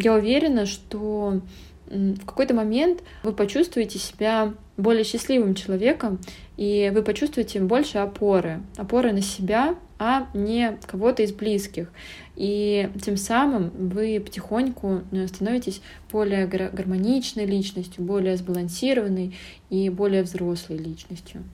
я 0.02 0.14
уверена, 0.14 0.66
что 0.66 1.40
в 1.86 2.24
какой-то 2.24 2.54
момент 2.54 3.02
вы 3.22 3.32
почувствуете 3.32 3.98
себя 3.98 4.54
более 4.76 5.04
счастливым 5.04 5.54
человеком, 5.54 6.18
и 6.56 6.90
вы 6.94 7.02
почувствуете 7.02 7.60
больше 7.60 7.98
опоры, 7.98 8.62
опоры 8.76 9.12
на 9.12 9.20
себя, 9.20 9.76
а 9.98 10.28
не 10.34 10.78
кого-то 10.86 11.22
из 11.22 11.32
близких. 11.32 11.92
И 12.34 12.88
тем 13.04 13.16
самым 13.16 13.70
вы 13.70 14.20
потихоньку 14.24 15.02
э, 15.12 15.26
становитесь 15.28 15.82
более 16.10 16.46
гармоничной 16.46 17.44
личностью, 17.44 18.02
более 18.02 18.36
сбалансированной 18.36 19.36
и 19.70 19.90
более 19.90 20.22
взрослой 20.22 20.78
личностью. 20.78 21.44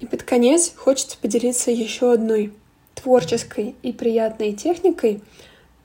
И 0.00 0.06
под 0.06 0.22
конец 0.22 0.72
хочется 0.74 1.18
поделиться 1.18 1.70
еще 1.70 2.12
одной 2.12 2.52
творческой 2.94 3.74
и 3.82 3.92
приятной 3.92 4.52
техникой, 4.52 5.20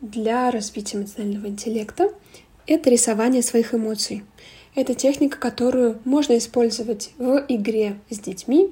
для 0.01 0.51
развития 0.51 0.97
эмоционального 0.97 1.47
интеллекта— 1.47 2.11
это 2.67 2.89
рисование 2.89 3.41
своих 3.41 3.73
эмоций. 3.73 4.23
Это 4.75 4.93
техника, 4.93 5.39
которую 5.39 5.99
можно 6.05 6.37
использовать 6.37 7.11
в 7.17 7.45
игре 7.47 7.97
с 8.09 8.19
детьми, 8.19 8.69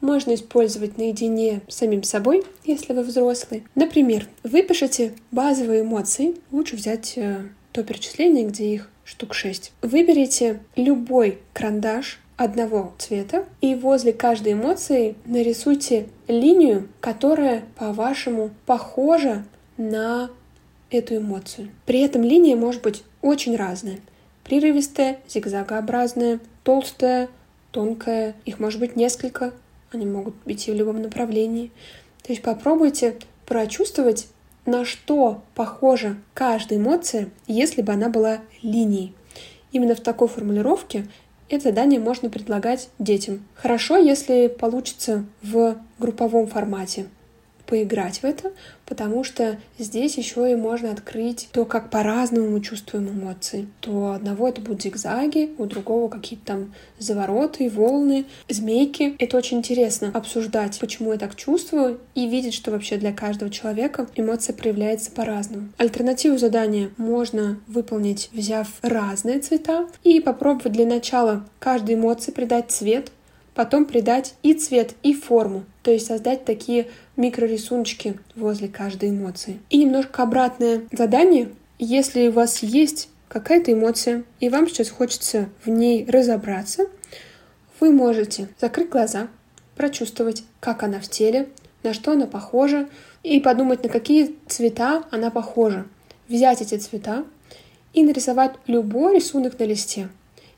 можно 0.00 0.34
использовать 0.34 0.96
наедине 0.96 1.62
с 1.66 1.76
самим 1.76 2.04
собой, 2.04 2.44
если 2.64 2.92
вы 2.92 3.02
взрослый. 3.02 3.64
Например, 3.74 4.26
выпишите 4.44 5.14
базовые 5.32 5.82
эмоции. 5.82 6.36
Лучше 6.52 6.76
взять 6.76 7.14
э, 7.16 7.48
то 7.72 7.82
перечисление, 7.82 8.44
где 8.44 8.74
их 8.74 8.90
штук 9.04 9.34
6. 9.34 9.72
Выберите 9.82 10.60
любой 10.76 11.38
карандаш 11.52 12.20
одного 12.36 12.94
цвета 12.98 13.44
и 13.60 13.74
возле 13.74 14.12
каждой 14.12 14.52
эмоции 14.52 15.16
нарисуйте 15.24 16.06
линию, 16.28 16.88
которая, 17.00 17.64
по-вашему, 17.76 18.50
похожа 18.64 19.44
на 19.76 20.30
эту 20.90 21.16
эмоцию. 21.16 21.68
При 21.86 22.00
этом 22.00 22.22
линия 22.22 22.56
может 22.56 22.82
быть 22.82 23.02
очень 23.22 23.56
разная. 23.56 23.98
Прерывистая, 24.44 25.18
зигзагообразная, 25.28 26.40
толстая, 26.64 27.28
тонкая. 27.72 28.34
Их 28.44 28.58
может 28.58 28.80
быть 28.80 28.96
несколько. 28.96 29.52
Они 29.92 30.06
могут 30.06 30.34
идти 30.46 30.70
в 30.70 30.74
любом 30.74 31.02
направлении. 31.02 31.70
То 32.22 32.32
есть 32.32 32.42
попробуйте 32.42 33.16
прочувствовать, 33.46 34.28
на 34.66 34.84
что 34.84 35.42
похожа 35.54 36.16
каждая 36.34 36.78
эмоция, 36.78 37.30
если 37.46 37.80
бы 37.80 37.92
она 37.92 38.10
была 38.10 38.40
линией. 38.62 39.14
Именно 39.72 39.94
в 39.94 40.00
такой 40.00 40.28
формулировке 40.28 41.06
это 41.48 41.64
задание 41.64 41.98
можно 41.98 42.28
предлагать 42.28 42.90
детям. 42.98 43.44
Хорошо, 43.54 43.96
если 43.96 44.48
получится 44.48 45.24
в 45.42 45.76
групповом 45.98 46.46
формате 46.46 47.06
поиграть 47.68 48.20
в 48.20 48.24
это, 48.24 48.52
потому 48.86 49.22
что 49.22 49.58
здесь 49.78 50.16
еще 50.16 50.50
и 50.50 50.56
можно 50.56 50.90
открыть 50.90 51.48
то, 51.52 51.66
как 51.66 51.90
по-разному 51.90 52.48
мы 52.48 52.60
чувствуем 52.62 53.10
эмоции. 53.10 53.68
То 53.80 53.90
у 53.90 54.06
одного 54.06 54.48
это 54.48 54.62
будут 54.62 54.82
зигзаги, 54.82 55.54
у 55.58 55.66
другого 55.66 56.08
какие-то 56.08 56.46
там 56.46 56.74
завороты, 56.98 57.68
волны, 57.68 58.24
змейки. 58.48 59.14
Это 59.18 59.36
очень 59.36 59.58
интересно 59.58 60.10
обсуждать, 60.14 60.78
почему 60.80 61.12
я 61.12 61.18
так 61.18 61.36
чувствую, 61.36 62.00
и 62.14 62.26
видеть, 62.26 62.54
что 62.54 62.70
вообще 62.70 62.96
для 62.96 63.12
каждого 63.12 63.50
человека 63.50 64.08
эмоция 64.16 64.54
проявляется 64.54 65.10
по-разному. 65.10 65.68
Альтернативу 65.76 66.38
задания 66.38 66.90
можно 66.96 67.60
выполнить, 67.66 68.30
взяв 68.32 68.68
разные 68.80 69.40
цвета, 69.40 69.86
и 70.04 70.20
попробовать 70.20 70.72
для 70.72 70.86
начала 70.86 71.44
каждой 71.58 71.96
эмоции 71.96 72.32
придать 72.32 72.70
цвет, 72.70 73.12
потом 73.54 73.84
придать 73.84 74.34
и 74.42 74.54
цвет, 74.54 74.94
и 75.02 75.12
форму, 75.12 75.64
то 75.82 75.90
есть 75.90 76.06
создать 76.06 76.44
такие 76.44 76.86
микрорисуночки 77.18 78.18
возле 78.34 78.68
каждой 78.68 79.10
эмоции. 79.10 79.58
И 79.68 79.78
немножко 79.78 80.22
обратное 80.22 80.82
задание. 80.90 81.50
Если 81.78 82.28
у 82.28 82.32
вас 82.32 82.62
есть 82.62 83.10
какая-то 83.28 83.72
эмоция, 83.72 84.24
и 84.40 84.48
вам 84.48 84.68
сейчас 84.68 84.88
хочется 84.88 85.50
в 85.64 85.68
ней 85.68 86.06
разобраться, 86.08 86.86
вы 87.80 87.90
можете 87.90 88.48
закрыть 88.58 88.88
глаза, 88.88 89.28
прочувствовать, 89.76 90.44
как 90.60 90.82
она 90.82 90.98
в 91.00 91.08
теле, 91.08 91.48
на 91.82 91.92
что 91.92 92.12
она 92.12 92.26
похожа, 92.26 92.88
и 93.22 93.40
подумать, 93.40 93.82
на 93.82 93.88
какие 93.88 94.34
цвета 94.46 95.04
она 95.10 95.30
похожа. 95.30 95.86
Взять 96.28 96.62
эти 96.62 96.76
цвета 96.76 97.24
и 97.92 98.02
нарисовать 98.02 98.52
любой 98.66 99.16
рисунок 99.16 99.58
на 99.58 99.64
листе. 99.64 100.08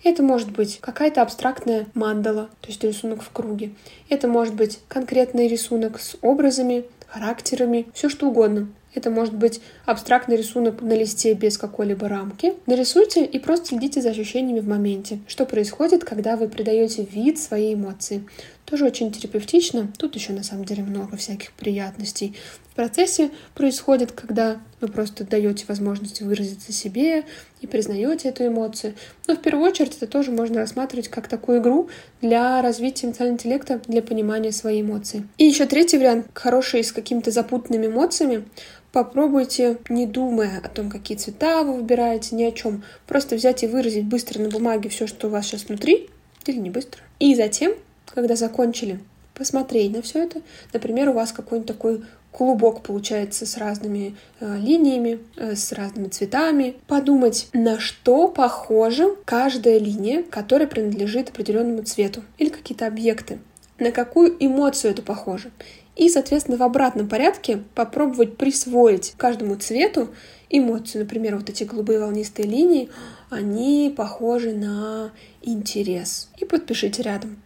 Это 0.03 0.23
может 0.23 0.51
быть 0.51 0.79
какая-то 0.81 1.23
абстрактная 1.23 1.87
мандала, 1.95 2.49
то 2.61 2.69
есть 2.69 2.83
рисунок 2.83 3.23
в 3.23 3.31
круге. 3.31 3.73
Это 4.09 4.29
может 4.29 4.55
быть 4.55 4.81
конкретный 4.89 5.47
рисунок 5.47 6.01
с 6.01 6.17
образами, 6.23 6.85
характерами, 7.07 7.87
все 7.93 8.09
что 8.09 8.29
угодно. 8.29 8.69
Это 8.93 9.11
может 9.11 9.35
быть 9.35 9.61
абстрактный 9.87 10.37
рисунок 10.37 10.83
на 10.83 10.95
листе 10.95 11.35
без 11.35 11.59
какой-либо 11.59 12.09
рамки. 12.09 12.55
Нарисуйте 12.67 13.25
и 13.25 13.39
просто 13.39 13.67
следите 13.67 14.03
за 14.03 14.11
ощущениями 14.11 14.61
в 14.61 14.69
моменте. 14.69 15.21
Что 15.29 15.47
происходит, 15.47 16.05
когда 16.05 16.37
вы 16.37 16.49
придаете 16.49 17.05
вид 17.05 17.39
своей 17.39 17.75
эмоции. 17.75 18.25
Тоже 18.71 18.85
очень 18.85 19.11
терапевтично. 19.11 19.93
Тут 19.99 20.15
еще 20.15 20.33
на 20.33 20.45
самом 20.45 20.65
деле 20.65 20.85
много 20.85 21.17
всяких 21.17 21.53
приятностей 21.53 22.37
в 22.71 22.77
процессе 22.77 23.31
происходит, 23.57 24.13
когда 24.13 24.61
вы 24.81 24.87
просто 24.87 25.25
даете 25.25 25.65
возможность 25.67 26.23
выразиться 26.23 26.73
себе 26.73 27.25
и 27.61 27.67
признаете 27.67 28.29
эту 28.29 28.47
эмоцию. 28.47 28.95
Но 29.27 29.35
в 29.35 29.41
первую 29.41 29.69
очередь 29.69 29.97
это 29.97 30.07
тоже 30.07 30.31
можно 30.31 30.61
рассматривать 30.61 31.09
как 31.09 31.27
такую 31.27 31.61
игру 31.61 31.91
для 32.23 32.63
развития 32.63 33.09
эмоционального 33.09 33.35
интеллекта, 33.41 33.81
для 33.89 34.03
понимания 34.03 34.53
своей 34.53 34.83
эмоции. 34.83 35.27
И 35.37 35.47
еще 35.47 35.67
третий 35.67 35.99
вариант, 35.99 36.29
хороший 36.33 36.85
с 36.85 36.93
какими-то 36.93 37.33
запутанными 37.33 37.87
эмоциями, 37.87 38.45
Попробуйте, 38.93 39.79
не 39.89 40.05
думая 40.05 40.61
о 40.65 40.69
том, 40.69 40.91
какие 40.91 41.17
цвета 41.17 41.63
вы 41.63 41.75
выбираете, 41.75 42.35
ни 42.35 42.43
о 42.43 42.51
чем, 42.51 42.83
просто 43.07 43.37
взять 43.37 43.63
и 43.63 43.69
выразить 43.69 44.07
быстро 44.07 44.41
на 44.41 44.49
бумаге 44.49 44.89
все, 44.89 45.07
что 45.07 45.29
у 45.29 45.31
вас 45.31 45.47
сейчас 45.47 45.67
внутри, 45.67 46.11
или 46.47 46.59
не 46.59 46.71
быстро. 46.71 47.01
И 47.21 47.37
затем, 47.37 47.75
когда 48.15 48.37
закончили, 48.37 49.01
посмотреть 49.35 49.93
на 49.93 50.03
все 50.03 50.25
это. 50.25 50.43
Например, 50.73 51.09
у 51.09 51.15
вас 51.15 51.33
какой-нибудь 51.33 51.69
такой 51.69 52.03
клубок 52.31 52.83
получается 52.83 53.47
с 53.47 53.57
разными 53.57 54.17
э, 54.39 54.59
линиями, 54.59 55.21
э, 55.37 55.55
с 55.55 55.73
разными 55.73 56.09
цветами. 56.09 56.77
Подумать, 56.87 57.49
на 57.53 57.81
что 57.81 58.29
похожа 58.29 59.17
каждая 59.25 59.79
линия, 59.79 60.23
которая 60.23 60.69
принадлежит 60.69 61.31
определенному 61.31 61.83
цвету, 61.83 62.23
или 62.39 62.51
какие-то 62.51 62.87
объекты. 62.87 63.39
На 63.79 63.93
какую 63.93 64.37
эмоцию 64.39 64.93
это 64.93 65.03
похоже. 65.03 65.51
И, 65.97 66.09
соответственно, 66.09 66.57
в 66.57 66.63
обратном 66.63 67.09
порядке 67.09 67.63
попробовать 67.75 68.37
присвоить 68.37 69.15
каждому 69.17 69.57
цвету 69.57 70.11
эмоцию. 70.51 71.03
Например, 71.05 71.37
вот 71.37 71.49
эти 71.49 71.65
голубые 71.65 72.01
волнистые 72.01 72.47
линии, 72.47 72.91
они 73.31 73.93
похожи 73.97 74.53
на 74.53 75.13
интерес. 75.43 76.29
И 76.39 76.45
подпишите 76.45 77.03
рядом. 77.03 77.43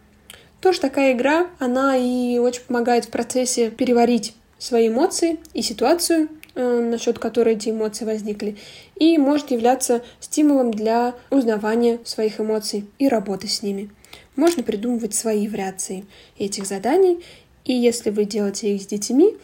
Тоже 0.65 0.79
такая 0.79 1.13
игра, 1.13 1.45
она 1.59 1.95
и 1.95 2.39
очень 2.39 2.63
помогает 2.63 3.05
в 3.05 3.09
процессе 3.09 3.69
переварить 3.69 4.33
свои 4.57 4.87
эмоции 4.87 5.37
и 5.53 5.61
ситуацию, 5.61 6.27
э, 6.55 6.89
насчет 6.89 7.19
которой 7.19 7.53
эти 7.53 7.69
эмоции 7.69 8.03
возникли, 8.03 8.57
и 8.95 9.19
может 9.19 9.51
являться 9.51 10.01
стимулом 10.19 10.71
для 10.71 11.13
узнавания 11.29 11.99
своих 12.03 12.39
эмоций 12.39 12.87
и 12.97 13.07
работы 13.07 13.47
с 13.47 13.61
ними. 13.61 13.91
Можно 14.35 14.63
придумывать 14.63 15.13
свои 15.13 15.47
вариации 15.47 16.07
этих 16.39 16.65
заданий 16.65 17.23
и 17.65 17.73
если 17.73 18.11
вы 18.11 18.25
делаете 18.25 18.75
их 18.75 18.83
с 18.83 18.85
детьми, 18.85 19.35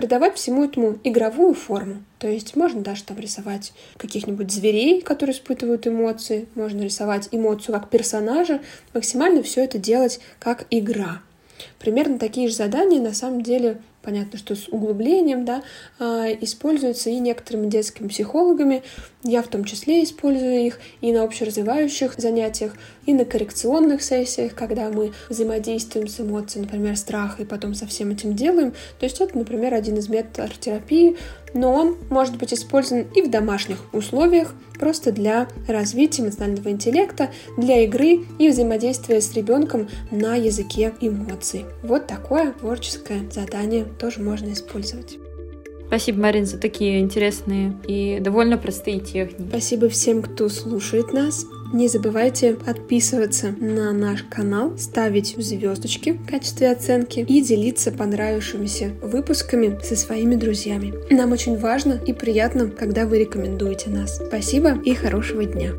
придавать 0.00 0.36
всему 0.36 0.64
этому 0.64 0.98
игровую 1.04 1.52
форму. 1.52 2.02
То 2.18 2.26
есть 2.26 2.56
можно 2.56 2.80
даже 2.80 3.04
там 3.04 3.18
рисовать 3.18 3.74
каких-нибудь 3.98 4.50
зверей, 4.50 5.02
которые 5.02 5.36
испытывают 5.36 5.86
эмоции, 5.86 6.48
можно 6.54 6.80
рисовать 6.80 7.28
эмоцию 7.32 7.74
как 7.74 7.90
персонажа, 7.90 8.60
максимально 8.94 9.42
все 9.42 9.62
это 9.62 9.76
делать 9.76 10.18
как 10.38 10.64
игра. 10.70 11.20
Примерно 11.78 12.18
такие 12.18 12.48
же 12.48 12.54
задания 12.54 12.98
на 12.98 13.12
самом 13.12 13.42
деле 13.42 13.82
понятно, 14.00 14.38
что 14.38 14.56
с 14.56 14.68
углублением, 14.68 15.44
да, 15.44 15.62
а, 15.98 16.28
используются 16.40 17.10
и 17.10 17.18
некоторыми 17.18 17.68
детскими 17.68 18.08
психологами. 18.08 18.82
Я 19.22 19.42
в 19.42 19.48
том 19.48 19.64
числе 19.64 20.02
использую 20.02 20.64
их 20.64 20.80
и 21.02 21.12
на 21.12 21.24
общеразвивающих 21.24 22.14
занятиях, 22.16 22.72
и 23.04 23.12
на 23.12 23.26
коррекционных 23.26 24.02
сессиях, 24.02 24.54
когда 24.54 24.88
мы 24.88 25.12
взаимодействуем 25.28 26.08
с 26.08 26.20
эмоцией, 26.20 26.64
например, 26.64 26.96
страха, 26.96 27.42
и 27.42 27.44
потом 27.44 27.74
со 27.74 27.86
всем 27.86 28.10
этим 28.10 28.34
делаем. 28.34 28.72
То 28.98 29.04
есть 29.04 29.20
это, 29.20 29.36
например, 29.36 29.74
один 29.74 29.98
из 29.98 30.08
методов 30.08 30.50
арт-терапии, 30.50 31.18
но 31.52 31.74
он 31.74 31.96
может 32.08 32.36
быть 32.36 32.54
использован 32.54 33.06
и 33.14 33.20
в 33.20 33.30
домашних 33.30 33.92
условиях, 33.92 34.54
просто 34.78 35.12
для 35.12 35.48
развития 35.68 36.22
эмоционального 36.22 36.70
интеллекта, 36.70 37.30
для 37.58 37.84
игры 37.84 38.20
и 38.38 38.48
взаимодействия 38.48 39.20
с 39.20 39.34
ребенком 39.34 39.88
на 40.10 40.36
языке 40.36 40.94
эмоций. 41.02 41.66
Вот 41.82 42.06
такое 42.06 42.52
творческое 42.52 43.28
задание 43.30 43.84
тоже 43.84 44.22
можно 44.22 44.50
использовать. 44.52 45.18
Спасибо, 45.90 46.20
Марин, 46.20 46.46
за 46.46 46.56
такие 46.56 47.00
интересные 47.00 47.72
и 47.88 48.20
довольно 48.20 48.56
простые 48.56 49.00
техники. 49.00 49.48
Спасибо 49.48 49.88
всем, 49.88 50.22
кто 50.22 50.48
слушает 50.48 51.12
нас. 51.12 51.44
Не 51.72 51.88
забывайте 51.88 52.54
подписываться 52.54 53.56
на 53.58 53.92
наш 53.92 54.22
канал, 54.22 54.78
ставить 54.78 55.34
звездочки 55.36 56.10
в 56.10 56.24
качестве 56.28 56.70
оценки 56.70 57.26
и 57.28 57.40
делиться 57.40 57.90
понравившимися 57.90 58.92
выпусками 59.02 59.80
со 59.82 59.96
своими 59.96 60.36
друзьями. 60.36 60.94
Нам 61.12 61.32
очень 61.32 61.58
важно 61.58 62.00
и 62.06 62.12
приятно, 62.12 62.70
когда 62.70 63.04
вы 63.04 63.18
рекомендуете 63.18 63.90
нас. 63.90 64.22
Спасибо 64.24 64.80
и 64.84 64.94
хорошего 64.94 65.44
дня! 65.44 65.72